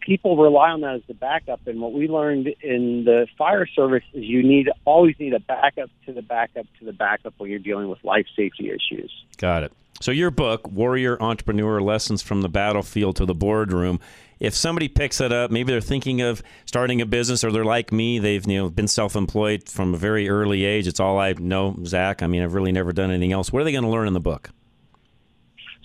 People 0.00 0.36
rely 0.36 0.70
on 0.70 0.80
that 0.80 0.94
as 0.96 1.02
the 1.08 1.14
backup, 1.14 1.66
and 1.66 1.80
what 1.80 1.92
we 1.92 2.08
learned 2.08 2.46
in 2.62 3.04
the 3.04 3.26
fire 3.36 3.66
service 3.66 4.04
is 4.14 4.24
you 4.24 4.42
need 4.42 4.70
always 4.84 5.14
need 5.18 5.34
a 5.34 5.40
backup 5.40 5.90
to 6.06 6.12
the 6.12 6.22
backup 6.22 6.66
to 6.78 6.84
the 6.84 6.92
backup 6.92 7.34
when 7.38 7.50
you're 7.50 7.58
dealing 7.58 7.88
with 7.88 8.02
life 8.02 8.26
safety 8.34 8.70
issues. 8.70 9.12
Got 9.36 9.64
it. 9.64 9.72
So 10.00 10.12
your 10.12 10.30
book, 10.30 10.66
Warrior 10.66 11.22
Entrepreneur 11.22 11.78
Lessons 11.80 12.22
from 12.22 12.40
the 12.40 12.48
Battlefield 12.48 13.16
to 13.16 13.26
the 13.26 13.34
Boardroom, 13.34 14.00
if 14.38 14.54
somebody 14.54 14.88
picks 14.88 15.20
it 15.20 15.30
up, 15.30 15.50
maybe 15.50 15.70
they're 15.70 15.82
thinking 15.82 16.22
of 16.22 16.42
starting 16.64 17.02
a 17.02 17.06
business 17.06 17.44
or 17.44 17.52
they're 17.52 17.66
like 17.66 17.92
me, 17.92 18.18
they've 18.18 18.46
you 18.46 18.56
know 18.56 18.70
been 18.70 18.88
self-employed 18.88 19.68
from 19.68 19.92
a 19.92 19.98
very 19.98 20.30
early 20.30 20.64
age. 20.64 20.86
It's 20.86 21.00
all 21.00 21.18
I 21.18 21.34
know, 21.34 21.76
Zach. 21.84 22.22
I 22.22 22.26
mean, 22.26 22.42
I've 22.42 22.54
really 22.54 22.72
never 22.72 22.94
done 22.94 23.10
anything 23.10 23.32
else. 23.32 23.52
What 23.52 23.60
are 23.60 23.64
they 23.64 23.72
going 23.72 23.84
to 23.84 23.90
learn 23.90 24.08
in 24.08 24.14
the 24.14 24.20
book? 24.20 24.48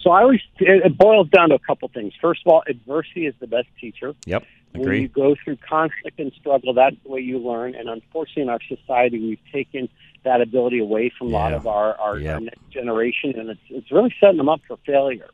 So 0.01 0.11
I 0.11 0.21
always 0.21 0.39
it 0.59 0.85
it 0.85 0.97
boils 0.97 1.27
down 1.29 1.49
to 1.49 1.55
a 1.55 1.59
couple 1.59 1.89
things. 1.89 2.13
First 2.21 2.43
of 2.45 2.53
all, 2.53 2.63
adversity 2.69 3.25
is 3.25 3.33
the 3.41 3.47
best 3.47 3.67
teacher. 3.81 4.13
Yep, 4.25 4.45
When 4.77 5.01
you 5.01 5.07
go 5.07 5.35
through 5.43 5.57
conflict 5.67 6.19
and 6.19 6.31
struggle, 6.39 6.73
that's 6.73 6.95
the 7.03 7.09
way 7.09 7.19
you 7.21 7.39
learn. 7.39 7.75
And 7.75 7.89
unfortunately, 7.89 8.43
in 8.43 8.49
our 8.49 8.59
society, 8.67 9.19
we've 9.19 9.39
taken 9.51 9.89
that 10.23 10.41
ability 10.41 10.79
away 10.79 11.11
from 11.17 11.27
a 11.27 11.31
lot 11.31 11.53
of 11.53 11.67
our, 11.67 11.95
our, 11.95 12.17
Yep. 12.17 12.33
our 12.33 12.39
next 12.41 12.71
generation, 12.71 13.33
and 13.39 13.49
it's 13.49 13.59
it's 13.69 13.91
really 13.91 14.13
setting 14.19 14.37
them 14.37 14.49
up 14.49 14.61
for 14.67 14.77
failure. 14.85 15.29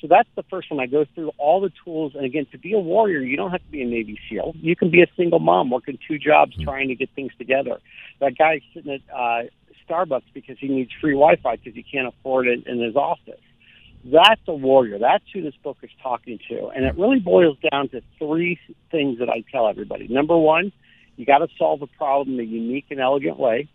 So 0.00 0.06
that's 0.08 0.28
the 0.36 0.42
first 0.50 0.70
one. 0.70 0.78
I 0.78 0.86
go 0.86 1.06
through 1.14 1.30
all 1.38 1.60
the 1.62 1.72
tools, 1.84 2.12
and 2.14 2.24
again, 2.24 2.46
to 2.52 2.58
be 2.58 2.74
a 2.74 2.78
warrior, 2.78 3.20
you 3.20 3.36
don't 3.36 3.50
have 3.50 3.64
to 3.64 3.70
be 3.70 3.80
a 3.80 3.86
Navy 3.86 4.18
SEAL. 4.28 4.54
You 4.60 4.76
can 4.76 4.90
be 4.90 5.00
a 5.00 5.06
single 5.16 5.38
mom 5.38 5.70
working 5.70 5.98
two 6.06 6.18
jobs, 6.18 6.54
Hmm. 6.56 6.64
trying 6.64 6.88
to 6.88 6.94
get 6.94 7.08
things 7.16 7.32
together. 7.38 7.80
That 8.20 8.36
guy 8.36 8.60
sitting 8.74 8.92
at 8.92 9.00
uh, 9.14 9.44
Starbucks 9.88 10.24
because 10.34 10.58
he 10.58 10.68
needs 10.68 10.90
free 11.00 11.12
Wi-Fi 11.12 11.56
because 11.56 11.74
he 11.74 11.82
can't 11.82 12.08
afford 12.08 12.46
it 12.46 12.66
in 12.66 12.78
his 12.80 12.94
office 12.94 13.40
that's 14.12 14.40
a 14.46 14.54
warrior. 14.54 14.98
That's 14.98 15.24
who 15.32 15.42
this 15.42 15.54
book 15.62 15.78
is 15.82 15.90
talking 16.02 16.38
to. 16.48 16.68
And 16.68 16.84
it 16.84 16.96
really 16.96 17.18
boils 17.18 17.56
down 17.70 17.88
to 17.90 18.02
three 18.18 18.58
things 18.90 19.18
that 19.18 19.28
I 19.28 19.44
tell 19.50 19.68
everybody. 19.68 20.08
Number 20.08 20.36
one, 20.36 20.72
you 21.16 21.24
got 21.24 21.38
to 21.38 21.48
solve 21.58 21.82
a 21.82 21.86
problem 21.86 22.38
in 22.38 22.40
a 22.40 22.48
unique 22.48 22.86
and 22.90 23.00
elegant 23.00 23.38
way. 23.38 23.68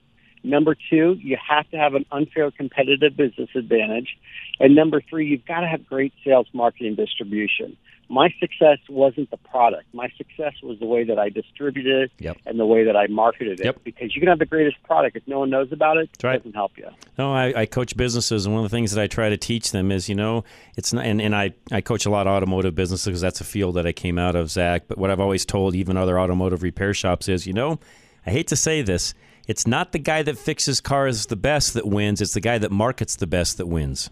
Number 0.44 0.76
two, 0.90 1.18
you 1.20 1.38
have 1.50 1.70
to 1.72 1.78
have 1.78 1.94
an 1.94 2.06
unfair 2.12 2.50
competitive 2.52 3.16
business 3.16 3.50
advantage. 3.56 4.18
And 4.60 4.76
number 4.76 5.02
three, 5.08 5.28
you've 5.28 5.46
got 5.46 5.62
to 5.62 5.68
have 5.68 5.86
great 5.86 6.14
sales, 6.26 6.48
marketing, 6.54 6.96
distribution. 6.96 7.78
My 8.12 8.30
success 8.42 8.78
wasn't 8.90 9.32
the 9.32 9.38
product. 9.38 9.86
My 9.94 10.10
success 10.18 10.54
was 10.62 10.78
the 10.80 10.86
way 10.86 11.06
that 11.06 11.18
I 11.18 11.30
distributed 11.30 12.04
it 12.04 12.12
Yep. 12.20 12.38
and 12.46 12.60
the 12.60 12.66
way 12.66 12.84
that 12.84 12.98
I 12.98 13.08
marketed 13.08 13.62
it. 13.62 13.66
Yep. 13.66 13.84
Because 13.86 14.14
you 14.14 14.20
can 14.20 14.28
have 14.28 14.40
the 14.40 14.46
greatest 14.46 14.84
product. 14.84 15.16
If 15.16 15.26
no 15.28 15.40
one 15.40 15.50
knows 15.50 15.72
about 15.72 15.96
it, 15.96 16.10
it 16.20 16.24
right. 16.24 16.36
doesn't 16.38 16.54
help 16.54 16.74
you. 16.78 16.88
No, 17.18 17.34
I, 17.34 17.62
I 17.62 17.66
coach 17.66 17.96
businesses, 17.96 18.46
and 18.46 18.54
one 18.54 18.66
of 18.66 18.70
the 18.70 18.76
things 18.76 18.92
that 18.92 19.02
I 19.02 19.08
try 19.08 19.30
to 19.30 19.38
teach 19.38 19.72
them 19.72 19.94
is, 19.94 20.10
you 20.10 20.16
know, 20.16 20.44
it's 20.76 20.92
not, 20.92 21.06
and, 21.06 21.22
and 21.22 21.34
I, 21.34 21.54
I 21.72 21.80
coach 21.80 22.06
a 22.06 22.10
lot 22.10 22.28
of 22.28 22.34
automotive 22.34 22.76
businesses 22.76 23.06
because 23.06 23.22
that's 23.22 23.40
a 23.40 23.46
field 23.46 23.76
that 23.76 23.88
I 23.88 23.94
came 23.94 24.20
out 24.20 24.36
of, 24.36 24.52
Zach. 24.52 24.90
But 24.90 24.98
what 24.98 25.10
I've 25.10 25.22
always 25.22 25.46
told 25.46 25.74
even 25.74 25.96
other 25.96 26.20
automotive 26.20 26.64
repair 26.64 26.94
shops 26.94 27.30
is, 27.30 27.48
you 27.48 27.54
know, 27.54 27.80
I 28.26 28.32
hate 28.32 28.48
to 28.50 28.58
say 28.58 28.82
this, 28.82 29.14
it's 29.48 29.66
not 29.66 29.94
the 29.94 30.00
guy 30.00 30.22
that 30.24 30.38
fixes 30.38 30.82
cars 30.82 31.28
the 31.28 31.38
best 31.38 31.74
that 31.76 31.88
wins. 31.88 32.20
It's 32.20 32.34
the 32.34 32.42
guy 32.42 32.58
that 32.58 32.72
markets 32.72 33.16
the 33.16 33.28
best 33.28 33.58
that 33.58 33.68
wins. 33.68 34.10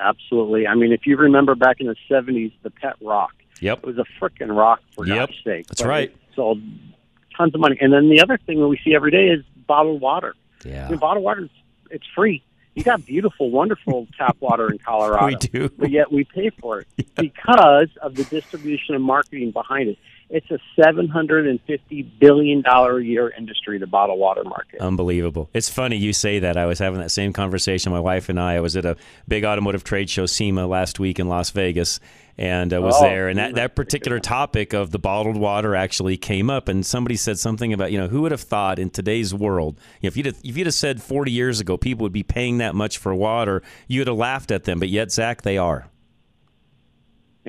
Absolutely. 0.00 0.66
I 0.66 0.74
mean, 0.74 0.92
if 0.92 1.06
you 1.06 1.16
remember 1.16 1.54
back 1.54 1.80
in 1.80 1.86
the 1.86 1.96
'70s, 2.10 2.52
the 2.62 2.70
Pet 2.70 2.94
Rock. 3.02 3.32
Yep. 3.60 3.78
It 3.78 3.86
was 3.86 3.98
a 3.98 4.04
frickin' 4.20 4.56
rock 4.56 4.80
for 4.94 5.04
Yep. 5.06 5.16
God's 5.16 5.32
sake. 5.44 5.66
That's 5.66 5.82
But 5.82 5.88
right. 5.88 6.08
it 6.10 6.16
sold 6.36 6.60
tons 7.36 7.54
of 7.54 7.60
money. 7.60 7.76
And 7.80 7.92
then 7.92 8.08
the 8.08 8.20
other 8.20 8.38
thing 8.38 8.60
that 8.60 8.68
we 8.68 8.78
see 8.84 8.94
every 8.94 9.10
day 9.10 9.26
is 9.28 9.44
bottled 9.66 10.00
water. 10.00 10.34
Yeah. 10.64 10.86
I 10.86 10.90
mean, 10.90 10.98
bottled 11.00 11.24
water 11.24 11.42
is 11.44 11.50
it's 11.90 12.06
free. 12.14 12.42
You 12.74 12.84
got 12.84 13.04
beautiful, 13.04 13.50
wonderful 13.50 14.06
tap 14.18 14.36
water 14.40 14.70
in 14.70 14.78
Colorado. 14.78 15.26
We 15.26 15.34
do. 15.34 15.68
But 15.76 15.90
yet 15.90 16.12
we 16.12 16.22
pay 16.24 16.50
for 16.50 16.80
it 16.80 16.86
because 17.16 17.88
of 18.00 18.14
the 18.14 18.22
distribution 18.24 18.94
and 18.94 19.02
marketing 19.02 19.50
behind 19.50 19.88
it. 19.88 19.98
It's 20.30 20.50
a 20.50 20.58
seven 20.80 21.08
hundred 21.08 21.46
and 21.46 21.58
fifty 21.66 22.02
billion 22.02 22.60
dollar 22.62 22.98
a 22.98 23.04
year 23.04 23.30
industry, 23.30 23.78
the 23.78 23.86
bottled 23.86 24.18
water 24.18 24.44
market. 24.44 24.80
Unbelievable. 24.80 25.48
It's 25.54 25.70
funny 25.70 25.96
you 25.96 26.12
say 26.12 26.38
that. 26.40 26.56
I 26.56 26.66
was 26.66 26.78
having 26.78 27.00
that 27.00 27.10
same 27.10 27.32
conversation. 27.32 27.92
My 27.92 28.00
wife 28.00 28.28
and 28.28 28.38
I. 28.38 28.56
I 28.56 28.60
was 28.60 28.76
at 28.76 28.84
a 28.84 28.96
big 29.26 29.44
automotive 29.44 29.84
trade 29.84 30.10
show, 30.10 30.26
SEMA, 30.26 30.66
last 30.66 31.00
week 31.00 31.18
in 31.18 31.28
Las 31.28 31.50
Vegas, 31.50 31.98
and 32.36 32.74
I 32.74 32.78
was 32.78 32.94
Oh, 32.98 33.02
there. 33.02 33.28
And 33.28 33.38
that, 33.38 33.54
that 33.54 33.74
particular 33.74 34.20
topic 34.20 34.74
of 34.74 34.90
the 34.90 34.98
bottled 34.98 35.36
water 35.38 35.74
actually 35.74 36.18
came 36.18 36.50
up. 36.50 36.68
And 36.68 36.84
somebody 36.84 37.16
said 37.16 37.38
something 37.38 37.72
about, 37.72 37.90
you 37.90 37.98
know, 37.98 38.08
who 38.08 38.20
would 38.22 38.32
have 38.32 38.42
thought 38.42 38.78
in 38.78 38.90
today's 38.90 39.32
world, 39.32 39.78
you 40.00 40.06
know, 40.06 40.08
if 40.08 40.16
you'd 40.18 40.26
have, 40.26 40.38
if 40.44 40.56
you'd 40.58 40.66
have 40.66 40.74
said 40.74 41.02
40 41.02 41.32
years 41.32 41.58
ago 41.58 41.76
people 41.78 42.02
would 42.04 42.12
be 42.12 42.22
paying 42.22 42.58
that 42.58 42.74
much 42.74 42.98
for 42.98 43.14
water, 43.14 43.62
you 43.86 44.00
would 44.00 44.08
have 44.08 44.16
laughed 44.18 44.50
at 44.50 44.64
them. 44.64 44.78
But 44.78 44.88
yet, 44.90 45.10
Zach, 45.10 45.40
they 45.42 45.56
are. 45.56 45.88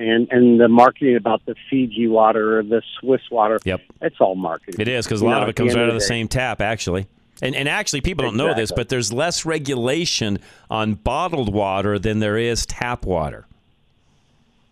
And 0.00 0.28
and 0.30 0.58
the 0.58 0.68
marketing 0.68 1.16
about 1.16 1.44
the 1.44 1.54
Fiji 1.68 2.06
water 2.06 2.58
or 2.58 2.62
the 2.62 2.82
Swiss 2.98 3.20
water. 3.30 3.58
Yep. 3.64 3.82
It's 4.00 4.16
all 4.18 4.34
marketing. 4.34 4.80
It 4.80 4.88
is 4.88 5.04
because 5.04 5.20
a 5.20 5.26
lot 5.26 5.38
know, 5.38 5.42
of 5.42 5.48
it 5.50 5.56
comes 5.56 5.76
out 5.76 5.88
of 5.88 5.94
the 5.94 6.00
day. 6.00 6.06
same 6.06 6.28
tap, 6.28 6.62
actually. 6.62 7.06
And, 7.42 7.54
and 7.54 7.68
actually, 7.68 8.00
people 8.00 8.24
don't 8.24 8.36
know 8.36 8.54
this, 8.54 8.70
but 8.74 8.88
there's 8.88 9.12
less 9.12 9.44
regulation 9.44 10.38
on 10.70 10.94
bottled 10.94 11.52
water 11.52 11.98
than 11.98 12.18
there 12.18 12.36
is 12.36 12.66
tap 12.66 13.04
water. 13.06 13.46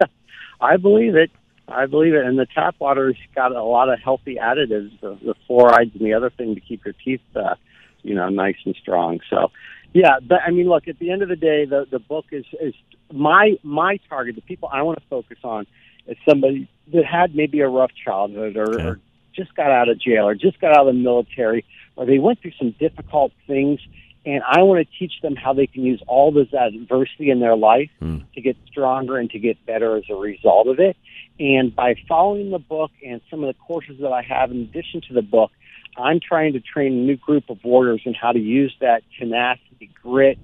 I 0.61 0.76
believe 0.76 1.14
it. 1.14 1.31
I 1.66 1.87
believe 1.87 2.14
it. 2.14 2.24
And 2.24 2.39
the 2.39 2.47
tap 2.47 2.76
water's 2.79 3.16
got 3.35 3.53
a 3.53 3.62
lot 3.62 3.89
of 3.89 3.99
healthy 4.01 4.37
additives, 4.37 4.99
the, 5.01 5.18
the 5.22 5.35
fluorides 5.49 5.95
and 5.95 6.01
the 6.01 6.14
other 6.14 6.31
thing 6.31 6.55
to 6.55 6.61
keep 6.61 6.85
your 6.85 6.95
teeth, 7.05 7.20
uh, 7.37 7.55
you 8.03 8.14
know, 8.14 8.29
nice 8.29 8.57
and 8.64 8.74
strong. 8.81 9.20
So, 9.29 9.51
yeah. 9.93 10.18
But 10.22 10.41
I 10.47 10.51
mean, 10.51 10.68
look. 10.68 10.89
At 10.89 10.99
the 10.99 11.11
end 11.11 11.22
of 11.22 11.29
the 11.29 11.37
day, 11.37 11.64
the 11.64 11.87
the 11.91 11.99
book 11.99 12.26
is 12.33 12.45
is 12.61 12.74
my 13.13 13.57
my 13.63 13.99
target. 14.09 14.37
The 14.37 14.43
people 14.43 14.69
I 14.73 14.83
want 14.83 15.01
to 15.01 15.05
focus 15.09 15.39
on 15.45 15.67
is 16.07 16.17
somebody 16.29 16.69
that 16.93 17.05
had 17.05 17.35
maybe 17.35 17.61
a 17.61 17.69
rough 17.69 17.91
childhood 18.05 18.57
or, 18.57 18.81
or 18.81 19.01
just 19.35 19.55
got 19.55 19.71
out 19.71 19.89
of 19.89 20.01
jail 20.01 20.27
or 20.27 20.35
just 20.35 20.61
got 20.61 20.77
out 20.77 20.89
of 20.89 20.95
the 20.95 21.01
military 21.01 21.65
or 21.97 22.07
they 22.07 22.19
went 22.19 22.41
through 22.41 22.53
some 22.59 22.75
difficult 22.79 23.33
things. 23.47 23.81
And 24.27 24.43
I 24.47 24.63
want 24.63 24.87
to 24.87 24.99
teach 24.99 25.21
them 25.23 25.37
how 25.37 25.53
they 25.55 25.67
can 25.67 25.85
use 25.85 26.03
all 26.07 26.33
this 26.33 26.49
adversity 26.53 27.31
in 27.31 27.41
their 27.41 27.57
life 27.57 27.91
hmm. 27.99 28.19
to 28.35 28.41
get 28.41 28.57
stronger 28.69 29.17
and 29.17 29.31
to 29.31 29.39
get 29.39 29.65
better 29.65 29.97
as 29.97 30.05
a 30.11 30.15
result 30.15 30.67
of 30.67 30.79
it. 30.81 30.97
And 31.41 31.75
by 31.75 31.95
following 32.09 32.51
the 32.51 32.59
book 32.59 32.91
and 33.05 33.21
some 33.31 33.43
of 33.43 33.47
the 33.47 33.59
courses 33.61 33.97
that 34.01 34.13
I 34.13 34.23
have 34.23 34.51
in 34.51 34.63
addition 34.63 35.01
to 35.09 35.15
the 35.15 35.23
book, 35.23 35.51
I'm 35.97 36.21
trying 36.21 36.53
to 36.55 36.61
train 36.61 36.93
a 36.93 36.97
new 36.97 37.17
group 37.17 37.49
of 37.49 37.59
warriors 37.65 38.03
in 38.05 38.15
how 38.15 38.33
to 38.33 38.39
use 38.39 38.75
that 38.81 39.03
tenacity, 39.19 39.91
grit, 40.03 40.39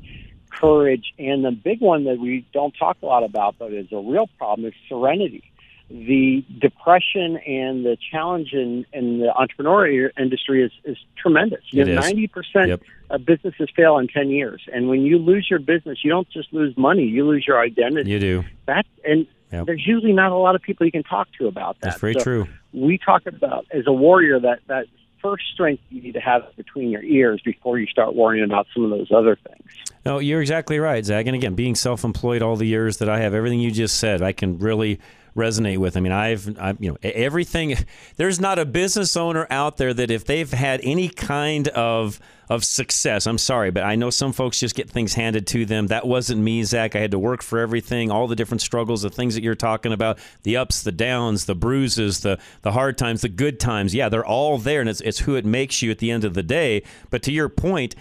courage, 0.60 1.12
and 1.18 1.44
the 1.44 1.50
big 1.50 1.80
one 1.80 2.04
that 2.04 2.18
we 2.18 2.46
don't 2.52 2.74
talk 2.78 2.96
a 3.02 3.06
lot 3.06 3.22
about, 3.24 3.56
but 3.58 3.72
is 3.72 3.88
a 3.92 3.98
real 3.98 4.28
problem, 4.38 4.66
is 4.68 4.74
serenity. 4.88 5.42
The 5.90 6.42
depression 6.60 7.36
and 7.46 7.84
the 7.84 7.98
challenge 8.10 8.52
in, 8.52 8.86
in 8.92 9.18
the 9.20 9.26
entrepreneurial 9.36 10.10
industry 10.18 10.64
is, 10.64 10.72
is 10.84 10.96
tremendous. 11.16 11.60
You 11.70 11.84
know, 11.84 12.00
is. 12.00 12.12
90% 12.12 12.66
Yep. 12.68 12.82
of 13.10 13.26
businesses 13.26 13.68
fail 13.76 13.98
in 13.98 14.08
10 14.08 14.30
years. 14.30 14.62
And 14.72 14.88
when 14.88 15.02
you 15.02 15.18
lose 15.18 15.46
your 15.50 15.58
business, 15.58 15.98
you 16.02 16.10
don't 16.10 16.28
just 16.30 16.52
lose 16.54 16.76
money, 16.78 17.04
you 17.04 17.26
lose 17.26 17.44
your 17.46 17.60
identity. 17.60 18.10
You 18.10 18.18
do. 18.18 18.44
That 18.66 18.86
and 19.04 19.26
Yep. 19.52 19.66
there's 19.66 19.86
usually 19.86 20.12
not 20.14 20.32
a 20.32 20.36
lot 20.36 20.56
of 20.56 20.62
people 20.62 20.84
you 20.86 20.90
can 20.90 21.04
talk 21.04 21.28
to 21.38 21.46
about 21.46 21.78
that. 21.80 21.90
That's 21.90 22.00
very 22.00 22.14
So 22.14 22.20
true. 22.20 22.48
We 22.72 22.98
talk 22.98 23.26
about 23.26 23.66
as 23.70 23.86
a 23.86 23.92
warrior 23.92 24.40
that 24.40 24.60
that 24.66 24.86
first 25.22 25.44
strength 25.52 25.82
you 25.90 26.02
need 26.02 26.14
to 26.14 26.20
have 26.20 26.42
between 26.56 26.90
your 26.90 27.02
ears 27.02 27.40
before 27.44 27.78
you 27.78 27.86
start 27.86 28.14
worrying 28.14 28.44
about 28.44 28.66
some 28.74 28.84
of 28.84 28.90
those 28.90 29.12
other 29.12 29.36
things. 29.36 29.70
No, 30.04 30.18
you're 30.18 30.40
exactly 30.40 30.78
right, 30.78 31.04
Zach. 31.04 31.26
And 31.26 31.34
again, 31.34 31.54
being 31.54 31.74
self-employed 31.74 32.42
all 32.42 32.56
the 32.56 32.66
years 32.66 32.98
that 32.98 33.08
I 33.08 33.20
have, 33.20 33.32
everything 33.34 33.60
you 33.60 33.70
just 33.70 33.98
said, 33.98 34.20
I 34.20 34.32
can 34.32 34.58
really 34.58 35.00
resonate 35.36 35.78
with. 35.78 35.96
I 35.96 36.00
mean, 36.00 36.12
I've, 36.12 36.56
I've, 36.60 36.82
you 36.82 36.92
know, 36.92 36.98
everything. 37.02 37.76
There's 38.16 38.40
not 38.40 38.58
a 38.58 38.64
business 38.64 39.16
owner 39.16 39.46
out 39.50 39.76
there 39.76 39.92
that 39.94 40.10
if 40.10 40.24
they've 40.24 40.52
had 40.52 40.80
any 40.82 41.08
kind 41.08 41.68
of 41.68 42.20
of 42.50 42.62
success, 42.62 43.26
I'm 43.26 43.38
sorry, 43.38 43.70
but 43.70 43.84
I 43.84 43.94
know 43.94 44.10
some 44.10 44.34
folks 44.34 44.60
just 44.60 44.74
get 44.74 44.90
things 44.90 45.14
handed 45.14 45.46
to 45.46 45.64
them. 45.64 45.86
That 45.86 46.06
wasn't 46.06 46.42
me, 46.42 46.62
Zach. 46.62 46.94
I 46.94 46.98
had 46.98 47.12
to 47.12 47.18
work 47.18 47.42
for 47.42 47.58
everything, 47.58 48.10
all 48.10 48.26
the 48.26 48.36
different 48.36 48.60
struggles, 48.60 49.00
the 49.00 49.08
things 49.08 49.34
that 49.34 49.42
you're 49.42 49.54
talking 49.54 49.94
about, 49.94 50.18
the 50.42 50.58
ups, 50.58 50.82
the 50.82 50.92
downs, 50.92 51.46
the 51.46 51.54
bruises, 51.54 52.20
the 52.20 52.38
the 52.60 52.72
hard 52.72 52.98
times, 52.98 53.22
the 53.22 53.30
good 53.30 53.58
times. 53.58 53.94
Yeah, 53.94 54.10
they're 54.10 54.26
all 54.26 54.58
there, 54.58 54.80
and 54.80 54.90
it's 54.90 55.00
it's 55.00 55.20
who 55.20 55.36
it 55.36 55.46
makes 55.46 55.80
you 55.80 55.90
at 55.90 55.98
the 56.00 56.10
end 56.10 56.24
of 56.24 56.34
the 56.34 56.42
day. 56.42 56.82
But 57.08 57.22
to 57.22 57.32
your 57.32 57.48
point 57.48 57.94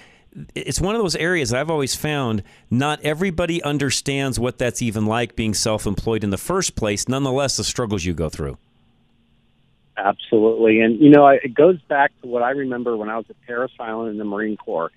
it's 0.55 0.81
one 0.81 0.95
of 0.95 1.01
those 1.01 1.15
areas 1.15 1.49
that 1.49 1.59
I've 1.59 1.69
always 1.69 1.95
found 1.95 2.43
not 2.69 2.99
everybody 3.03 3.61
understands 3.63 4.39
what 4.39 4.57
that's 4.57 4.81
even 4.81 5.05
like 5.05 5.35
being 5.35 5.53
self 5.53 5.85
employed 5.85 6.23
in 6.23 6.29
the 6.29 6.37
first 6.37 6.75
place, 6.75 7.07
nonetheless, 7.07 7.57
the 7.57 7.63
struggles 7.63 8.03
you 8.05 8.13
go 8.13 8.29
through. 8.29 8.57
Absolutely. 9.95 10.81
And, 10.81 10.99
you 10.99 11.09
know, 11.09 11.27
it 11.27 11.53
goes 11.53 11.79
back 11.83 12.11
to 12.21 12.27
what 12.27 12.41
I 12.41 12.51
remember 12.51 12.97
when 12.97 13.09
I 13.09 13.17
was 13.17 13.25
at 13.29 13.35
Parris 13.45 13.71
Island 13.79 14.11
in 14.11 14.17
the 14.17 14.25
Marine 14.25 14.57
Corps. 14.57 14.91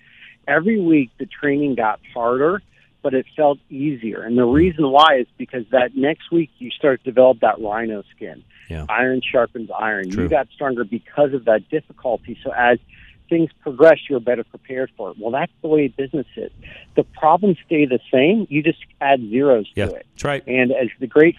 Every 0.47 0.79
week 0.79 1.11
the 1.19 1.27
training 1.27 1.75
got 1.75 1.99
harder, 2.13 2.61
but 3.03 3.13
it 3.13 3.25
felt 3.35 3.59
easier. 3.69 4.23
And 4.23 4.37
the 4.37 4.45
hmm. 4.45 4.53
reason 4.53 4.89
why 4.89 5.19
is 5.19 5.27
because 5.37 5.65
that 5.71 5.95
next 5.95 6.31
week 6.31 6.49
you 6.57 6.71
start 6.71 7.03
to 7.03 7.11
develop 7.11 7.41
that 7.41 7.59
rhino 7.59 8.03
skin. 8.15 8.43
Yeah. 8.69 8.85
Iron 8.89 9.21
sharpens 9.21 9.69
iron. 9.77 10.09
True. 10.09 10.23
You 10.23 10.29
got 10.29 10.47
stronger 10.53 10.83
because 10.83 11.33
of 11.33 11.45
that 11.45 11.69
difficulty. 11.69 12.37
So 12.43 12.51
as 12.51 12.79
things 13.29 13.49
progress, 13.61 13.97
you're 14.09 14.19
better 14.19 14.43
prepared 14.43 14.91
for 14.97 15.11
it. 15.11 15.17
Well, 15.19 15.31
that's 15.31 15.51
the 15.61 15.67
way 15.67 15.87
business 15.87 16.27
is. 16.35 16.51
The 16.95 17.03
problems 17.03 17.57
stay 17.65 17.85
the 17.85 17.99
same. 18.11 18.47
You 18.49 18.63
just 18.63 18.79
add 19.01 19.19
zeros 19.29 19.69
Yeah, 19.75 19.87
to 19.87 19.95
it. 19.95 20.05
that's 20.13 20.23
right. 20.23 20.43
And 20.47 20.71
as 20.71 20.87
the 20.99 21.07
great 21.07 21.35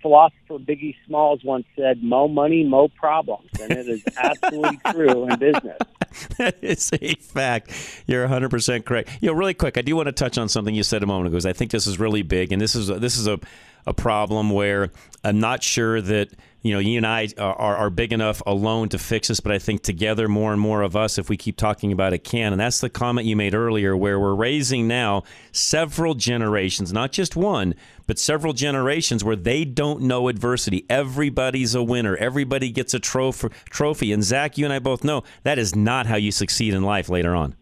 philosopher 0.00 0.58
Biggie 0.58 0.96
Smalls 1.06 1.44
once 1.44 1.64
said, 1.76 2.02
"Mo 2.02 2.26
money, 2.28 2.64
mo 2.64 2.88
problems," 2.88 3.48
and 3.60 3.70
it 3.70 3.88
is 3.88 4.02
absolutely 4.16 4.78
true 4.92 5.28
in 5.28 5.38
business. 5.38 5.78
that 6.38 6.56
is 6.62 6.90
a 7.00 7.14
fact. 7.14 7.70
You're 8.06 8.26
100% 8.26 8.84
correct. 8.84 9.10
You 9.20 9.28
know, 9.28 9.34
really 9.34 9.54
quick, 9.54 9.78
I 9.78 9.82
do 9.82 9.94
want 9.96 10.06
to 10.08 10.12
touch 10.12 10.36
on 10.38 10.48
something 10.48 10.74
you 10.74 10.82
said 10.82 11.02
a 11.02 11.06
moment 11.06 11.28
ago. 11.28 11.34
Because 11.36 11.46
I 11.46 11.52
think 11.52 11.70
this 11.70 11.86
is 11.86 11.98
really 12.00 12.22
big, 12.22 12.52
and 12.52 12.60
this 12.60 12.74
is 12.74 12.90
a, 12.90 12.98
this 12.98 13.16
is 13.16 13.26
a 13.28 13.38
a 13.84 13.92
problem 13.92 14.50
where 14.50 14.90
I'm 15.24 15.40
not 15.40 15.62
sure 15.62 16.00
that 16.00 16.28
you 16.62 16.72
know 16.72 16.80
you 16.80 16.96
and 16.96 17.06
I 17.06 17.28
are, 17.38 17.76
are 17.76 17.90
big 17.90 18.12
enough 18.12 18.42
alone 18.46 18.88
to 18.88 18.98
fix 18.98 19.28
this, 19.28 19.40
but 19.40 19.52
I 19.52 19.58
think 19.58 19.82
together 19.82 20.26
more 20.26 20.52
and 20.52 20.60
more 20.60 20.82
of 20.82 20.96
us, 20.96 21.18
if 21.18 21.28
we 21.28 21.36
keep 21.36 21.56
talking 21.56 21.92
about 21.92 22.12
it, 22.12 22.24
can. 22.24 22.52
And 22.52 22.60
that's 22.60 22.80
the 22.80 22.90
comment 22.90 23.26
you 23.26 23.36
made 23.36 23.54
earlier, 23.54 23.96
where 23.96 24.18
we're 24.18 24.34
raising 24.34 24.88
now 24.88 25.22
several 25.52 26.14
generations, 26.14 26.92
not 26.92 27.12
just 27.12 27.36
one, 27.36 27.74
but 28.06 28.18
several 28.18 28.52
generations 28.52 29.22
where 29.22 29.36
they 29.36 29.64
don't 29.64 30.02
know 30.02 30.28
adversity. 30.28 30.86
Everybody's 30.88 31.74
a 31.74 31.82
winner. 31.82 32.16
Everybody 32.16 32.70
gets 32.70 32.94
a. 32.94 33.02
Trophy. 33.02 34.12
And 34.12 34.24
Zach, 34.24 34.56
you 34.56 34.64
and 34.64 34.72
I 34.72 34.78
both 34.78 35.04
know 35.04 35.22
that 35.42 35.58
is 35.58 35.76
not 35.76 36.06
how 36.06 36.16
you 36.16 36.32
succeed 36.32 36.72
in 36.72 36.82
life 36.82 37.08
later 37.08 37.34
on. 37.34 37.54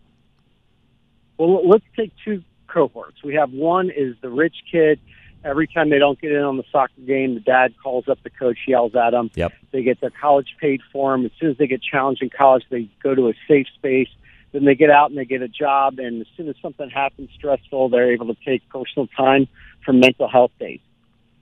Well, 1.38 1.66
let's 1.68 1.84
take 1.96 2.12
two 2.24 2.42
cohorts. 2.68 3.22
We 3.24 3.34
have 3.34 3.50
one 3.50 3.90
is 3.90 4.14
the 4.20 4.28
rich 4.28 4.54
kid. 4.70 5.00
Every 5.42 5.66
time 5.66 5.88
they 5.88 5.98
don't 5.98 6.20
get 6.20 6.32
in 6.32 6.42
on 6.42 6.58
the 6.58 6.64
soccer 6.70 7.00
game, 7.06 7.34
the 7.34 7.40
dad 7.40 7.74
calls 7.82 8.08
up 8.08 8.22
the 8.22 8.30
coach, 8.30 8.58
yells 8.66 8.94
at 8.94 9.10
them. 9.10 9.30
Yep. 9.34 9.52
They 9.72 9.82
get 9.82 10.00
their 10.00 10.10
college 10.10 10.54
paid 10.60 10.80
for 10.92 11.12
them. 11.12 11.24
As 11.24 11.32
soon 11.40 11.50
as 11.50 11.56
they 11.56 11.66
get 11.66 11.80
challenged 11.82 12.22
in 12.22 12.28
college, 12.28 12.64
they 12.70 12.88
go 13.02 13.14
to 13.14 13.28
a 13.28 13.34
safe 13.48 13.66
space. 13.74 14.08
Then 14.52 14.64
they 14.64 14.74
get 14.74 14.90
out 14.90 15.10
and 15.10 15.18
they 15.18 15.24
get 15.24 15.40
a 15.40 15.48
job. 15.48 15.98
And 15.98 16.20
as 16.20 16.26
soon 16.36 16.48
as 16.48 16.56
something 16.60 16.90
happens 16.90 17.30
stressful, 17.34 17.88
they're 17.88 18.12
able 18.12 18.26
to 18.26 18.36
take 18.44 18.68
personal 18.68 19.06
time 19.16 19.48
for 19.84 19.92
mental 19.92 20.28
health 20.28 20.52
days, 20.58 20.80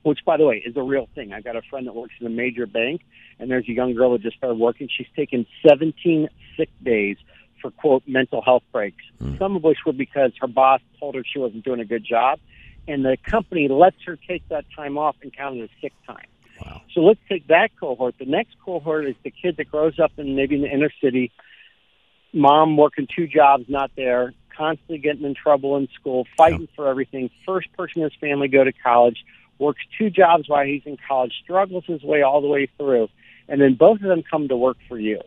which, 0.03 0.19
by 0.25 0.37
the 0.37 0.45
way, 0.45 0.63
is 0.65 0.77
a 0.77 0.83
real 0.83 1.09
thing. 1.15 1.33
I've 1.33 1.43
got 1.43 1.57
a 1.57 1.61
friend 1.69 1.85
that 1.87 1.95
works 1.95 2.13
in 2.21 2.27
a 2.27 2.29
major 2.29 2.67
bank, 2.67 3.01
and 3.37 3.51
there's 3.51 3.67
a 3.67 3.73
young 3.73 3.95
girl 3.95 4.13
that 4.13 4.21
just 4.21 4.37
started 4.37 4.59
working. 4.59 4.87
She's 4.95 5.07
taken 5.15 5.45
17 5.67 6.29
sick 6.55 6.69
days 6.83 7.17
for, 7.61 7.71
quote, 7.71 8.03
mental 8.07 8.41
health 8.41 8.63
breaks, 8.71 9.03
hmm. 9.17 9.37
some 9.37 9.57
of 9.57 9.63
which 9.63 9.79
were 9.85 9.91
because 9.91 10.31
her 10.39 10.47
boss 10.47 10.81
told 10.99 11.15
her 11.15 11.23
she 11.29 11.39
wasn't 11.39 11.65
doing 11.65 11.79
a 11.81 11.85
good 11.85 12.05
job. 12.05 12.39
And 12.89 13.05
the 13.05 13.17
company 13.23 13.67
lets 13.67 13.97
her 14.07 14.17
take 14.27 14.47
that 14.49 14.65
time 14.75 14.97
off 14.97 15.15
and 15.21 15.31
count 15.31 15.57
it 15.57 15.63
as 15.63 15.69
sick 15.79 15.93
time. 16.07 16.25
So 16.93 17.01
let's 17.01 17.19
take 17.29 17.47
that 17.47 17.69
cohort. 17.79 18.15
The 18.19 18.25
next 18.25 18.55
cohort 18.65 19.05
is 19.05 19.15
the 19.23 19.31
kid 19.31 19.57
that 19.57 19.69
grows 19.71 19.97
up 19.99 20.11
in 20.17 20.35
maybe 20.35 20.55
in 20.55 20.61
the 20.61 20.73
inner 20.73 20.91
city, 21.01 21.31
mom 22.33 22.75
working 22.77 23.07
two 23.15 23.27
jobs, 23.27 23.65
not 23.69 23.91
there, 23.95 24.33
constantly 24.57 24.97
getting 24.97 25.23
in 25.23 25.35
trouble 25.35 25.77
in 25.77 25.87
school, 25.97 26.25
fighting 26.35 26.67
for 26.75 26.87
everything. 26.89 27.29
First 27.45 27.71
person 27.77 28.01
in 28.01 28.09
his 28.09 28.19
family 28.19 28.47
go 28.47 28.63
to 28.63 28.73
college, 28.73 29.23
works 29.59 29.81
two 29.97 30.09
jobs 30.09 30.49
while 30.49 30.65
he's 30.65 30.81
in 30.85 30.97
college, 31.07 31.33
struggles 31.43 31.85
his 31.85 32.01
way 32.03 32.23
all 32.23 32.41
the 32.41 32.47
way 32.47 32.67
through, 32.77 33.07
and 33.47 33.61
then 33.61 33.75
both 33.75 34.01
of 34.01 34.07
them 34.07 34.23
come 34.29 34.47
to 34.47 34.57
work 34.57 34.77
for 34.89 34.99
you. 34.99 35.21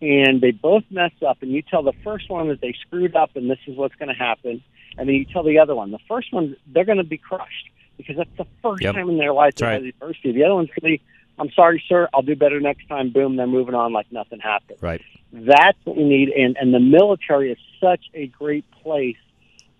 and 0.00 0.40
they 0.40 0.52
both 0.52 0.84
mess 0.90 1.10
up, 1.26 1.42
and 1.42 1.50
you 1.50 1.62
tell 1.62 1.82
the 1.82 1.92
first 2.04 2.30
one 2.30 2.48
that 2.48 2.60
they 2.60 2.74
screwed 2.86 3.16
up 3.16 3.34
and 3.34 3.50
this 3.50 3.58
is 3.66 3.76
what's 3.76 3.94
going 3.96 4.08
to 4.08 4.14
happen, 4.14 4.62
and 4.96 5.08
then 5.08 5.14
you 5.16 5.24
tell 5.24 5.42
the 5.42 5.58
other 5.58 5.74
one. 5.74 5.90
The 5.90 5.98
first 6.08 6.32
one, 6.32 6.56
they're 6.66 6.84
going 6.84 6.98
to 6.98 7.04
be 7.04 7.18
crushed 7.18 7.70
because 7.96 8.16
that's 8.16 8.30
the 8.38 8.46
first 8.62 8.82
Yep. 8.82 8.94
time 8.94 9.10
in 9.10 9.18
their 9.18 9.32
life 9.32 9.54
That's 9.54 9.60
they 9.60 9.66
right. 9.66 9.72
had 9.74 9.94
adversity. 9.94 10.32
The 10.32 10.44
other 10.44 10.54
one's 10.54 10.68
going 10.68 10.96
to 10.98 10.98
be, 10.98 11.02
I'm 11.38 11.50
sorry, 11.50 11.82
sir, 11.88 12.08
I'll 12.14 12.22
do 12.22 12.36
better 12.36 12.60
next 12.60 12.88
time. 12.88 13.10
Boom, 13.10 13.36
they're 13.36 13.46
moving 13.46 13.74
on 13.74 13.92
like 13.92 14.10
nothing 14.10 14.40
happened. 14.40 14.78
Right. 14.80 15.02
That's 15.32 15.78
what 15.84 15.96
we 15.96 16.04
need, 16.04 16.30
and, 16.30 16.56
and 16.58 16.72
the 16.72 16.80
military 16.80 17.52
is 17.52 17.58
such 17.80 18.04
a 18.14 18.26
great 18.28 18.64
place 18.82 19.16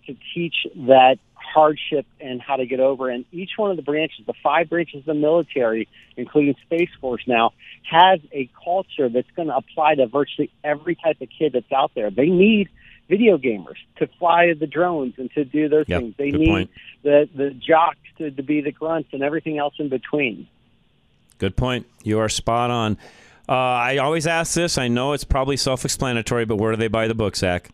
to 0.07 0.15
teach 0.35 0.55
that 0.87 1.17
hardship 1.35 2.05
and 2.21 2.43
how 2.43 2.57
to 2.57 2.67
get 2.67 2.81
over. 2.81 3.09
And 3.09 3.25
each 3.33 3.53
one 3.57 3.71
of 3.71 3.77
the 3.77 3.83
branches, 3.83 4.27
the 4.27 4.35
five 4.43 4.69
branches 4.69 5.01
of 5.01 5.05
the 5.07 5.15
military, 5.15 5.89
including 6.17 6.55
Space 6.67 6.91
Force 7.01 7.23
now, 7.27 7.53
has 7.91 8.21
a 8.33 8.51
culture 8.63 9.09
that's 9.09 9.31
going 9.35 9.49
to 9.49 9.57
apply 9.57 9.95
to 9.95 10.07
virtually 10.07 10.51
every 10.63 10.95
type 10.95 11.21
of 11.23 11.29
kid 11.37 11.53
that's 11.55 11.73
out 11.73 11.93
there. 11.95 12.11
They 12.11 12.27
need 12.29 12.69
video 13.09 13.39
gamers 13.39 13.77
to 13.97 14.07
fly 14.19 14.53
the 14.55 14.67
drones 14.67 15.15
and 15.19 15.31
to 15.33 15.45
do 15.45 15.69
those 15.69 15.87
Yep, 15.89 16.01
things. 16.01 16.15
They 16.19 16.31
need 16.31 16.49
point. 16.49 16.71
the 17.03 17.29
the 17.35 17.51
jocks 17.51 17.99
to, 18.19 18.31
to 18.31 18.43
be 18.43 18.61
the 18.61 18.73
grunts 18.73 19.11
and 19.13 19.23
everything 19.23 19.59
else 19.59 19.75
in 19.79 19.89
between. 19.89 20.47
Good 21.39 21.57
point. 21.57 21.87
You 22.03 22.19
are 22.19 22.29
spot 22.29 22.71
on. 22.71 22.99
Uh, 23.49 23.53
I 23.55 23.97
always 23.99 24.27
ask 24.27 24.55
this. 24.55 24.77
I 24.77 24.89
know 24.89 25.13
it's 25.15 25.25
probably 25.25 25.57
self-explanatory, 25.57 26.45
but 26.45 26.57
where 26.57 26.73
do 26.73 26.77
they 26.77 26.89
buy 26.89 27.09
the 27.09 27.15
book, 27.15 27.35
Zach? 27.37 27.71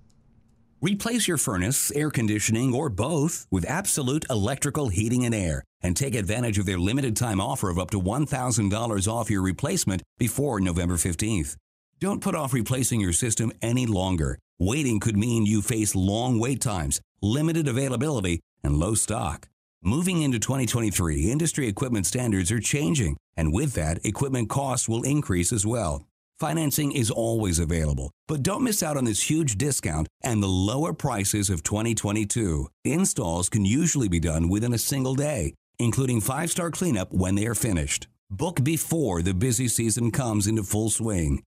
Replace 0.86 1.26
your 1.26 1.36
furnace, 1.36 1.90
air 1.96 2.12
conditioning, 2.12 2.72
or 2.72 2.88
both 2.88 3.48
with 3.50 3.68
Absolute 3.68 4.24
Electrical 4.30 4.86
Heating 4.86 5.24
and 5.24 5.34
Air 5.34 5.64
and 5.82 5.96
take 5.96 6.14
advantage 6.14 6.60
of 6.60 6.66
their 6.66 6.78
limited 6.78 7.16
time 7.16 7.40
offer 7.40 7.70
of 7.70 7.76
up 7.76 7.90
to 7.90 8.00
$1,000 8.00 9.08
off 9.08 9.28
your 9.28 9.42
replacement 9.42 10.04
before 10.16 10.60
November 10.60 10.94
15th. 10.94 11.56
Don't 11.98 12.22
put 12.22 12.36
off 12.36 12.52
replacing 12.52 13.00
your 13.00 13.12
system 13.12 13.50
any 13.60 13.84
longer. 13.84 14.38
Waiting 14.60 15.00
could 15.00 15.16
mean 15.16 15.44
you 15.44 15.60
face 15.60 15.96
long 15.96 16.38
wait 16.38 16.60
times, 16.60 17.00
limited 17.20 17.66
availability, 17.66 18.38
and 18.62 18.76
low 18.76 18.94
stock. 18.94 19.48
Moving 19.82 20.22
into 20.22 20.38
2023, 20.38 21.32
industry 21.32 21.66
equipment 21.66 22.06
standards 22.06 22.52
are 22.52 22.60
changing, 22.60 23.16
and 23.36 23.52
with 23.52 23.72
that, 23.74 23.98
equipment 24.06 24.48
costs 24.48 24.88
will 24.88 25.02
increase 25.02 25.52
as 25.52 25.66
well. 25.66 26.04
Financing 26.38 26.92
is 26.92 27.10
always 27.10 27.58
available, 27.58 28.10
but 28.28 28.42
don't 28.42 28.62
miss 28.62 28.82
out 28.82 28.98
on 28.98 29.06
this 29.06 29.30
huge 29.30 29.56
discount 29.56 30.06
and 30.22 30.42
the 30.42 30.48
lower 30.48 30.92
prices 30.92 31.48
of 31.48 31.62
2022. 31.62 32.68
Installs 32.84 33.48
can 33.48 33.64
usually 33.64 34.08
be 34.08 34.20
done 34.20 34.50
within 34.50 34.74
a 34.74 34.78
single 34.78 35.14
day, 35.14 35.54
including 35.78 36.20
five 36.20 36.50
star 36.50 36.70
cleanup 36.70 37.10
when 37.10 37.36
they 37.36 37.46
are 37.46 37.54
finished. 37.54 38.06
Book 38.28 38.62
before 38.62 39.22
the 39.22 39.32
busy 39.32 39.66
season 39.66 40.10
comes 40.10 40.46
into 40.46 40.62
full 40.62 40.90
swing. 40.90 41.42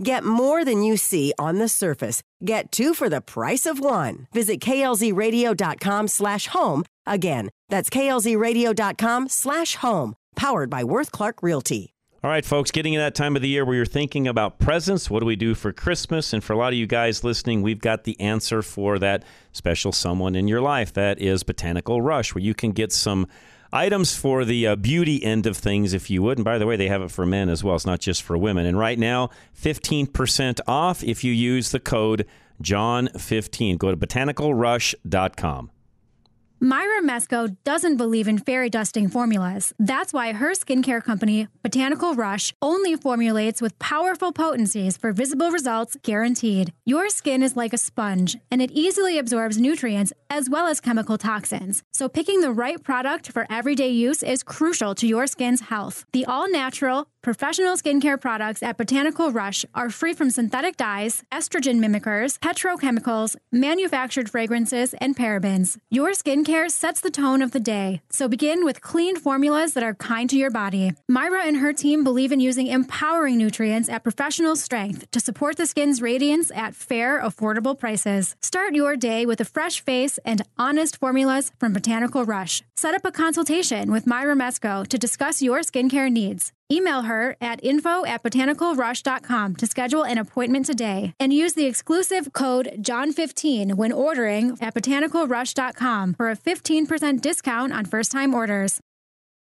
Get 0.00 0.24
more 0.24 0.64
than 0.64 0.82
you 0.82 0.96
see 0.96 1.32
on 1.38 1.58
the 1.58 1.68
surface. 1.68 2.22
Get 2.44 2.72
two 2.72 2.94
for 2.94 3.08
the 3.08 3.20
price 3.20 3.66
of 3.66 3.80
one. 3.80 4.28
Visit 4.32 4.60
klzradio.com 4.60 6.08
slash 6.08 6.46
home. 6.46 6.84
Again, 7.06 7.50
that's 7.68 7.90
klzradio.com 7.90 9.28
slash 9.28 9.76
home. 9.76 10.14
Powered 10.36 10.70
by 10.70 10.84
Worth 10.84 11.12
Clark 11.12 11.42
Realty. 11.42 11.92
All 12.24 12.30
right, 12.30 12.44
folks, 12.44 12.70
getting 12.70 12.94
in 12.94 13.00
that 13.00 13.16
time 13.16 13.34
of 13.34 13.42
the 13.42 13.48
year 13.48 13.64
where 13.64 13.74
you're 13.74 13.84
thinking 13.84 14.28
about 14.28 14.60
presents. 14.60 15.10
What 15.10 15.20
do 15.20 15.26
we 15.26 15.34
do 15.34 15.56
for 15.56 15.72
Christmas? 15.72 16.32
And 16.32 16.42
for 16.42 16.52
a 16.52 16.56
lot 16.56 16.72
of 16.72 16.78
you 16.78 16.86
guys 16.86 17.24
listening, 17.24 17.62
we've 17.62 17.80
got 17.80 18.04
the 18.04 18.18
answer 18.20 18.62
for 18.62 18.96
that 19.00 19.24
special 19.50 19.90
someone 19.90 20.36
in 20.36 20.46
your 20.46 20.60
life. 20.60 20.92
That 20.92 21.20
is 21.20 21.42
Botanical 21.42 22.00
Rush, 22.00 22.32
where 22.32 22.42
you 22.42 22.54
can 22.54 22.70
get 22.70 22.92
some 22.92 23.26
items 23.72 24.14
for 24.14 24.44
the 24.44 24.66
uh, 24.66 24.76
beauty 24.76 25.24
end 25.24 25.46
of 25.46 25.56
things, 25.56 25.92
if 25.92 26.10
you 26.10 26.22
would. 26.22 26.38
And 26.38 26.44
by 26.44 26.58
the 26.58 26.66
way, 26.66 26.76
they 26.76 26.88
have 26.88 27.02
it 27.02 27.10
for 27.10 27.26
men 27.26 27.48
as 27.48 27.64
well. 27.64 27.74
It's 27.74 27.86
not 27.86 28.00
just 28.00 28.22
for 28.22 28.36
women. 28.36 28.66
And 28.66 28.78
right 28.78 28.98
now, 28.98 29.30
15% 29.60 30.60
off 30.66 31.02
if 31.02 31.24
you 31.24 31.32
use 31.32 31.70
the 31.70 31.80
code 31.80 32.26
John15. 32.62 33.78
Go 33.78 33.90
to 33.90 33.96
botanicalrush.com. 33.96 35.70
Myra 36.64 37.02
Mesco 37.02 37.56
doesn't 37.64 37.96
believe 37.96 38.28
in 38.28 38.38
fairy 38.38 38.70
dusting 38.70 39.08
formulas. 39.08 39.74
That's 39.80 40.12
why 40.12 40.32
her 40.32 40.52
skincare 40.52 41.02
company, 41.02 41.48
Botanical 41.60 42.14
Rush, 42.14 42.54
only 42.62 42.94
formulates 42.94 43.60
with 43.60 43.76
powerful 43.80 44.30
potencies 44.30 44.96
for 44.96 45.12
visible 45.12 45.50
results 45.50 45.96
guaranteed. 46.04 46.72
Your 46.86 47.08
skin 47.08 47.42
is 47.42 47.56
like 47.56 47.72
a 47.72 47.78
sponge, 47.78 48.38
and 48.48 48.62
it 48.62 48.70
easily 48.70 49.18
absorbs 49.18 49.58
nutrients 49.58 50.12
as 50.30 50.48
well 50.48 50.68
as 50.68 50.78
chemical 50.78 51.18
toxins. 51.18 51.82
So 51.90 52.08
picking 52.08 52.42
the 52.42 52.52
right 52.52 52.80
product 52.80 53.32
for 53.32 53.44
everyday 53.50 53.90
use 53.90 54.22
is 54.22 54.44
crucial 54.44 54.94
to 54.94 55.06
your 55.08 55.26
skin's 55.26 55.62
health. 55.62 56.04
The 56.12 56.26
all-natural, 56.26 57.08
Professional 57.22 57.76
skincare 57.76 58.20
products 58.20 58.64
at 58.64 58.76
Botanical 58.76 59.30
Rush 59.30 59.64
are 59.76 59.90
free 59.90 60.12
from 60.12 60.28
synthetic 60.28 60.76
dyes, 60.76 61.22
estrogen 61.30 61.78
mimickers, 61.78 62.36
petrochemicals, 62.40 63.36
manufactured 63.52 64.28
fragrances, 64.28 64.92
and 64.94 65.16
parabens. 65.16 65.78
Your 65.88 66.10
skincare 66.14 66.51
sets 66.52 67.00
the 67.00 67.10
tone 67.10 67.40
of 67.40 67.52
the 67.52 67.60
day, 67.60 68.02
so 68.10 68.28
begin 68.28 68.62
with 68.62 68.82
clean 68.82 69.16
formulas 69.16 69.72
that 69.72 69.82
are 69.82 69.94
kind 69.94 70.28
to 70.28 70.36
your 70.36 70.50
body. 70.50 70.92
Myra 71.08 71.46
and 71.46 71.56
her 71.56 71.72
team 71.72 72.04
believe 72.04 72.30
in 72.30 72.40
using 72.40 72.66
empowering 72.66 73.38
nutrients 73.38 73.88
at 73.88 74.02
professional 74.02 74.54
strength 74.54 75.10
to 75.12 75.18
support 75.18 75.56
the 75.56 75.64
skin's 75.64 76.02
radiance 76.02 76.50
at 76.54 76.74
fair, 76.74 77.22
affordable 77.22 77.78
prices. 77.78 78.36
Start 78.42 78.74
your 78.74 78.96
day 78.96 79.24
with 79.24 79.40
a 79.40 79.46
fresh 79.46 79.80
face 79.80 80.18
and 80.26 80.42
honest 80.58 80.98
formulas 80.98 81.52
from 81.58 81.72
Botanical 81.72 82.24
Rush. 82.26 82.62
Set 82.76 82.94
up 82.94 83.06
a 83.06 83.12
consultation 83.12 83.90
with 83.90 84.06
Myra 84.06 84.34
Mesco 84.34 84.86
to 84.88 84.98
discuss 84.98 85.40
your 85.40 85.60
skincare 85.60 86.12
needs. 86.12 86.52
Email 86.72 87.02
her 87.02 87.36
at 87.38 87.62
info 87.62 88.06
at 88.06 88.22
botanicalrush.com 88.22 89.56
to 89.56 89.66
schedule 89.66 90.04
an 90.04 90.16
appointment 90.16 90.64
today 90.64 91.12
and 91.20 91.30
use 91.30 91.52
the 91.52 91.66
exclusive 91.66 92.32
code 92.32 92.70
JOHN15 92.78 93.74
when 93.74 93.92
ordering 93.92 94.56
at 94.58 94.74
botanicalrush.com 94.74 96.14
for 96.14 96.30
a 96.30 96.36
15% 96.36 97.20
discount 97.20 97.74
on 97.74 97.84
first 97.84 98.10
time 98.10 98.32
orders. 98.32 98.80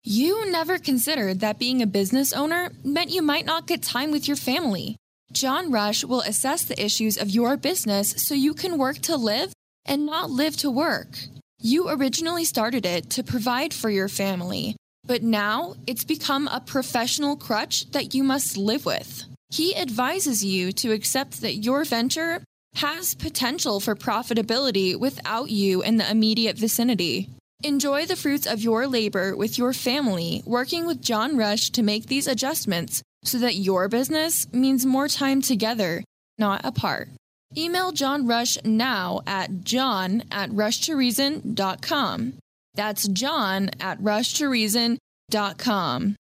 You 0.02 0.50
never 0.50 0.78
considered 0.78 1.40
that 1.40 1.58
being 1.58 1.82
a 1.82 1.86
business 1.86 2.32
owner 2.32 2.70
meant 2.82 3.10
you 3.10 3.20
might 3.20 3.44
not 3.44 3.66
get 3.66 3.82
time 3.82 4.10
with 4.10 4.26
your 4.26 4.38
family. 4.38 4.96
John 5.30 5.70
Rush 5.70 6.04
will 6.04 6.22
assess 6.22 6.64
the 6.64 6.82
issues 6.82 7.18
of 7.18 7.28
your 7.28 7.58
business 7.58 8.12
so 8.26 8.34
you 8.34 8.54
can 8.54 8.78
work 8.78 9.00
to 9.00 9.16
live 9.16 9.52
and 9.84 10.06
not 10.06 10.30
live 10.30 10.56
to 10.58 10.70
work. 10.70 11.18
You 11.60 11.90
originally 11.90 12.46
started 12.46 12.86
it 12.86 13.10
to 13.10 13.22
provide 13.22 13.74
for 13.74 13.90
your 13.90 14.08
family. 14.08 14.76
But 15.08 15.22
now 15.22 15.74
it's 15.86 16.04
become 16.04 16.46
a 16.48 16.60
professional 16.60 17.34
crutch 17.34 17.90
that 17.92 18.14
you 18.14 18.22
must 18.22 18.58
live 18.58 18.84
with. 18.84 19.24
He 19.50 19.74
advises 19.74 20.44
you 20.44 20.70
to 20.72 20.92
accept 20.92 21.40
that 21.40 21.56
your 21.56 21.84
venture 21.84 22.44
has 22.74 23.14
potential 23.14 23.80
for 23.80 23.96
profitability 23.96 24.94
without 24.94 25.50
you 25.50 25.82
in 25.82 25.96
the 25.96 26.08
immediate 26.08 26.58
vicinity. 26.58 27.30
Enjoy 27.64 28.04
the 28.04 28.16
fruits 28.16 28.46
of 28.46 28.60
your 28.60 28.86
labor 28.86 29.34
with 29.34 29.56
your 29.56 29.72
family, 29.72 30.42
working 30.44 30.86
with 30.86 31.00
John 31.00 31.38
Rush 31.38 31.70
to 31.70 31.82
make 31.82 32.06
these 32.06 32.26
adjustments 32.26 33.02
so 33.24 33.38
that 33.38 33.56
your 33.56 33.88
business 33.88 34.46
means 34.52 34.84
more 34.84 35.08
time 35.08 35.40
together, 35.40 36.04
not 36.36 36.60
apart. 36.64 37.08
Email 37.56 37.92
John 37.92 38.26
Rush 38.26 38.58
now 38.62 39.22
at 39.26 39.64
john 39.64 40.22
at 40.30 40.50
rushtoreason.com. 40.50 42.34
That's 42.74 43.08
John 43.08 43.70
at 43.80 44.00
rushtoreason.com. 44.00 46.16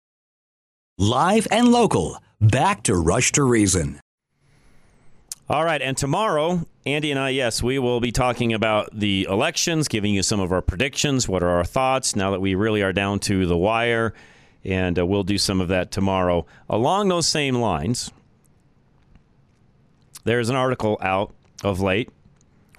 Live 0.99 1.49
and 1.51 1.69
local. 1.69 2.19
Back 2.41 2.83
to 2.85 2.97
Rush 2.97 3.33
to 3.33 3.45
Reason. 3.45 4.01
All 5.49 5.65
right, 5.65 5.83
and 5.83 5.97
tomorrow, 5.97 6.67
Andy 6.87 7.11
and 7.11 7.21
I, 7.21 7.31
yes, 7.31 7.63
we 7.63 7.79
will 7.79 8.01
be 8.01 8.13
talking 8.13 8.53
about 8.53 8.89
the 8.93 9.27
elections, 9.29 9.89
giving 9.89 10.15
you 10.15 10.23
some 10.23 10.41
of 10.41 10.53
our 10.53 10.63
predictions. 10.63 11.29
What 11.29 11.43
are 11.43 11.51
our 11.51 11.65
thoughts 11.65 12.17
now 12.17 12.31
that 12.31 12.41
we 12.41 12.55
really 12.55 12.83
are 12.83 12.93
down 12.93 13.19
to 13.21 13.47
the 13.47 13.57
wire? 13.57 14.15
And 14.65 14.99
uh, 14.99 15.05
we'll 15.05 15.25
do 15.25 15.39
some 15.39 15.61
of 15.61 15.69
that 15.69 15.91
tomorrow. 15.91 16.47
Along 16.71 17.09
those 17.09 17.27
same 17.27 17.57
lines, 17.57 18.11
there's 20.25 20.49
an 20.49 20.57
article 20.57 20.99
out 21.01 21.35
of 21.65 21.81
late 21.81 22.11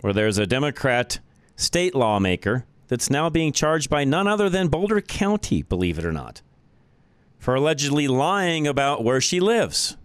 where 0.01 0.14
there's 0.14 0.38
a 0.38 0.47
Democrat 0.47 1.20
state 1.55 1.93
lawmaker 1.93 2.66
that's 2.93 3.09
now 3.09 3.27
being 3.27 3.51
charged 3.51 3.89
by 3.89 4.03
none 4.03 4.27
other 4.27 4.51
than 4.51 4.67
Boulder 4.67 5.01
County, 5.01 5.63
believe 5.63 5.97
it 5.97 6.05
or 6.05 6.11
not, 6.11 6.43
for 7.39 7.55
allegedly 7.55 8.07
lying 8.07 8.67
about 8.67 9.03
where 9.03 9.19
she 9.19 9.39
lives. 9.39 9.97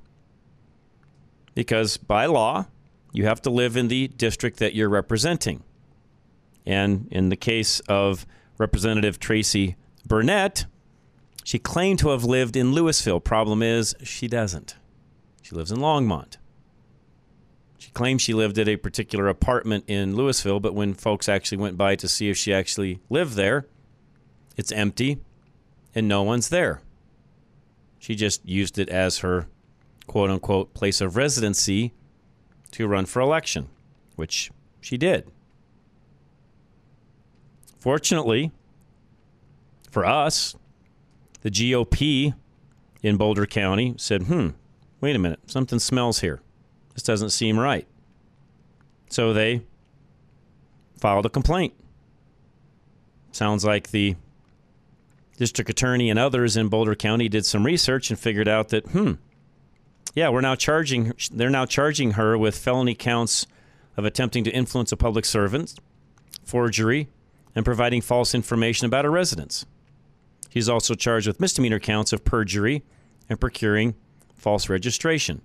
Because 1.55 1.99
by 1.99 2.25
law, 2.25 2.65
you 3.13 3.27
have 3.27 3.43
to 3.43 3.51
live 3.51 3.77
in 3.77 3.89
the 3.89 4.09
district 4.09 4.57
that 4.61 4.75
you're 4.75 4.89
representing. 4.89 5.65
And 6.65 7.09
in 7.11 7.29
the 7.29 7.37
case 7.37 7.81
of 7.91 8.25
Representative 8.57 9.21
Tracey 9.21 9.77
Bernett, 10.07 10.65
she 11.45 11.59
claimed 11.59 11.99
to 11.99 12.09
have 12.09 12.25
lived 12.25 12.57
in 12.57 12.73
Louisville. 12.73 13.21
Problem 13.21 13.63
is, 13.63 13.95
she 14.03 14.29
doesn't. 14.29 14.77
She 15.43 15.55
lives 15.55 15.71
in 15.71 15.77
Longmont. 15.77 16.38
She 17.79 17.93
claims 17.93 18.23
she 18.23 18.35
lived 18.35 18.59
at 18.59 18.69
a 18.69 18.77
particular 18.77 19.29
apartment 19.29 19.85
in 19.87 20.17
Louisville, 20.17 20.59
but 20.59 20.75
when 20.75 20.95
folks 20.95 21.29
actually 21.29 21.59
went 21.59 21.79
by 21.79 21.95
to 21.97 22.09
see 22.09 22.29
if 22.29 22.37
she 22.37 22.53
actually 22.53 23.01
lived 23.09 23.35
there, 23.35 23.67
it's 24.57 24.73
empty 24.73 25.19
and 25.95 26.09
no 26.09 26.23
one's 26.25 26.49
there. 26.49 26.83
She 28.01 28.17
just 28.17 28.45
used 28.45 28.79
it 28.79 28.89
as 28.89 29.19
her 29.19 29.47
quote 30.07 30.29
unquote 30.29 30.75
place 30.75 31.01
of 31.01 31.17
residency 31.17 31.93
to 32.73 32.89
run 32.89 33.07
for 33.07 33.21
election, 33.21 33.69
which 34.17 34.51
she 34.81 34.99
did. 34.99 35.31
Fortunately 37.79 38.51
for 39.91 40.05
us, 40.05 40.57
the 41.43 41.51
GOP 41.51 42.35
in 43.03 43.17
Boulder 43.17 43.47
County 43.47 43.95
said, 43.97 44.25
hmm, 44.25 44.49
wait 45.01 45.15
a 45.15 45.19
minute, 45.19 45.41
something 45.47 45.79
smells 45.79 46.21
here. 46.21 46.41
This 46.99 47.05
doesn't 47.05 47.31
seem 47.31 47.61
right. 47.61 47.87
So 49.09 49.33
they 49.33 49.63
filed 50.99 51.27
a 51.27 51.29
complaint. 51.29 51.73
Sounds 53.31 53.65
like 53.65 53.93
the 53.93 54.17
district 55.37 55.71
attorney 55.71 56.11
and 56.11 56.19
others 56.19 56.57
in 56.57 56.67
Boulder 56.67 56.97
County 56.97 57.29
did 57.29 57.47
some 57.47 57.65
research 57.65 58.11
and 58.11 58.19
figured 58.19 58.49
out 58.49 58.71
that, 58.71 58.85
hmm, 58.87 59.13
yeah, 60.17 60.29
we're 60.29 60.41
now 60.41 60.57
charging, 60.57 61.13
they're 61.31 61.51
now 61.51 61.67
charging 61.67 62.15
her 62.15 62.37
with 62.37 62.59
felony 62.59 62.97
counts 62.97 63.47
of 63.97 64.05
attempting 64.05 64.43
to 64.43 64.51
influence 64.51 64.91
a 64.91 64.97
public 64.97 65.25
servant, 65.25 65.79
forgery, 66.43 67.09
and 67.55 67.65
providing 67.65 68.01
false 68.01 68.35
information 68.35 68.87
about 68.87 69.05
a 69.05 69.11
residence. 69.11 69.65
He's 70.51 70.69
also 70.69 70.97
charged 70.97 71.29
with 71.29 71.39
misdemeanor 71.39 71.79
counts 71.79 72.13
of 72.13 72.25
perjury 72.25 72.83
and 73.29 73.39
procuring 73.39 73.95
false 74.35 74.69
registration. 74.69 75.43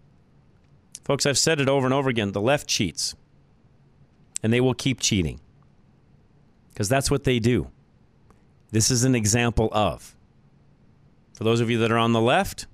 Folks, 1.04 1.26
I've 1.26 1.38
said 1.38 1.60
it 1.60 1.68
over 1.68 1.86
and 1.86 1.94
over 1.94 2.10
again 2.10 2.32
the 2.32 2.42
left 2.42 2.68
cheats, 2.68 3.16
and 4.42 4.54
they 4.54 4.62
will 4.62 4.74
keep 4.74 5.00
cheating 5.00 5.40
because 6.70 6.90
that's 6.90 7.12
what 7.12 7.24
they 7.24 7.40
do. 7.40 7.70
This 8.72 8.90
is 8.90 9.04
an 9.04 9.14
example 9.14 9.70
of. 9.72 10.16
For 11.34 11.44
those 11.44 11.60
of 11.60 11.70
you 11.70 11.78
that 11.80 11.92
are 11.92 11.98
on 11.98 12.14
the 12.14 12.22
left, 12.22 12.68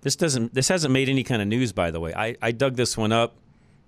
this 0.00 0.16
doesn't 0.16 0.54
this 0.54 0.68
hasn't 0.68 0.92
made 0.92 1.08
any 1.08 1.22
kind 1.22 1.40
of 1.40 1.48
news 1.48 1.72
by 1.72 1.90
the 1.90 2.00
way. 2.00 2.12
I, 2.14 2.36
I 2.40 2.52
dug 2.52 2.76
this 2.76 2.96
one 2.96 3.12
up 3.12 3.36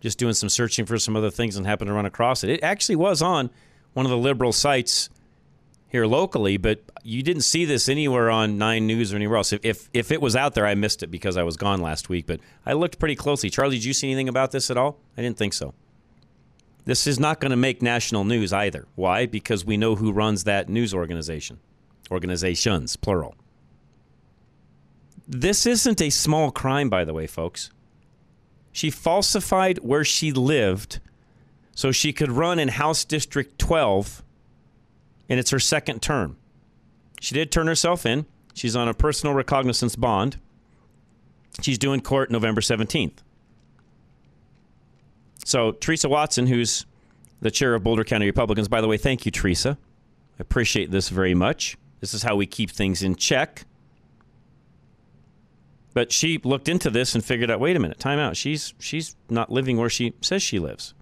just 0.01 0.19
doing 0.19 0.35
some 0.35 0.49
searching 0.49 0.85
for 0.85 0.99
some 0.99 1.17
other 1.17 1.31
things 1.31 1.57
and 1.57 1.67
happened 1.67 1.89
to 1.89 1.95
run 1.95 2.07
across 2.07 2.45
it. 2.45 2.51
It 2.51 2.63
actually 2.63 2.97
was 2.97 3.23
on 3.23 3.51
one 3.95 4.07
of 4.07 4.11
the 4.11 4.19
liberal 4.19 4.53
sites 4.53 5.09
here 5.89 6.07
locally, 6.07 6.57
but 6.57 6.83
you 7.03 7.23
didn't 7.23 7.43
see 7.43 7.65
this 7.65 7.89
anywhere 7.89 8.31
on 8.31 8.59
Nine 8.59 8.87
News 8.87 9.13
or 9.13 9.17
anywhere 9.17 9.39
else. 9.39 9.53
If, 9.53 9.61
if, 9.65 9.91
if 9.93 10.11
it 10.11 10.21
was 10.21 10.35
out 10.35 10.55
there, 10.55 10.67
I 10.67 10.75
missed 10.75 11.03
it 11.03 11.09
because 11.09 11.37
I 11.37 11.43
was 11.43 11.57
gone 11.57 11.81
last 11.81 12.09
week. 12.09 12.27
But 12.27 12.41
I 12.65 12.73
looked 12.73 12.99
pretty 12.99 13.17
closely. 13.17 13.51
Charlie, 13.51 13.77
did 13.77 13.85
you 13.85 13.93
see 13.93 14.09
anything 14.09 14.29
about 14.29 14.53
this 14.53 14.71
at 14.71 14.77
all? 14.77 14.99
I 15.17 15.23
didn't 15.23 15.39
think 15.39 15.53
so. 15.53 15.75
This 16.85 17.07
is 17.07 17.19
not 17.19 17.41
going 17.41 17.51
to 17.51 17.57
make 17.57 17.83
national 17.83 18.25
news 18.25 18.53
either. 18.53 18.87
Why? 18.95 19.27
Because 19.27 19.65
we 19.65 19.77
know 19.77 19.97
who 19.97 20.13
runs 20.13 20.45
that 20.45 20.69
news 20.69 20.95
organization. 20.95 21.59
Organizations, 22.11 22.97
plural. 22.97 23.35
This 25.27 25.67
isn't 25.67 26.01
a 26.01 26.11
small 26.11 26.53
crime, 26.53 26.89
by 26.89 27.05
the 27.05 27.13
way, 27.13 27.27
folks. 27.27 27.71
She 28.71 28.91
falsified 28.91 29.79
where 29.79 30.05
she 30.05 30.31
lived 30.31 31.01
so 31.75 31.91
she 31.91 32.13
could 32.13 32.31
run 32.31 32.59
in 32.59 32.69
House 32.69 33.05
District 33.05 33.59
12, 33.59 34.23
and 35.29 35.39
it's 35.39 35.51
her 35.51 35.59
second 35.59 36.03
term. 36.03 36.37
She 37.21 37.35
did 37.35 37.51
turn 37.51 37.67
herself 37.67 38.07
in. 38.07 38.27
She's 38.55 38.77
on 38.77 38.89
a 38.89 38.95
personal 38.95 39.35
recognizance 39.35 39.97
bond. 39.97 40.39
She's 41.61 41.79
due 41.79 41.93
in 41.93 42.01
court 42.01 42.31
November 42.31 42.61
17th. 42.61 43.19
So, 45.45 45.73
Teresa 45.73 46.09
Watson, 46.09 46.47
who's 46.47 46.87
the 47.41 47.51
chair 47.51 47.75
of 47.75 47.83
Boulder 47.83 48.05
County 48.05 48.27
Republicans, 48.27 48.69
by 48.69 48.81
the 48.81 48.89
way, 48.89 48.97
thank 48.97 49.25
you, 49.25 49.31
Teresa. 49.31 49.79
I 50.39 50.41
appreciate 50.41 50.91
this 50.91 51.09
very 51.09 51.35
much. 51.35 51.77
This 52.01 52.15
is 52.15 52.23
how 52.23 52.37
we 52.37 52.47
keep 52.47 52.71
things 52.71 53.03
in 53.03 53.15
check. 53.17 53.65
But 55.95 56.13
she 56.13 56.39
looked 56.45 56.69
into 56.69 56.91
this 56.91 57.15
and 57.15 57.25
figured 57.25 57.51
out, 57.51 57.59
wait 57.59 57.75
a 57.75 57.81
minute, 57.81 57.99
time 57.99 58.19
out. 58.19 58.37
She's 58.37 58.75
she's 58.79 59.17
not 59.31 59.51
living 59.51 59.79
where 59.79 59.89
she 59.89 60.13
says 60.21 60.43
she 60.43 60.59
lives. 60.59 60.93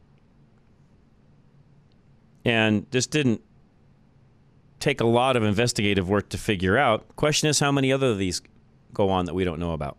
And 2.45 2.87
this 2.91 3.07
didn't 3.07 3.41
take 4.85 5.01
a 5.01 5.07
lot 5.07 5.35
of 5.35 5.43
investigative 5.43 6.11
work 6.11 6.28
to 6.28 6.37
figure 6.37 6.76
out. 6.76 7.16
Question 7.16 7.49
is 7.49 7.59
how 7.59 7.72
many 7.72 7.91
other 7.91 8.09
of 8.09 8.18
these 8.18 8.43
go 8.93 9.09
on 9.09 9.24
that 9.24 9.35
we 9.35 9.43
don't 9.43 9.59
know 9.59 9.72
about? 9.72 9.97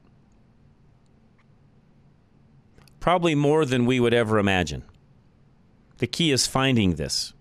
Probably 3.00 3.34
more 3.34 3.66
than 3.66 3.88
we 3.88 4.00
would 4.00 4.14
ever 4.14 4.38
imagine. 4.38 4.84
The 5.98 6.06
key 6.06 6.32
is 6.32 6.46
finding 6.46 6.96
this 6.96 7.34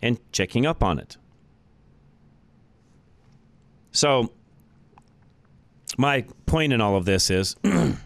and 0.00 0.18
checking 0.32 0.64
up 0.64 0.82
on 0.82 0.98
it. 0.98 1.18
So, 3.92 4.32
my 5.98 6.24
point 6.46 6.72
in 6.72 6.80
all 6.80 6.96
of 6.96 7.04
this 7.04 7.30
is 7.30 7.54
the 7.62 7.98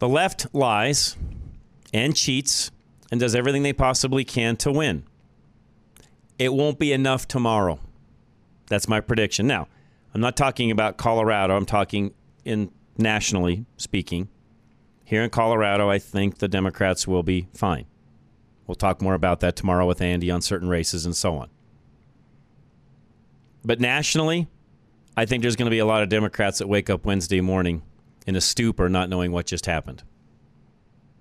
left 0.00 0.54
lies 0.54 1.16
and 1.94 2.14
cheats 2.14 2.70
and 3.10 3.20
does 3.20 3.34
everything 3.34 3.62
they 3.62 3.72
possibly 3.72 4.24
can 4.24 4.56
to 4.56 4.70
win. 4.70 5.04
It 6.42 6.52
won't 6.52 6.80
be 6.80 6.92
enough 6.92 7.28
tomorrow. 7.28 7.78
That's 8.66 8.88
my 8.88 8.98
prediction. 8.98 9.46
Now, 9.46 9.68
I'm 10.12 10.20
not 10.20 10.36
talking 10.36 10.72
about 10.72 10.96
Colorado, 10.96 11.56
I'm 11.56 11.66
talking 11.66 12.14
in 12.44 12.72
nationally 12.98 13.64
speaking. 13.76 14.28
Here 15.04 15.22
in 15.22 15.30
Colorado, 15.30 15.88
I 15.88 16.00
think 16.00 16.38
the 16.38 16.48
Democrats 16.48 17.06
will 17.06 17.22
be 17.22 17.46
fine. 17.54 17.84
We'll 18.66 18.74
talk 18.74 19.00
more 19.00 19.14
about 19.14 19.38
that 19.38 19.54
tomorrow 19.54 19.86
with 19.86 20.00
Andy 20.02 20.32
on 20.32 20.42
certain 20.42 20.68
races 20.68 21.06
and 21.06 21.14
so 21.14 21.36
on. 21.36 21.48
But 23.64 23.78
nationally, 23.78 24.48
I 25.16 25.26
think 25.26 25.42
there's 25.42 25.54
going 25.54 25.66
to 25.66 25.70
be 25.70 25.78
a 25.78 25.86
lot 25.86 26.02
of 26.02 26.08
Democrats 26.08 26.58
that 26.58 26.66
wake 26.66 26.90
up 26.90 27.06
Wednesday 27.06 27.40
morning 27.40 27.82
in 28.26 28.34
a 28.34 28.40
stupor, 28.40 28.88
not 28.88 29.08
knowing 29.08 29.30
what 29.30 29.46
just 29.46 29.66
happened. 29.66 30.02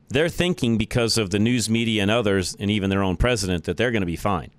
They're 0.10 0.30
thinking 0.30 0.80
because 0.80 1.20
of 1.20 1.30
the 1.30 1.38
news 1.38 1.70
media 1.70 2.02
and 2.02 2.10
others, 2.10 2.56
and 2.60 2.72
even 2.72 2.90
their 2.90 3.04
own 3.04 3.18
president, 3.18 3.66
that 3.66 3.78
they're 3.78 3.92
going 3.92 4.02
to 4.02 4.08
be 4.08 4.16
fine. 4.16 4.50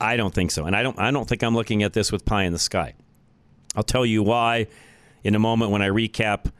I 0.00 0.16
don't 0.16 0.34
think 0.34 0.50
so, 0.50 0.64
and 0.64 0.76
I 0.76 0.82
don't. 0.82 0.98
I 0.98 1.10
don't 1.10 1.28
think 1.28 1.42
I'm 1.42 1.54
looking 1.54 1.82
at 1.82 1.92
this 1.92 2.12
with 2.12 2.24
pie 2.24 2.44
in 2.44 2.52
the 2.52 2.58
sky. 2.58 2.94
I'll 3.74 3.82
tell 3.82 4.06
you 4.06 4.22
why 4.22 4.66
in 5.24 5.34
a 5.34 5.38
moment 5.38 5.70
when 5.70 5.82
I 5.82 5.88
recap 5.88 6.50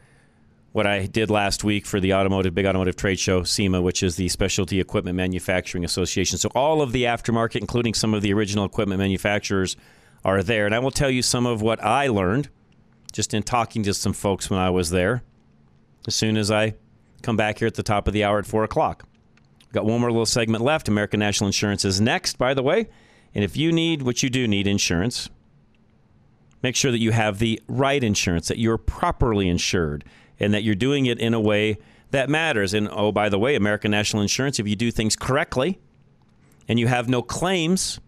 what 0.72 0.86
I 0.86 1.06
did 1.06 1.30
last 1.30 1.64
week 1.64 1.86
for 1.86 2.00
the 2.00 2.12
automotive 2.12 2.54
big 2.54 2.66
automotive 2.66 2.96
trade 2.96 3.18
show 3.18 3.42
SEMA, 3.44 3.80
which 3.80 4.02
is 4.02 4.16
the 4.16 4.28
Specialty 4.28 4.78
Equipment 4.78 5.16
Manufacturing 5.16 5.84
Association. 5.84 6.36
So 6.36 6.50
all 6.54 6.82
of 6.82 6.92
the 6.92 7.04
aftermarket, 7.04 7.60
including 7.60 7.94
some 7.94 8.12
of 8.12 8.20
the 8.20 8.32
original 8.34 8.64
equipment 8.66 8.98
manufacturers, 8.98 9.76
are 10.24 10.42
there, 10.42 10.66
and 10.66 10.74
I 10.74 10.78
will 10.80 10.90
tell 10.90 11.08
you 11.08 11.22
some 11.22 11.46
of 11.46 11.62
what 11.62 11.82
I 11.82 12.08
learned 12.08 12.50
just 13.12 13.32
in 13.32 13.42
talking 13.42 13.84
to 13.84 13.94
some 13.94 14.12
folks 14.12 14.50
when 14.50 14.60
I 14.60 14.68
was 14.68 14.90
there. 14.90 15.22
As 16.06 16.14
soon 16.14 16.36
as 16.36 16.50
I 16.50 16.74
come 17.22 17.36
back 17.36 17.58
here 17.58 17.68
at 17.68 17.74
the 17.74 17.82
top 17.82 18.06
of 18.06 18.12
the 18.12 18.24
hour 18.24 18.38
at 18.38 18.46
four 18.46 18.62
o'clock, 18.62 19.08
got 19.72 19.86
one 19.86 20.00
more 20.00 20.10
little 20.10 20.26
segment 20.26 20.62
left. 20.62 20.88
American 20.88 21.20
National 21.20 21.48
Insurance 21.48 21.84
is 21.84 22.00
next, 22.00 22.36
by 22.36 22.52
the 22.52 22.62
way, 22.62 22.88
and 23.36 23.44
if 23.44 23.54
you 23.54 23.70
need 23.70 24.00
what 24.00 24.22
you 24.22 24.30
do 24.30 24.48
need 24.48 24.66
insurance. 24.66 25.28
Make 26.62 26.74
sure 26.74 26.90
that 26.90 27.00
you 27.00 27.10
have 27.10 27.38
the 27.38 27.60
right 27.68 28.02
insurance, 28.02 28.48
that 28.48 28.56
you're 28.56 28.78
properly 28.78 29.46
insured 29.46 30.06
and 30.40 30.54
that 30.54 30.62
you're 30.62 30.74
doing 30.74 31.04
it 31.04 31.18
in 31.18 31.34
a 31.34 31.40
way 31.40 31.76
that 32.12 32.30
matters. 32.30 32.72
And 32.72 32.88
oh, 32.90 33.12
by 33.12 33.28
the 33.28 33.38
way, 33.38 33.54
American 33.54 33.90
National 33.90 34.22
Insurance, 34.22 34.58
if 34.58 34.66
you 34.66 34.74
do 34.74 34.90
things 34.90 35.16
correctly 35.16 35.78
and 36.66 36.80
you 36.80 36.86
have 36.86 37.10
no 37.10 37.20
claims, 37.20 38.00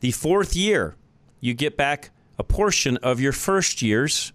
the 0.00 0.10
fourth 0.10 0.54
year, 0.54 0.96
you 1.40 1.54
get 1.54 1.78
back 1.78 2.10
a 2.38 2.44
portion 2.44 2.98
of 2.98 3.20
your 3.20 3.32
first 3.32 3.80
year's 3.80 4.34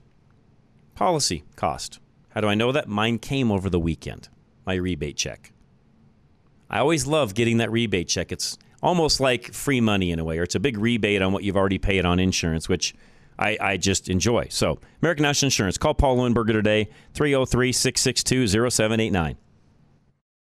policy 0.96 1.44
cost. 1.56 2.00
How 2.30 2.42
do 2.42 2.48
I 2.48 2.56
know 2.56 2.72
that? 2.72 2.88
Mine 2.88 3.20
came 3.20 3.52
over 3.52 3.70
the 3.70 3.80
weekend, 3.80 4.30
my 4.66 4.74
rebate 4.74 5.16
check. 5.16 5.52
I 6.72 6.80
always 6.80 7.06
love 7.06 7.36
getting 7.36 7.58
that 7.58 7.72
rebate 7.72 8.08
check. 8.08 8.32
It's 8.32 8.58
almost 8.82 9.20
like 9.20 9.54
free 9.54 9.82
money 9.82 10.12
in 10.12 10.20
a 10.20 10.24
way, 10.24 10.40
or 10.40 10.44
it's 10.44 10.56
a 10.56 10.60
big 10.60 10.78
rebate 10.78 11.22
on 11.22 11.34
what 11.34 11.44
you've 11.44 11.58
already 11.58 11.78
paid 11.78 12.06
on 12.06 12.20
insurance, 12.20 12.70
which 12.70 12.96
I, 13.40 13.58
I 13.60 13.78
just 13.78 14.10
enjoy. 14.10 14.48
So, 14.50 14.80
American 15.02 15.24
National 15.24 15.48
Insurance. 15.48 15.78
Call 15.78 15.94
Paul 15.94 16.18
Leuenberger 16.18 16.54
today, 16.54 16.90
303 17.14 17.72
662 17.72 18.70
0789. 18.70 19.38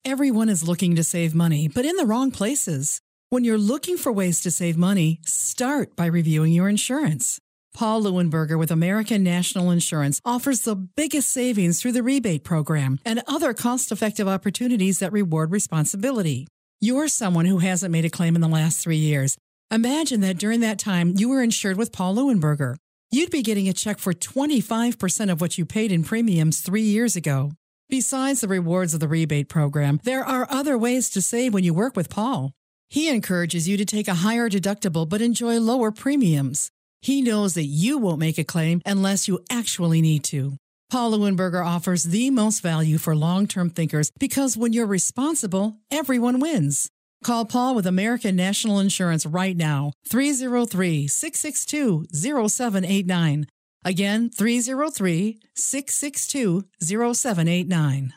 Everyone 0.04 0.48
is 0.48 0.66
looking 0.66 0.96
to 0.96 1.04
save 1.04 1.34
money, 1.34 1.68
but 1.68 1.84
in 1.84 1.96
the 1.96 2.06
wrong 2.06 2.30
places. 2.30 3.00
When 3.28 3.44
you're 3.44 3.58
looking 3.58 3.96
for 3.96 4.10
ways 4.10 4.40
to 4.40 4.50
save 4.50 4.76
money, 4.76 5.20
start 5.24 5.94
by 5.94 6.06
reviewing 6.06 6.52
your 6.52 6.68
insurance. 6.68 7.38
Paul 7.72 8.02
Leuenberger 8.02 8.58
with 8.58 8.72
American 8.72 9.22
National 9.22 9.70
Insurance 9.70 10.20
offers 10.24 10.62
the 10.62 10.74
biggest 10.74 11.28
savings 11.28 11.80
through 11.80 11.92
the 11.92 12.02
rebate 12.02 12.42
program 12.42 12.98
and 13.04 13.22
other 13.28 13.54
cost 13.54 13.92
effective 13.92 14.26
opportunities 14.26 14.98
that 14.98 15.12
reward 15.12 15.52
responsibility. 15.52 16.48
You're 16.80 17.08
someone 17.08 17.44
who 17.44 17.58
hasn't 17.58 17.92
made 17.92 18.04
a 18.04 18.10
claim 18.10 18.34
in 18.34 18.40
the 18.40 18.48
last 18.48 18.80
three 18.80 18.96
years 18.96 19.36
Imagine 19.72 20.20
that 20.22 20.36
during 20.36 20.58
that 20.60 20.80
time 20.80 21.14
you 21.16 21.28
were 21.28 21.44
insured 21.44 21.76
with 21.76 21.92
Paul 21.92 22.16
Leuenberger. 22.16 22.74
You'd 23.12 23.30
be 23.30 23.40
getting 23.40 23.68
a 23.68 23.72
check 23.72 24.00
for 24.00 24.12
25% 24.12 25.30
of 25.30 25.40
what 25.40 25.58
you 25.58 25.64
paid 25.64 25.92
in 25.92 26.02
premiums 26.02 26.60
three 26.60 26.82
years 26.82 27.14
ago. 27.14 27.52
Besides 27.88 28.40
the 28.40 28.48
rewards 28.48 28.94
of 28.94 29.00
the 29.00 29.06
rebate 29.06 29.48
program, 29.48 30.00
there 30.02 30.24
are 30.24 30.48
other 30.50 30.76
ways 30.76 31.08
to 31.10 31.22
save 31.22 31.54
when 31.54 31.62
you 31.62 31.72
work 31.72 31.94
with 31.94 32.10
Paul. 32.10 32.52
He 32.88 33.08
encourages 33.08 33.68
you 33.68 33.76
to 33.76 33.84
take 33.84 34.08
a 34.08 34.22
higher 34.26 34.50
deductible 34.50 35.08
but 35.08 35.22
enjoy 35.22 35.60
lower 35.60 35.92
premiums. 35.92 36.72
He 37.00 37.22
knows 37.22 37.54
that 37.54 37.66
you 37.66 37.96
won't 37.96 38.18
make 38.18 38.38
a 38.38 38.44
claim 38.44 38.82
unless 38.84 39.28
you 39.28 39.38
actually 39.50 40.02
need 40.02 40.24
to. 40.24 40.56
Paul 40.90 41.12
Leuenberger 41.12 41.64
offers 41.64 42.02
the 42.02 42.30
most 42.30 42.62
value 42.62 42.98
for 42.98 43.14
long 43.14 43.46
term 43.46 43.70
thinkers 43.70 44.10
because 44.18 44.56
when 44.56 44.72
you're 44.72 44.86
responsible, 44.86 45.76
everyone 45.90 46.40
wins. 46.40 46.90
Call 47.22 47.44
Paul 47.44 47.76
with 47.76 47.86
American 47.86 48.34
National 48.34 48.80
Insurance 48.80 49.24
right 49.24 49.56
now, 49.56 49.92
303 50.08 51.06
662 51.06 52.06
0789. 52.12 53.46
Again, 53.84 54.30
303 54.30 55.38
662 55.54 56.64
0789. 56.80 58.14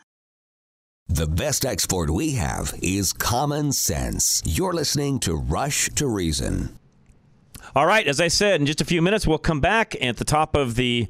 The 1.06 1.26
best 1.26 1.64
export 1.64 2.10
we 2.10 2.32
have 2.32 2.74
is 2.82 3.12
common 3.12 3.70
sense. 3.70 4.42
You're 4.44 4.72
listening 4.72 5.20
to 5.20 5.36
Rush 5.36 5.90
to 5.90 6.08
Reason. 6.08 6.76
All 7.76 7.86
right, 7.86 8.06
as 8.06 8.20
I 8.20 8.28
said, 8.28 8.60
in 8.60 8.66
just 8.66 8.80
a 8.80 8.84
few 8.84 9.00
minutes, 9.00 9.26
we'll 9.26 9.38
come 9.38 9.60
back 9.60 9.94
at 10.02 10.16
the 10.16 10.24
top 10.24 10.56
of 10.56 10.74
the 10.74 11.08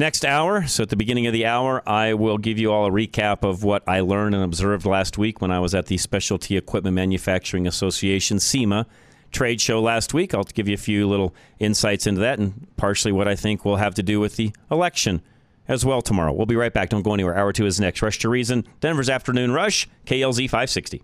Next 0.00 0.24
hour, 0.24 0.66
so 0.66 0.84
at 0.84 0.88
the 0.88 0.96
beginning 0.96 1.26
of 1.26 1.34
the 1.34 1.44
hour, 1.44 1.86
I 1.86 2.14
will 2.14 2.38
give 2.38 2.58
you 2.58 2.72
all 2.72 2.86
a 2.86 2.90
recap 2.90 3.46
of 3.46 3.62
what 3.62 3.86
I 3.86 4.00
learned 4.00 4.34
and 4.34 4.42
observed 4.42 4.86
last 4.86 5.18
week 5.18 5.42
when 5.42 5.50
I 5.50 5.60
was 5.60 5.74
at 5.74 5.88
the 5.88 5.98
Specialty 5.98 6.56
Equipment 6.56 6.94
Manufacturing 6.94 7.66
Association, 7.66 8.40
SEMA, 8.40 8.86
trade 9.30 9.60
show 9.60 9.78
last 9.78 10.14
week. 10.14 10.32
I'll 10.32 10.44
give 10.44 10.68
you 10.68 10.72
a 10.72 10.78
few 10.78 11.06
little 11.06 11.34
insights 11.58 12.06
into 12.06 12.22
that 12.22 12.38
and 12.38 12.66
partially 12.78 13.12
what 13.12 13.28
I 13.28 13.36
think 13.36 13.66
will 13.66 13.76
have 13.76 13.94
to 13.96 14.02
do 14.02 14.20
with 14.20 14.36
the 14.36 14.54
election 14.70 15.20
as 15.68 15.84
well 15.84 16.00
tomorrow. 16.00 16.32
We'll 16.32 16.46
be 16.46 16.56
right 16.56 16.72
back. 16.72 16.88
Don't 16.88 17.02
go 17.02 17.12
anywhere. 17.12 17.36
Hour 17.36 17.52
two 17.52 17.66
is 17.66 17.78
next. 17.78 18.00
Rush 18.00 18.20
to 18.20 18.30
Reason, 18.30 18.66
Denver's 18.80 19.10
Afternoon 19.10 19.52
Rush, 19.52 19.86
KLZ 20.06 20.44
560. 20.48 21.02